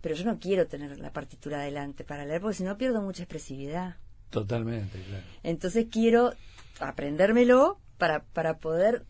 Pero 0.00 0.14
yo 0.14 0.24
no 0.24 0.38
quiero 0.38 0.66
tener 0.66 0.98
la 0.98 1.12
partitura 1.12 1.58
adelante 1.58 2.04
para 2.04 2.24
leer, 2.24 2.40
porque 2.40 2.56
si 2.56 2.64
no 2.64 2.78
pierdo 2.78 3.02
mucha 3.02 3.24
expresividad. 3.24 3.96
Totalmente, 4.30 5.00
claro. 5.02 5.24
Entonces 5.42 5.86
quiero 5.90 6.34
aprendérmelo 6.80 7.78
para, 7.96 8.22
para 8.24 8.58
poder 8.58 9.04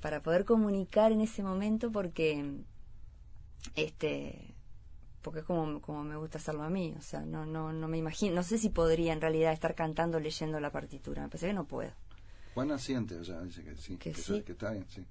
para 0.00 0.22
poder 0.22 0.44
comunicar 0.44 1.12
en 1.12 1.20
ese 1.20 1.42
momento 1.42 1.92
porque 1.92 2.62
este 3.76 4.54
porque 5.22 5.40
es 5.40 5.44
como, 5.46 5.80
como 5.80 6.04
me 6.04 6.16
gusta 6.16 6.36
hacerlo 6.36 6.64
a 6.64 6.70
mí, 6.70 6.94
o 6.98 7.02
sea, 7.02 7.20
no 7.20 7.46
no 7.46 7.72
no 7.72 7.88
me 7.88 7.98
imagino, 7.98 8.34
no 8.34 8.42
sé 8.42 8.58
si 8.58 8.68
podría 8.68 9.12
en 9.12 9.20
realidad 9.20 9.52
estar 9.52 9.74
cantando 9.74 10.20
leyendo 10.20 10.60
la 10.60 10.70
partitura, 10.70 11.22
me 11.22 11.28
parece 11.28 11.48
que 11.48 11.54
no 11.54 11.64
puedo. 11.66 11.92
Juan 12.54 12.70
asiente, 12.70 13.16
o 13.16 13.24
sea, 13.24 13.40
dice 13.40 13.64
que 13.64 13.74
sí. 13.76 13.96
Que 13.96 14.12
que, 14.12 14.20
sí. 14.20 14.42
que 14.42 14.52
está 14.52 14.70
bien, 14.70 14.86
sí. 14.88 15.04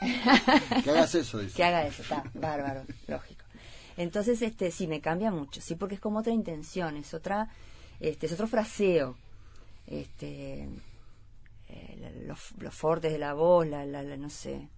que 0.84 0.90
hagas 0.90 1.14
eso, 1.14 1.38
dice. 1.38 1.56
Que 1.56 1.64
haga 1.64 1.86
eso, 1.86 2.02
está 2.02 2.24
bárbaro, 2.34 2.84
lógico. 3.06 3.41
Entonces, 3.96 4.40
este, 4.42 4.70
sí 4.70 4.86
me 4.86 5.00
cambia 5.00 5.30
mucho, 5.30 5.60
sí, 5.60 5.74
porque 5.74 5.94
es 5.96 6.00
como 6.00 6.20
otra 6.20 6.32
intención, 6.32 6.96
es 6.96 7.12
otra, 7.14 7.48
este, 8.00 8.26
es 8.26 8.32
otro 8.32 8.46
fraseo, 8.46 9.16
este, 9.86 10.68
eh, 11.68 12.22
los, 12.26 12.52
los 12.58 12.74
fortes 12.74 13.12
de 13.12 13.18
la 13.18 13.34
voz, 13.34 13.66
la, 13.66 13.84
la, 13.84 14.02
la- 14.02 14.16
no 14.16 14.30
sé, 14.30 14.68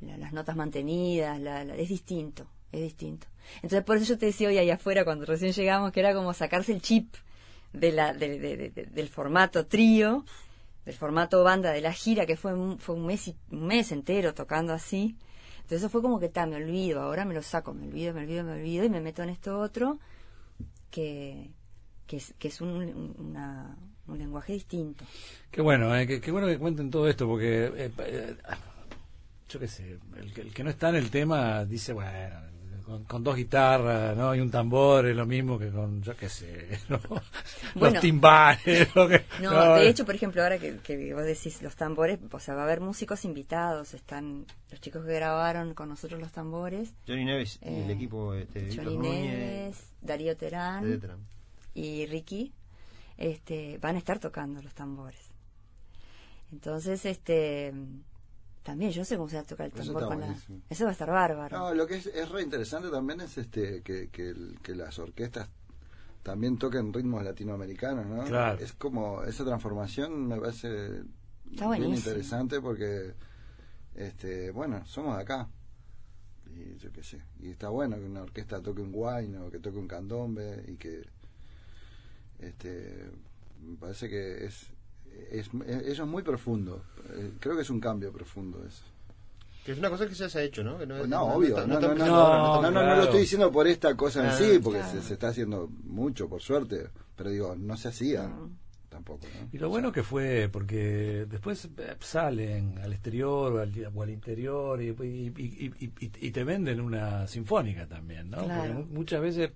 la- 0.00 0.16
las 0.16 0.32
notas 0.32 0.56
mantenidas, 0.56 1.40
es 1.76 1.88
distinto, 1.88 2.46
es 2.72 2.80
distinto. 2.82 3.26
Entonces, 3.56 3.84
por 3.84 3.96
eso 3.96 4.06
yo 4.06 4.18
te 4.18 4.26
decía 4.26 4.48
hoy 4.48 4.58
ahí 4.58 4.70
afuera, 4.70 5.04
cuando 5.04 5.24
recién 5.26 5.52
llegamos, 5.52 5.92
que 5.92 6.00
era 6.00 6.14
como 6.14 6.32
sacarse 6.34 6.72
el 6.72 6.82
chip 6.82 7.14
de 7.72 7.92
la, 7.92 8.12
de- 8.12 8.38
de- 8.38 8.56
de- 8.56 8.70
de- 8.70 8.86
del 8.86 9.08
formato 9.08 9.66
trío, 9.66 10.24
del 10.84 10.94
formato 10.94 11.42
banda 11.44 11.70
de 11.72 11.80
la 11.80 11.92
gira, 11.92 12.26
que 12.26 12.36
fue, 12.36 12.52
fue 12.78 12.94
un, 12.96 13.06
mes 13.06 13.28
y- 13.28 13.36
un 13.50 13.66
mes 13.66 13.92
entero 13.92 14.34
tocando 14.34 14.72
así. 14.72 15.16
Eso 15.76 15.88
fue 15.88 16.02
como 16.02 16.18
que, 16.20 16.28
ta, 16.28 16.46
me 16.46 16.56
olvido, 16.56 17.00
ahora 17.02 17.24
me 17.24 17.34
lo 17.34 17.42
saco, 17.42 17.72
me 17.74 17.86
olvido, 17.86 18.12
me 18.14 18.20
olvido, 18.22 18.44
me 18.44 18.52
olvido, 18.52 18.84
y 18.84 18.90
me 18.90 19.00
meto 19.00 19.22
en 19.22 19.30
esto 19.30 19.58
otro, 19.58 19.98
que, 20.90 21.50
que 22.06 22.16
es, 22.18 22.34
que 22.38 22.48
es 22.48 22.60
un, 22.60 22.68
un- 22.70 23.14
una- 23.18 23.76
un 24.06 24.18
lenguaje 24.18 24.52
distinto. 24.52 25.04
Qué 25.50 25.60
bueno, 25.60 25.94
eh, 25.96 26.20
qué, 26.20 26.30
bueno 26.30 26.46
que 26.46 26.58
cuenten 26.58 26.90
todo 26.90 27.08
esto, 27.08 27.26
porque 27.26 27.66
eh, 27.76 27.90
eh, 27.98 28.36
yo 29.48 29.60
qué 29.60 29.68
sé, 29.68 29.98
el, 30.16 30.32
el 30.36 30.52
que 30.54 30.64
no 30.64 30.70
está 30.70 30.88
en 30.90 30.96
el 30.96 31.10
tema 31.10 31.64
dice, 31.64 31.92
bueno, 31.92 32.36
con, 32.92 33.04
con 33.04 33.24
dos 33.24 33.36
guitarras, 33.36 34.16
¿no? 34.16 34.34
Y 34.34 34.40
un 34.40 34.50
tambor 34.50 35.06
es 35.06 35.16
lo 35.16 35.26
mismo 35.26 35.58
que 35.58 35.70
con, 35.70 36.02
yo 36.02 36.16
qué 36.16 36.28
sé, 36.28 36.78
¿no? 36.88 36.98
Bueno. 37.74 37.94
los 37.94 38.00
timbales. 38.00 38.88
lo 38.94 39.08
que- 39.08 39.24
No, 39.40 39.74
de 39.76 39.88
hecho, 39.88 40.04
por 40.04 40.14
ejemplo, 40.14 40.42
ahora 40.42 40.58
que, 40.58 40.78
que 40.78 41.12
vos 41.14 41.24
decís 41.24 41.60
los 41.62 41.74
tambores, 41.76 42.18
o 42.30 42.38
sea, 42.40 42.54
va 42.54 42.60
a 42.62 42.64
haber 42.64 42.80
músicos 42.80 43.24
invitados, 43.24 43.94
están 43.94 44.46
los 44.70 44.80
chicos 44.80 45.04
que 45.04 45.12
grabaron 45.14 45.74
con 45.74 45.88
nosotros 45.88 46.20
los 46.20 46.32
tambores, 46.32 46.92
Johnny 47.06 47.24
Neves 47.24 47.58
y 47.62 47.68
el 47.68 47.90
Eh, 47.90 47.92
equipo 47.94 48.34
este, 48.34 48.60
Víctor 48.60 48.84
Johnny 48.86 48.98
Neves, 49.08 49.92
Darío 50.00 50.36
Terán 50.36 50.84
etcétera. 50.86 51.16
y 51.74 52.06
Ricky, 52.06 52.52
este, 53.18 53.78
van 53.78 53.96
a 53.96 53.98
estar 53.98 54.18
tocando 54.18 54.60
los 54.62 54.74
tambores. 54.74 55.30
Entonces, 56.52 57.04
este, 57.06 57.72
también 58.62 58.92
yo 58.92 59.04
sé 59.04 59.16
cómo 59.16 59.28
se 59.28 59.36
va 59.36 59.42
a 59.42 59.46
tocar 59.46 59.66
el 59.66 59.72
tambor 59.72 60.06
con 60.06 60.20
la... 60.20 60.36
Eso 60.70 60.84
va 60.84 60.90
a 60.90 60.92
estar 60.92 61.10
bárbaro. 61.10 61.58
No, 61.58 61.74
lo 61.74 61.86
que 61.86 61.96
es, 61.96 62.06
es 62.06 62.28
re 62.28 62.42
interesante 62.42 62.90
también 62.90 63.20
es 63.20 63.36
este 63.38 63.82
que, 63.82 64.08
que, 64.10 64.28
el- 64.30 64.58
que 64.62 64.74
las 64.74 64.98
orquestas 64.98 65.48
también 66.22 66.56
toquen 66.58 66.92
ritmos 66.92 67.24
latinoamericanos, 67.24 68.06
¿no? 68.06 68.24
Claro. 68.24 68.60
Es 68.60 68.72
como 68.72 69.24
esa 69.24 69.44
transformación 69.44 70.28
me 70.28 70.38
parece 70.38 71.02
Está 71.50 71.70
bien 71.70 71.92
interesante 71.94 72.60
porque, 72.60 73.14
este, 73.94 74.50
bueno, 74.52 74.86
somos 74.86 75.16
de 75.16 75.22
acá 75.22 75.48
y 76.54 76.76
yo 76.78 76.92
qué 76.92 77.02
sé 77.02 77.20
y 77.40 77.50
está 77.50 77.68
bueno 77.70 77.96
que 77.96 78.04
una 78.04 78.22
orquesta 78.22 78.60
toque 78.62 78.80
un 78.82 78.92
guayno, 78.92 79.50
que 79.50 79.58
toque 79.58 79.78
un 79.78 79.88
candombe 79.88 80.64
y 80.68 80.76
que, 80.76 81.02
este, 82.38 83.10
me 83.60 83.76
parece 83.76 84.08
que 84.08 84.44
es, 84.44 84.70
es, 85.30 85.48
es- 85.66 85.82
eso 85.86 86.02
es 86.04 86.08
muy 86.08 86.22
profundo. 86.22 86.82
Eh, 87.14 87.32
Creo 87.40 87.56
que 87.56 87.62
es 87.62 87.70
un 87.70 87.80
cambio 87.80 88.12
profundo 88.12 88.64
eso. 88.66 88.82
Que 89.64 89.72
es 89.72 89.78
una 89.78 89.90
cosa 89.90 90.08
que 90.08 90.14
ya 90.14 90.28
se 90.28 90.38
ha 90.40 90.42
hecho, 90.42 90.64
¿no? 90.64 90.76
Que 90.78 90.86
No, 90.86 91.22
obvio, 91.34 91.50
está- 91.56 91.66
no, 91.68 91.74
está 91.74 91.88
no, 91.88 91.94
no, 91.94 92.06
no, 92.06 92.14
ahora, 92.16 92.38
no, 92.38 92.60
no, 92.62 92.70
no, 92.70 92.80
claro. 92.80 92.96
lo 92.96 93.02
estoy 93.04 93.20
diciendo 93.20 93.52
por 93.52 93.66
esta 93.68 93.96
cosa 93.96 94.20
en 94.20 94.26
Ah, 94.26 94.32
sí, 94.36 94.58
porque 94.62 94.80
claro. 94.80 95.00
se, 95.00 95.06
se 95.06 95.12
está 95.14 95.28
haciendo 95.28 95.68
mucho, 95.84 96.28
por 96.28 96.40
suerte, 96.42 96.88
pero 97.16 97.30
digo, 97.30 97.54
no 97.56 97.76
se 97.76 97.86
hacía 97.88 98.26
No. 98.26 98.50
tampoco. 98.88 99.20
¿no? 99.40 99.48
Y 99.52 99.58
lo 99.58 99.68
bueno 99.68 99.92
que 99.92 100.02
fue, 100.02 100.48
porque 100.52 101.26
después 101.30 101.66
eh, 101.78 101.94
salen 102.00 102.78
al 102.82 102.92
exterior 102.92 103.52
o 103.52 103.58
al, 103.60 103.72
o 103.94 104.02
al 104.02 104.10
interior 104.10 104.82
y, 104.82 104.88
y- 104.88 105.72
y- 105.78 105.92
y- 106.20 106.30
te 106.32 106.42
venden 106.42 106.80
una 106.80 107.28
sinfónica 107.28 107.86
también, 107.86 108.30
¿no? 108.30 108.44
Claro. 108.44 108.62
Porque 108.62 108.72
mu- 108.72 108.86
muchas 108.98 109.20
veces, 109.20 109.52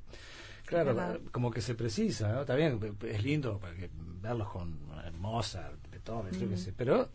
claro, 0.67 1.19
como 1.33 1.51
que 1.51 1.61
se 1.61 1.75
precisa, 1.75 2.33
¿no? 2.47 2.55
Bien, 2.57 2.79
es 3.09 3.25
lindo 3.25 3.59
para 3.59 3.75
que 3.75 3.91
verlos 4.27 4.49
con 4.51 4.79
eh, 5.05 5.11
Mozart, 5.19 5.79
Beethoven, 5.91 6.33
yo 6.39 6.49
qué 6.49 6.57
sé, 6.57 6.73
pero 6.77 7.09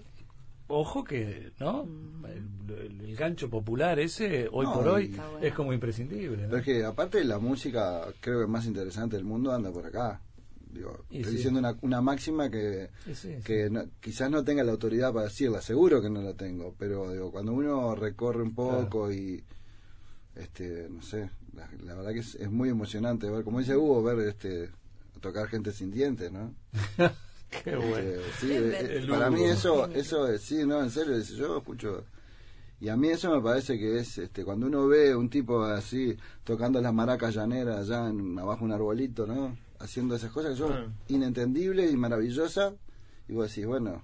ojo 0.68 1.04
que, 1.04 1.52
¿no? 1.60 1.84
El, 2.28 2.48
el- 2.78 3.02
el 3.02 3.16
gancho 3.16 3.50
popular 3.50 4.00
ese, 4.00 4.48
hoy 4.52 4.66
No, 4.68 4.74
por 4.74 4.88
hoy, 4.88 5.08
bueno. 5.10 5.38
es 5.42 5.54
como 5.54 5.74
imprescindible, 5.74 6.44
¿no? 6.44 6.50
Pero 6.50 6.58
es 6.60 6.64
que 6.66 6.86
aparte 6.86 7.24
la 7.24 7.40
música, 7.40 8.06
creo 8.22 8.42
que 8.42 8.48
más 8.48 8.66
interesante 8.66 9.16
del 9.18 9.26
mundo 9.26 9.52
anda 9.52 9.72
por 9.72 9.86
acá. 9.86 10.22
Digo, 10.72 11.04
Y 11.10 11.18
estoy 11.18 11.32
sí. 11.32 11.38
diciendo 11.38 11.60
una, 11.60 11.76
una 11.82 12.02
máxima 12.02 12.50
que, 12.50 12.90
Sí, 13.04 13.14
sí, 13.16 13.36
sí. 13.36 13.44
que 13.44 13.70
no- 13.70 13.84
quizás 14.00 14.32
no 14.32 14.44
tenga 14.46 14.64
la 14.64 14.72
autoridad 14.72 15.12
para 15.12 15.26
decirla, 15.26 15.62
seguro 15.62 16.02
que 16.02 16.10
no 16.10 16.22
la 16.22 16.34
tengo, 16.34 16.74
pero 16.80 17.12
digo, 17.12 17.30
cuando 17.32 17.52
uno 17.52 17.94
recorre 17.96 18.42
un 18.42 18.56
poco 18.56 19.12
y, 19.12 19.44
este, 20.36 20.88
no 20.90 21.02
sé, 21.02 21.30
la, 21.54 21.70
la 21.84 21.96
verdad 21.96 22.14
que 22.14 22.20
es, 22.20 22.36
es 22.36 22.50
muy 22.50 22.70
emocionante 22.70 23.30
ver, 23.30 23.44
como 23.44 23.60
dice 23.60 23.76
Hugo, 23.76 24.02
ver 24.02 24.20
este 24.30 24.70
tocar 25.22 25.48
gente 25.48 25.72
sin 25.72 25.92
dientes, 25.92 26.32
¿no? 26.32 26.54
Qué 27.64 27.76
bueno. 27.76 27.98
Eh, 27.98 28.22
sí, 28.40 28.50
eh, 28.52 29.06
para 29.10 29.30
mí 29.30 29.44
eso, 29.44 29.88
eso 29.92 30.28
es- 30.28 30.42
sí, 30.42 30.66
no, 30.66 30.82
en 30.82 30.90
serio, 30.90 31.16
es- 31.16 31.30
yo 31.30 31.58
escucho 31.58 32.04
y 32.80 32.90
a 32.90 32.98
mí 32.98 33.10
eso 33.10 33.30
me 33.36 33.42
parece 33.42 33.78
que 33.78 34.00
es, 34.00 34.18
este, 34.18 34.44
cuando 34.44 34.66
uno 34.68 34.88
ve 34.88 35.16
un 35.16 35.30
tipo 35.30 35.62
así 35.64 36.18
tocando 36.44 36.82
las 36.82 36.94
maracas 36.94 37.36
llaneras 37.36 37.78
allá 37.90 38.10
en, 38.10 38.40
abajo 38.40 38.60
de 38.60 38.66
un 38.66 38.72
arbolito, 38.72 39.28
¿no? 39.28 39.56
Haciendo 39.80 40.16
esas 40.16 40.32
cosas 40.32 40.52
que 40.54 40.58
son 40.58 40.72
Ah. 40.74 40.86
inentendibles 41.08 41.92
y 41.92 41.98
maravillosas 41.98 42.74
y 43.28 43.34
vos 43.34 43.50
decís, 43.50 43.66
bueno, 43.68 44.04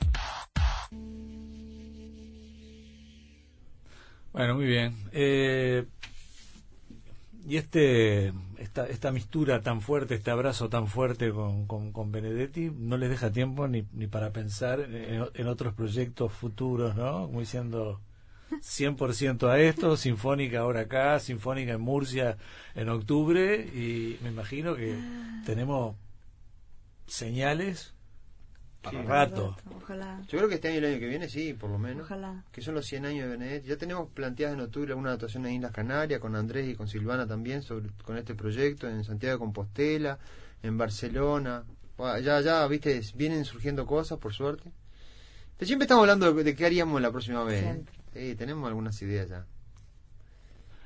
Bueno, 4.32 4.54
muy 4.56 4.66
bien. 4.66 4.94
Eh, 5.12 5.84
y 7.46 7.56
este 7.56 8.32
esta, 8.58 8.86
esta 8.86 9.12
mistura 9.12 9.62
tan 9.62 9.80
fuerte, 9.80 10.14
este 10.14 10.30
abrazo 10.30 10.68
tan 10.68 10.88
fuerte 10.88 11.30
con, 11.30 11.66
con, 11.66 11.92
con 11.92 12.10
Benedetti, 12.10 12.72
no 12.76 12.96
les 12.96 13.10
deja 13.10 13.30
tiempo 13.30 13.68
ni, 13.68 13.86
ni 13.92 14.06
para 14.06 14.32
pensar 14.32 14.80
en, 14.80 15.26
en 15.32 15.46
otros 15.46 15.74
proyectos 15.74 16.32
futuros, 16.32 16.96
¿no? 16.96 17.26
Como 17.26 17.40
diciendo 17.40 18.00
100% 18.50 19.48
a 19.48 19.60
esto, 19.60 19.96
Sinfónica 19.96 20.60
ahora 20.60 20.82
acá, 20.82 21.20
Sinfónica 21.20 21.72
en 21.72 21.80
Murcia 21.80 22.36
en 22.74 22.88
octubre, 22.88 23.56
y 23.56 24.18
me 24.22 24.30
imagino 24.30 24.74
que 24.74 24.96
tenemos 25.44 25.96
señales 27.06 27.95
para 28.90 29.02
Sí. 29.02 29.08
rato. 29.08 29.56
Ojalá. 29.76 30.22
Yo 30.28 30.38
creo 30.38 30.48
que 30.48 30.54
este 30.56 30.68
año 30.68 30.76
y 30.76 30.78
el 30.78 30.84
año 30.86 30.98
que 30.98 31.08
viene 31.08 31.28
sí, 31.28 31.52
por 31.54 31.70
lo 31.70 31.78
menos. 31.78 32.04
Ojalá. 32.04 32.44
Que 32.52 32.60
son 32.62 32.74
los 32.74 32.86
100 32.86 33.06
años 33.06 33.24
de 33.24 33.36
Benedetti. 33.36 33.68
Ya 33.68 33.76
tenemos 33.76 34.08
planteadas 34.10 34.54
en 34.54 34.60
octubre 34.62 34.90
alguna 34.92 35.12
actuación 35.12 35.46
en 35.46 35.54
Islas 35.54 35.72
Canarias 35.72 36.20
con 36.20 36.34
Andrés 36.36 36.68
y 36.68 36.74
con 36.74 36.88
Silvana 36.88 37.26
también 37.26 37.62
sobre 37.62 37.88
con 38.02 38.16
este 38.16 38.34
proyecto 38.34 38.88
en 38.88 39.04
Santiago 39.04 39.34
de 39.34 39.38
Compostela, 39.38 40.18
en 40.62 40.76
Barcelona. 40.78 41.64
Ya 42.22 42.40
ya 42.40 42.66
viste, 42.66 43.00
vienen 43.14 43.44
surgiendo 43.44 43.86
cosas 43.86 44.18
por 44.18 44.34
suerte. 44.34 44.70
Pero 45.56 45.66
siempre 45.66 45.84
estamos 45.84 46.02
hablando 46.02 46.32
de, 46.32 46.44
de 46.44 46.54
qué 46.54 46.66
haríamos 46.66 47.00
la 47.00 47.10
próxima 47.10 47.42
vez. 47.44 47.62
¿eh? 47.62 47.62
Siempre. 47.62 47.94
Sí, 48.12 48.34
tenemos 48.34 48.66
algunas 48.68 49.00
ideas 49.02 49.28
ya. 49.28 49.46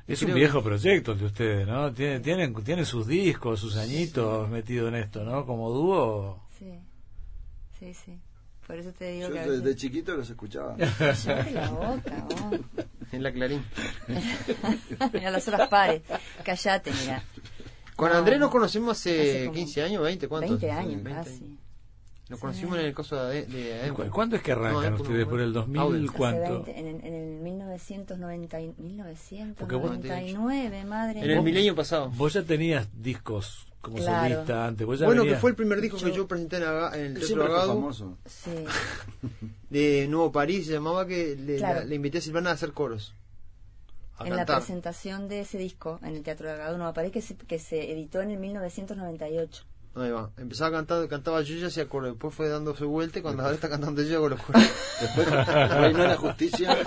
Es 0.06 0.18
Creo 0.20 0.30
un 0.34 0.40
viejo 0.40 0.62
proyecto 0.62 1.12
el 1.12 1.18
de 1.18 1.24
ustedes, 1.26 1.66
¿no? 1.68 1.92
Tienen, 1.92 2.20
tienen, 2.22 2.54
tienen 2.64 2.84
sus 2.84 3.06
discos, 3.06 3.60
sus 3.60 3.76
añitos 3.76 4.48
metidos 4.48 4.88
en 4.88 4.96
esto, 4.96 5.24
¿no? 5.24 5.46
Como 5.46 5.70
dúo. 5.70 6.42
Sí. 7.80 7.86
Sí, 7.86 7.94
sí. 8.04 8.18
Por 8.66 8.76
eso 8.76 8.92
te 8.92 9.10
digo 9.10 9.28
Yo 9.28 9.34
que 9.34 9.40
desde 9.40 9.60
veces... 9.62 9.76
chiquito 9.76 10.14
los 10.14 10.30
escuchaba. 10.30 10.76
Cállate 10.98 11.50
la 11.50 11.70
boca, 11.70 12.26
vos. 12.28 12.60
En 13.10 13.22
la 13.24 13.32
Clarín. 13.32 13.64
Mira 15.12 15.30
las 15.32 15.48
horas 15.48 15.68
pares. 15.68 16.02
Callate, 16.44 16.92
mira. 17.00 17.22
Con 17.96 18.10
No, 18.12 18.18
Andrés 18.18 18.38
nos 18.38 18.50
conocimos 18.50 18.96
hace, 18.98 19.20
hace 19.20 19.40
como 19.46 19.52
15 19.56 19.82
años, 19.82 20.02
20, 20.04 20.28
¿cuántos? 20.28 20.60
20 20.60 20.70
años 20.70 21.02
20 21.02 21.10
casi. 21.10 21.44
Nos 22.28 22.38
Sí. 22.38 22.40
conocimos 22.42 22.78
en 22.78 22.84
el 22.84 22.94
coso 22.94 23.24
de, 23.26 23.44
de 23.46 23.90
¿Cu- 23.92 24.08
¿Cuándo 24.10 24.36
es 24.36 24.42
que 24.42 24.52
arrancan 24.52 24.94
No, 24.94 25.02
ustedes? 25.02 25.26
¿Por 25.26 25.40
el 25.40 25.48
no. 25.52 25.60
2000 25.62 25.80
Audio. 25.80 26.08
Hace 26.08 26.16
cuánto? 26.16 26.62
20, 26.62 26.78
en, 26.78 26.86
el- 26.86 27.04
en 27.04 27.14
el 27.14 27.40
1990, 27.78 28.60
y- 28.60 28.74
1999, 28.78 30.84
madre. 30.84 31.20
En 31.20 31.30
el 31.30 31.42
milenio 31.42 31.74
pasado. 31.74 32.10
Vos 32.10 32.34
ya 32.34 32.42
tenías 32.42 32.88
discos 32.94 33.66
como 33.80 33.96
Claro. 33.96 34.34
solista 34.34 34.66
antes. 34.66 34.86
Vos 34.86 34.98
ya 34.98 35.06
Bueno, 35.06 35.22
venías- 35.22 35.36
que 35.36 35.40
fue 35.40 35.50
el 35.50 35.56
primer 35.56 35.80
disco 35.80 35.96
que 35.98 36.12
Yo- 36.12 36.26
presenté 36.28 36.56
en, 36.58 36.62
Aga- 36.64 36.94
en 36.96 37.16
el 37.16 37.18
Teatro 37.18 37.44
Agado 37.44 37.74
famoso. 37.74 38.18
Sí. 38.26 38.50
de 39.70 40.06
Nuevo 40.08 40.32
París, 40.32 40.66
se 40.66 40.72
llamaba 40.72 41.06
que 41.06 41.36
le, 41.36 41.56
Claro. 41.56 41.80
la- 41.80 41.84
le 41.86 41.94
invité 41.94 42.18
a 42.18 42.20
Silvana 42.20 42.50
a 42.50 42.54
hacer 42.54 42.72
coros. 42.72 43.14
A 44.18 44.26
en 44.26 44.36
la 44.36 44.44
presentación 44.44 45.28
de 45.28 45.40
ese 45.40 45.56
disco 45.56 45.98
en 46.02 46.14
el 46.14 46.22
Teatro 46.22 46.46
de 46.48 46.52
Agado 46.52 46.76
Nueva 46.76 46.92
París 46.92 47.10
que 47.10 47.22
se, 47.22 47.36
que 47.36 47.58
se 47.58 47.90
editó 47.92 48.20
en 48.20 48.30
el 48.32 48.38
1998. 48.38 49.64
Ahí 49.96 50.10
va. 50.10 50.30
Empezaba 50.38 50.68
a 50.68 50.72
cantar, 50.72 51.08
cantaba 51.08 51.42
yo 51.42 51.56
y 51.56 51.64
hacía 51.64 51.88
coros. 51.88 52.10
Después 52.12 52.32
fue 52.34 52.48
dándose 52.48 52.84
vuelta 52.84 53.18
y 53.18 53.22
cuando 53.22 53.42
ahora 53.42 53.54
está 53.56 53.68
cantando 53.68 54.02
yo 54.02 54.16
hago 54.18 54.28
los 54.28 54.40
coros. 54.40 54.62
Después 55.00 55.28
reinó 55.28 56.04
la 56.04 56.16
justicia. 56.16 56.76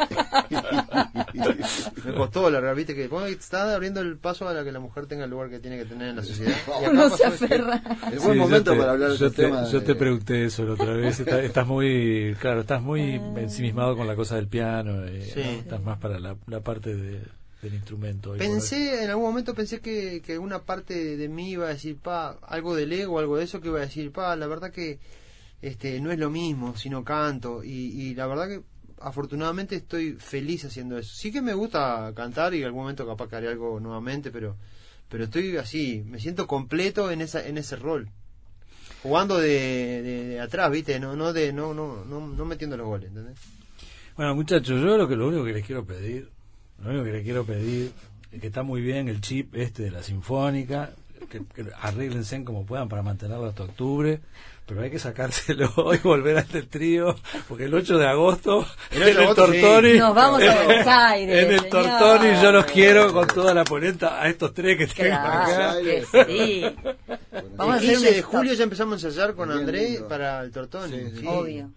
Me 2.06 2.14
costó 2.16 2.50
largar, 2.50 2.76
viste 2.76 2.96
que 2.96 3.08
bueno, 3.08 3.28
está 3.28 3.74
abriendo 3.74 4.02
el 4.02 4.18
paso 4.18 4.48
a 4.48 4.54
la 4.54 4.64
que 4.64 4.72
la 4.72 4.80
mujer 4.80 5.06
tenga 5.06 5.26
el 5.26 5.32
lugar 5.32 5.50
que 5.50 5.60
tiene 5.60 5.78
que 5.78 5.86
tener 5.86 6.10
en 6.10 6.16
la 6.18 6.24
sociedad. 6.24 6.56
Y 6.94 6.96
pasó 6.96 7.18
se 7.18 7.24
eso. 7.24 7.34
aferra. 7.46 7.82
Es 8.12 8.24
buen 8.24 8.38
yo 8.38 8.44
momento 8.44 8.72
te- 8.72 8.78
para 8.78 8.92
hablar 8.94 9.10
de 9.12 9.18
yo 9.18 9.28
este 9.28 9.42
te, 9.44 9.48
tema. 9.50 9.64
Yo 9.70 9.80
de- 9.80 9.86
te 9.86 9.96
pregunté 9.96 10.46
eso 10.46 10.66
la 10.66 10.74
otra 10.74 10.94
vez. 10.94 11.20
Está- 11.20 11.42
estás 11.42 11.68
muy, 11.68 12.36
claro, 12.40 12.62
estás 12.62 12.82
muy 12.82 13.16
ensimismado 13.36 13.96
con 13.98 14.08
la 14.08 14.16
cosa 14.16 14.36
del 14.36 14.48
piano. 14.48 15.04
eh, 15.06 15.30
Sí. 15.34 15.42
¿no? 15.44 15.50
Estás 15.60 15.82
más 15.84 15.98
para 16.00 16.20
la, 16.20 16.36
la 16.48 16.60
parte 16.62 16.96
de- 16.96 17.24
del 17.64 17.74
instrumento. 17.76 18.34
Pensé, 18.38 19.04
en 19.04 19.10
algún 19.10 19.26
momento 19.26 19.56
pensé 19.56 19.80
que, 19.80 20.22
que 20.24 20.38
una 20.38 20.60
parte 20.64 21.18
de 21.18 21.30
mí 21.30 21.52
iba 21.52 21.66
a 21.66 21.70
decir, 21.74 21.98
pa, 21.98 22.38
algo 22.44 22.76
del 22.76 22.94
ego, 22.94 23.18
algo 23.20 23.38
de 23.38 23.46
eso, 23.46 23.60
que 23.62 23.70
iba 23.70 23.80
a 23.80 23.86
decir, 23.86 24.12
pa, 24.12 24.36
la 24.36 24.48
verdad 24.48 24.72
que 24.72 25.00
este 25.62 26.00
no 26.02 26.12
es 26.12 26.20
lo 26.20 26.30
mismo 26.30 26.76
si 26.76 26.90
no 26.90 27.04
canto. 27.04 27.64
Y, 27.64 27.70
y 27.70 28.16
la 28.16 28.28
verdad 28.28 28.48
que 28.50 28.62
afortunadamente 29.00 29.76
estoy 29.76 30.14
feliz 30.14 30.66
haciendo 30.66 30.98
eso. 30.98 31.14
Sí 31.16 31.32
que 31.32 31.42
me 31.42 31.54
gusta 31.54 32.12
cantar 32.16 32.54
y 32.54 32.60
en 32.60 32.66
algún 32.66 32.82
momento 32.82 33.08
capaz 33.08 33.28
que 33.30 33.36
haré 33.38 33.48
algo 33.50 33.80
nuevamente, 33.80 34.30
pero 34.32 34.56
pero 35.10 35.26
estoy 35.26 35.58
así, 35.58 36.04
me 36.08 36.20
siento 36.20 36.48
completo 36.48 37.12
en 37.12 37.22
esa 37.22 37.46
en 37.48 37.58
ese 37.58 37.76
rol. 37.76 38.10
Jugando 39.04 39.38
de, 39.38 39.50
de- 40.02 40.28
de 40.30 40.40
atrás, 40.40 40.72
¿viste? 40.72 41.00
No 41.00 41.16
no 41.16 41.34
de 41.34 41.52
no 41.54 41.74
no 41.74 42.04
no, 42.06 42.28
no 42.28 42.46
metiendo 42.46 42.78
los 42.78 42.88
goles, 42.88 43.10
¿entendés? 43.10 43.38
Bueno, 44.16 44.36
muchachos, 44.36 44.80
yo 44.82 44.98
lo 44.98 45.08
que 45.08 45.16
lo 45.16 45.28
único 45.28 45.44
que 45.44 45.54
les 45.54 45.66
quiero 45.66 45.86
pedir, 45.86 46.30
lo 46.84 46.90
único 46.90 47.06
que 47.06 47.12
les 47.14 47.24
quiero 47.24 47.46
pedir 47.46 47.92
es 48.32 48.42
que 48.42 48.48
está 48.48 48.64
muy 48.64 48.82
bien 48.82 49.08
el 49.10 49.22
chip 49.22 49.56
este 49.56 49.84
de 49.84 49.92
la 49.92 50.04
sinfónica, 50.04 50.92
que, 51.30 51.42
que 51.54 51.66
arréglense 51.82 52.44
como 52.44 52.66
puedan 52.66 52.90
para 52.90 53.02
mantenerlo 53.02 53.46
hasta 53.46 53.64
octubre, 53.64 54.22
pero 54.66 54.82
hay 54.82 54.92
que 54.92 55.00
sacárselo 55.00 55.72
y 55.94 55.98
volver 56.00 56.38
al 56.38 56.48
del 56.48 56.68
trío, 56.68 57.16
porque 57.48 57.66
el 57.66 57.74
8 57.74 57.98
de 57.98 58.08
agosto 58.08 58.66
El 58.92 59.04
en 59.04 59.04
8 59.04 59.06
de 59.06 59.12
el 59.12 59.18
agosto, 59.20 59.46
sí. 59.52 59.62
Tortoni, 59.62 59.94
Nos 60.00 60.16
vamos 60.16 60.42
a 60.44 60.64
Buenos 60.64 60.88
Aires. 60.88 61.44
en 61.46 61.52
el 61.54 61.60
señor. 61.60 61.70
Tortoni 61.70 62.42
yo 62.42 62.52
los 62.52 62.66
quiero 62.66 63.14
con 63.14 63.28
toda 63.28 63.54
la 63.54 63.64
polenta 63.64 64.22
a 64.22 64.30
estos 64.30 64.54
tres 64.54 64.78
que 64.78 64.88
tengo 64.88 65.16
acá. 65.16 65.76
Sí. 66.28 66.64
Vamos 67.56 67.76
a 67.76 67.78
el 67.80 67.84
hacer 67.84 67.98
un 67.98 68.04
15 68.04 68.14
de 68.14 68.22
julio 68.22 68.54
ya 68.54 68.64
empezamos 68.64 69.04
a 69.04 69.08
ensayar 69.08 69.36
con 69.36 69.50
lindo. 69.50 70.08
para 70.08 70.42
el 70.42 70.52
Tortoni. 70.52 70.98
Sí, 70.98 71.10
sí. 71.12 71.20
sí. 71.20 71.26
Obvio. 71.28 71.72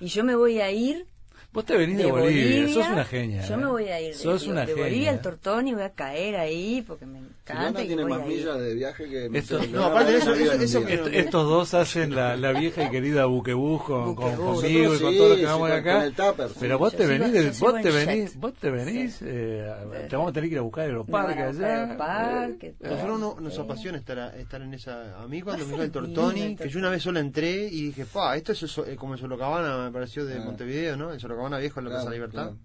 Y 0.00 0.06
yo 0.06 0.24
me 0.24 0.34
voy 0.34 0.60
a 0.60 0.70
ir 0.70 1.06
Vos 1.52 1.64
te 1.64 1.76
venís 1.76 1.96
de, 1.98 2.04
de 2.04 2.12
Bolivia, 2.12 2.44
Bolivia. 2.60 2.74
sos 2.74 2.88
una 2.92 3.04
genia. 3.04 3.42
Yo 3.42 3.54
¿eh? 3.54 3.56
me 3.56 3.66
voy 3.66 3.88
a 3.88 4.00
ir 4.00 4.12
de, 4.12 4.14
Sos 4.14 4.44
de- 4.44 4.50
una 4.52 4.60
de 4.60 4.66
genia. 4.68 4.84
Bolivia 4.84 5.10
al 5.10 5.20
Tortón 5.20 5.66
y 5.66 5.74
voy 5.74 5.82
a 5.82 5.90
caer 5.90 6.36
ahí 6.36 6.84
porque 6.86 7.06
me 7.06 7.18
encanta. 7.18 7.82
y 7.82 7.88
tiene 7.88 8.02
voy 8.04 8.12
más 8.12 8.20
a 8.20 8.26
ir. 8.28 8.36
millas 8.38 8.60
de 8.60 8.74
viaje 8.74 9.08
que... 9.08 9.30
Esto- 9.36 9.60
sé, 9.60 9.68
no, 9.68 9.84
aparte 9.86 10.12
de 10.12 10.18
eso- 10.18 10.30
Bolivia 10.30 10.44
eso- 10.46 10.54
en 10.54 10.58
un 10.60 10.64
eso 10.64 10.78
día. 10.78 10.86
que- 10.86 10.94
Est- 11.18 11.26
estos 11.26 11.48
dos 11.48 11.74
hacen 11.74 12.14
la, 12.14 12.36
la 12.36 12.52
vieja 12.52 12.84
y 12.84 12.90
querida 12.90 13.24
buquebús 13.24 13.82
con, 13.82 14.14
conmigo 14.14 14.94
y 14.94 14.98
con 15.00 15.16
todo 15.16 15.28
lo 15.30 15.34
que 15.36 15.44
vamos 15.44 15.68
sí, 15.68 15.72
de 15.72 15.78
acá. 15.80 15.94
con 15.94 16.02
el 16.04 16.14
tupper, 16.14 16.48
sí. 16.50 16.54
Pero 16.60 16.78
vos 16.78 16.94
te 16.94 17.06
venís, 17.06 17.54
sigo 17.56 17.66
vos 17.66 17.76
en 17.76 17.82
te 17.82 17.90
venís, 17.90 18.36
vos 18.36 18.54
te 18.54 18.70
venís, 18.70 19.18
eh, 19.22 19.72
te 20.08 20.14
vamos 20.16 20.30
a 20.30 20.32
tener 20.32 20.48
que 20.50 20.54
ir 20.54 20.58
a 20.60 20.62
buscar 20.62 20.86
Me 20.88 20.98
van 20.98 21.24
a 21.24 21.26
buscar 21.48 21.48
allá. 21.48 21.82
al 21.90 21.96
parque, 21.96 22.74
A 22.84 22.88
nosotros 22.90 23.40
nos 23.42 23.58
apasiona 23.58 23.98
estar, 23.98 24.18
a- 24.20 24.36
estar 24.36 24.62
en 24.62 24.72
esa. 24.74 25.20
A 25.20 25.26
mí 25.26 25.42
cuando 25.42 25.66
me 25.66 25.72
Va 25.72 25.82
a 25.82 25.86
dijo 25.86 25.98
el 25.98 26.04
ser 26.04 26.14
Tortoni, 26.14 26.54
que 26.54 26.68
yo 26.68 26.78
una 26.78 26.90
vez 26.90 27.02
solo 27.02 27.18
entré 27.18 27.66
y 27.66 27.86
dije, 27.86 28.06
pa, 28.06 28.36
esto 28.36 28.52
es 28.52 28.78
eh, 28.86 28.94
como 28.94 29.14
el 29.14 29.20
Solocabana, 29.20 29.76
me 29.84 29.90
pareció 29.90 30.24
de 30.24 30.36
Ah. 30.36 30.44
Montevideo, 30.44 30.96
¿no? 30.96 31.12
El 31.12 31.18
Solocabana 31.40 31.58
viejo 31.58 31.80
en 31.80 31.84
la 31.84 31.90
Claro, 31.90 32.04
Casa 32.04 32.12
Libertad. 32.14 32.42
claro. 32.42 32.58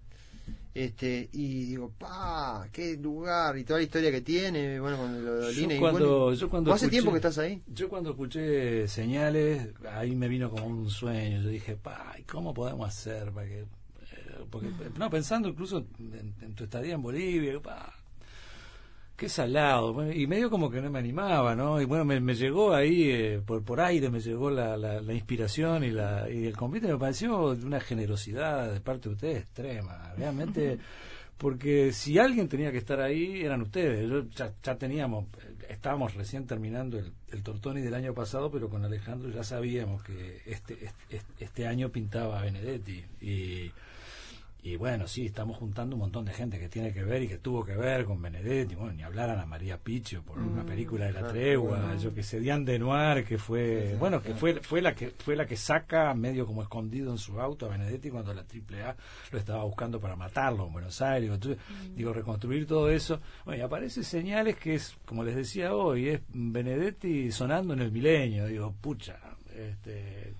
Este, 0.74 1.30
y 1.32 1.64
digo, 1.64 1.90
pa, 1.98 2.68
qué 2.70 2.98
lugar 2.98 3.56
y 3.56 3.64
toda 3.64 3.78
la 3.78 3.84
historia 3.84 4.10
que 4.10 4.20
tiene, 4.20 4.78
bueno, 4.78 4.98
con 4.98 5.24
lo 5.24 5.34
de 5.36 5.40
Yo 5.40 5.46
Dolina 5.46 5.74
y 5.74 5.78
cuando, 5.78 6.20
bueno, 6.20 6.34
yo 6.34 6.50
cuando 6.50 6.70
¿Vos 6.70 6.76
hace 6.76 6.86
escuché- 6.86 6.90
tiempo 6.90 7.10
que 7.12 7.16
estás 7.16 7.38
ahí? 7.38 7.62
Yo 7.66 7.88
cuando 7.88 8.10
escuché 8.10 8.86
señales, 8.86 9.68
ahí 9.90 10.14
me 10.14 10.28
vino 10.28 10.50
como 10.50 10.66
un 10.66 10.90
sueño. 10.90 11.40
Yo 11.40 11.48
dije, 11.48 11.76
pa, 11.76 12.14
¿y 12.18 12.24
¿cómo 12.24 12.52
podemos 12.52 12.86
hacer 12.88 13.32
para 13.32 13.46
que.? 13.48 13.60
eh, 13.60 13.66
Porque, 14.50 14.68
no, 14.98 15.08
pensando 15.08 15.48
incluso 15.48 15.86
en, 15.98 16.34
en 16.42 16.54
tu 16.54 16.64
estadía 16.64 16.94
en 16.94 17.02
Bolivia, 17.02 17.58
pa, 17.58 17.94
qué 19.16 19.28
salado. 19.28 19.92
Bueno, 19.92 20.12
Y 20.12 20.26
medio 20.26 20.50
como 20.50 20.70
que 20.70 20.80
no 20.80 20.90
me 20.90 20.98
animaba, 20.98 21.54
¿no? 21.54 21.80
Y 21.80 21.84
bueno, 21.84 22.04
me, 22.04 22.20
me 22.20 22.34
llegó 22.34 22.74
ahí, 22.74 23.10
eh, 23.10 23.42
por, 23.44 23.64
por 23.64 23.80
aire, 23.80 24.10
me 24.10 24.20
llegó 24.20 24.50
la, 24.50 24.76
la, 24.76 25.00
la 25.00 25.14
inspiración 25.14 25.84
y, 25.84 25.90
la, 25.90 26.30
y 26.30 26.46
el 26.46 26.56
convite 26.56 26.88
me 26.88 26.98
pareció 26.98 27.54
de 27.54 27.64
una 27.64 27.80
generosidad 27.80 28.72
de 28.72 28.80
parte 28.80 29.08
de 29.08 29.14
ustedes 29.14 29.42
extrema. 29.42 30.12
Realmente. 30.16 30.78
Porque 31.38 31.92
si 31.92 32.18
alguien 32.18 32.48
tenía 32.48 32.72
que 32.72 32.78
estar 32.78 32.98
ahí, 33.00 33.42
eran 33.42 33.60
ustedes. 33.60 34.08
Yo 34.08 34.24
ya, 34.30 34.54
ya 34.62 34.76
teníamos, 34.76 35.26
estábamos 35.68 36.14
recién 36.14 36.46
terminando 36.46 36.98
el, 36.98 37.12
el 37.30 37.42
Tortoni 37.42 37.82
del 37.82 37.92
año 37.92 38.14
pasado, 38.14 38.50
pero 38.50 38.70
con 38.70 38.84
Alejandro 38.84 39.30
ya 39.30 39.44
sabíamos 39.44 40.02
que 40.02 40.40
este, 40.46 40.78
este, 41.10 41.44
este 41.44 41.66
año 41.66 41.90
pintaba 41.90 42.40
a 42.40 42.42
Benedetti. 42.42 43.04
Y, 43.20 43.70
y 44.66 44.74
bueno, 44.74 45.06
sí, 45.06 45.26
estamos 45.26 45.58
juntando 45.58 45.94
un 45.94 46.00
montón 46.00 46.24
de 46.24 46.32
gente 46.32 46.58
que 46.58 46.68
tiene 46.68 46.92
que 46.92 47.04
ver 47.04 47.22
y 47.22 47.28
que 47.28 47.38
tuvo 47.38 47.64
que 47.64 47.76
ver 47.76 48.04
con 48.04 48.20
Benedetti. 48.20 48.74
Bueno, 48.74 48.94
ni 48.94 49.04
hablar 49.04 49.30
a 49.30 49.46
María 49.46 49.78
Picchio 49.78 50.24
por 50.24 50.40
una 50.40 50.66
película 50.66 51.04
de 51.04 51.12
la 51.12 51.20
claro, 51.20 51.34
tregua, 51.34 51.96
yo 52.02 52.12
que 52.12 52.24
sé, 52.24 52.40
Diane 52.40 52.64
Denoir, 52.64 53.24
que 53.24 53.38
fue, 53.38 53.94
bueno, 53.96 54.20
que 54.20 54.34
fue, 54.34 54.54
fue 54.54 54.82
la 54.82 54.92
que 54.92 55.10
fue 55.10 55.36
la 55.36 55.46
que 55.46 55.56
saca 55.56 56.12
medio 56.14 56.46
como 56.46 56.62
escondido 56.62 57.12
en 57.12 57.18
su 57.18 57.40
auto 57.40 57.66
a 57.66 57.68
Benedetti 57.68 58.10
cuando 58.10 58.34
la 58.34 58.40
AAA 58.40 58.96
lo 59.30 59.38
estaba 59.38 59.62
buscando 59.62 60.00
para 60.00 60.16
matarlo 60.16 60.66
en 60.66 60.72
Buenos 60.72 61.00
Aires. 61.00 61.30
Entonces, 61.30 61.62
digo, 61.94 62.12
reconstruir 62.12 62.66
todo 62.66 62.90
eso. 62.90 63.20
Bueno, 63.44 63.60
y 63.60 63.64
aparece 63.64 64.02
señales 64.02 64.56
que 64.56 64.74
es, 64.74 64.96
como 65.04 65.22
les 65.22 65.36
decía 65.36 65.76
hoy, 65.76 66.08
es 66.08 66.22
Benedetti 66.30 67.30
sonando 67.30 67.72
en 67.72 67.82
el 67.82 67.92
milenio. 67.92 68.46
Digo, 68.46 68.74
pucha, 68.80 69.16
este, 69.54 70.34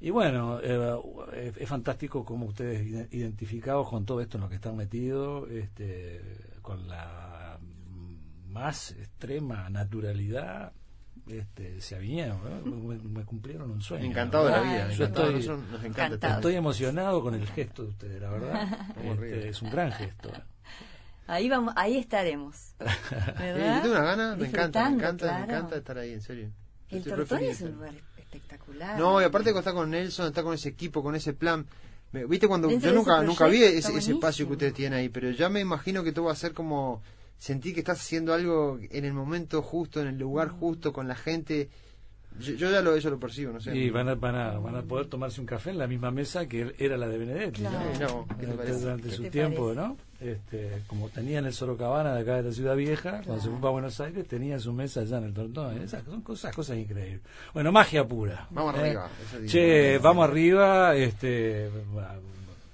y 0.00 0.10
bueno, 0.10 0.60
eh, 0.62 1.00
es, 1.34 1.56
es 1.56 1.68
fantástico 1.68 2.24
como 2.24 2.46
ustedes 2.46 2.86
ide- 2.86 3.08
identificados 3.10 3.88
con 3.88 4.04
todo 4.04 4.20
esto 4.20 4.36
en 4.36 4.42
lo 4.44 4.48
que 4.48 4.56
están 4.56 4.76
metidos, 4.76 5.50
este, 5.50 6.20
con 6.62 6.86
la 6.88 7.58
más 8.48 8.92
extrema 8.92 9.68
naturalidad, 9.70 10.72
este, 11.28 11.80
se 11.80 11.96
avinieron, 11.96 12.38
¿no? 12.64 12.76
me, 12.88 12.96
me 12.98 13.24
cumplieron 13.24 13.70
un 13.70 13.80
sueño. 13.82 14.04
Encantado 14.06 14.46
de 14.46 14.50
la 14.52 14.60
vida, 14.62 14.90
yo 14.92 15.04
estoy- 15.06 15.34
nos 15.34 15.44
encanta. 15.48 15.86
Encantado. 15.86 16.34
Estoy 16.36 16.54
emocionado 16.54 17.22
con 17.22 17.34
el 17.34 17.46
gesto 17.48 17.82
de 17.82 17.88
ustedes, 17.88 18.20
la 18.20 18.30
verdad. 18.30 18.88
Este, 19.02 19.48
es 19.48 19.62
un 19.62 19.70
gran 19.70 19.92
gesto. 19.92 20.30
Ahí 21.28 21.48
vamos, 21.48 21.74
ahí 21.76 21.96
estaremos. 21.98 22.54
Sí, 22.56 22.74
¿Verdad? 23.38 23.76
yo 23.76 23.82
tengo 23.82 23.94
una 23.96 24.04
gana, 24.04 24.36
me 24.36 24.46
encanta, 24.46 24.88
me 24.90 24.96
encanta, 24.96 25.38
me 25.38 25.44
encanta 25.44 25.76
estar 25.76 25.98
ahí, 25.98 26.12
en 26.12 26.20
serio. 26.22 26.50
El 26.88 27.02
feliz 27.26 27.48
es 27.50 27.62
un 27.62 27.72
lugar 27.72 27.94
espectacular. 28.26 28.98
No, 28.98 29.20
y 29.20 29.24
aparte 29.24 29.52
que 29.52 29.58
está 29.58 29.72
con 29.72 29.90
Nelson, 29.90 30.26
está 30.28 30.42
con 30.42 30.54
ese 30.54 30.68
equipo, 30.68 31.02
con 31.02 31.14
ese 31.14 31.32
plan. 31.32 31.66
Me- 32.12 32.24
Viste 32.26 32.46
cuando 32.48 32.68
Dentro 32.68 32.90
yo 32.90 32.96
nunca 32.96 33.22
nunca 33.22 33.46
vi 33.46 33.62
ese, 33.62 33.96
ese 33.96 34.12
espacio 34.12 34.46
que 34.46 34.52
ustedes 34.52 34.74
tienen 34.74 34.98
ahí, 34.98 35.08
pero 35.08 35.30
ya 35.30 35.48
me 35.48 35.60
imagino 35.60 36.02
que 36.04 36.12
todo 36.12 36.26
va 36.26 36.32
a 36.32 36.36
ser 36.36 36.52
como 36.52 37.02
sentir 37.38 37.74
que 37.74 37.80
estás 37.80 38.00
haciendo 38.00 38.32
algo 38.32 38.78
en 38.90 39.04
el 39.04 39.12
momento 39.12 39.60
justo, 39.62 40.00
en 40.00 40.08
el 40.08 40.18
lugar 40.18 40.52
Mm. 40.52 40.58
justo, 40.60 40.92
con 40.92 41.08
la 41.08 41.14
gente. 41.16 41.68
Yo, 42.40 42.54
yo 42.54 42.70
ya 42.70 42.80
lo, 42.80 42.94
eso 42.94 43.10
lo 43.10 43.18
percibo, 43.18 43.52
no 43.52 43.60
sé. 43.60 43.76
Y 43.76 43.90
van 43.90 44.08
a, 44.08 44.14
van, 44.14 44.34
a, 44.34 44.58
van 44.58 44.76
a 44.76 44.82
poder 44.82 45.06
tomarse 45.06 45.40
un 45.40 45.46
café 45.46 45.70
en 45.70 45.78
la 45.78 45.86
misma 45.86 46.10
mesa 46.10 46.46
que 46.46 46.74
era 46.78 46.96
la 46.96 47.08
de 47.08 47.18
Benedetti, 47.18 47.62
¿no? 47.62 47.70
Claro. 47.70 47.90
Eh, 47.90 47.98
no, 48.00 48.26
¿qué 48.38 48.46
te 48.46 48.52
Este, 48.52 48.80
durante 48.80 49.08
¿Qué 49.08 49.14
su 49.14 49.22
te 49.22 49.30
tiempo, 49.30 49.74
parece? 49.74 49.80
¿no? 49.80 49.96
Este, 50.20 50.82
como 50.86 51.08
tenía 51.08 51.38
en 51.40 51.46
el 51.46 51.52
Sorocabana 51.52 52.14
de 52.14 52.22
acá 52.22 52.36
de 52.36 52.44
la 52.44 52.52
Ciudad 52.52 52.76
Vieja, 52.76 53.22
cuando 53.24 53.42
se 53.42 53.50
fue 53.50 53.60
para 53.60 53.72
Buenos 53.72 54.00
Aires, 54.00 54.26
tenía 54.26 54.58
su 54.58 54.72
mesa 54.72 55.00
allá 55.00 55.18
en 55.18 55.24
el 55.24 55.34
Tortón. 55.34 55.78
Esas 55.82 56.04
son 56.04 56.22
cosas, 56.22 56.54
cosas 56.54 56.76
increíbles. 56.78 57.20
Bueno, 57.52 57.72
magia 57.72 58.06
pura. 58.06 58.46
Vamos 58.50 58.74
¿eh? 58.76 58.80
arriba, 58.80 59.10
eso. 59.34 59.46
Che, 59.46 59.98
vamos 59.98 60.28
arriba, 60.28 60.94
este, 60.96 61.70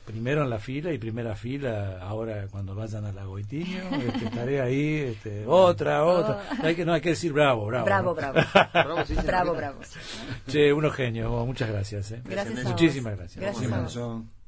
primero 0.04 0.42
en 0.42 0.50
la 0.50 0.58
fila 0.58 0.92
y 0.92 0.98
primera 0.98 1.34
fila, 1.36 1.98
ahora 2.00 2.46
cuando 2.50 2.74
vayan 2.74 3.04
a 3.04 3.12
la 3.12 3.24
Goitiño, 3.24 3.82
este, 4.06 4.24
estaré 4.26 4.60
ahí, 4.60 4.96
este, 4.96 5.44
otra, 5.46 6.04
otra. 6.04 6.42
Hay 6.62 6.74
que, 6.74 6.84
no, 6.84 6.92
hay 6.92 7.00
que 7.00 7.10
decir 7.10 7.32
bravo, 7.32 7.66
bravo. 7.66 7.84
Bravo, 7.84 8.08
¿no? 8.10 8.14
bravo. 8.14 8.40
Bravo, 8.72 9.04
sí, 9.06 9.14
bravo, 9.24 9.52
sí. 9.52 9.56
bravo. 9.58 9.78
sí. 9.84 9.98
Che, 10.50 10.72
unos 10.72 10.94
genios, 10.94 11.46
muchas 11.46 11.70
gracias. 11.70 12.10
¿eh? 12.12 12.22
Gracias 12.24 12.58
a 12.58 12.62
vos. 12.62 12.70
Muchísimas 12.72 13.16
gracias. 13.16 13.40
Gracias 13.42 13.72
a 13.72 13.80
vos. 13.80 13.92
Son- 13.92 14.41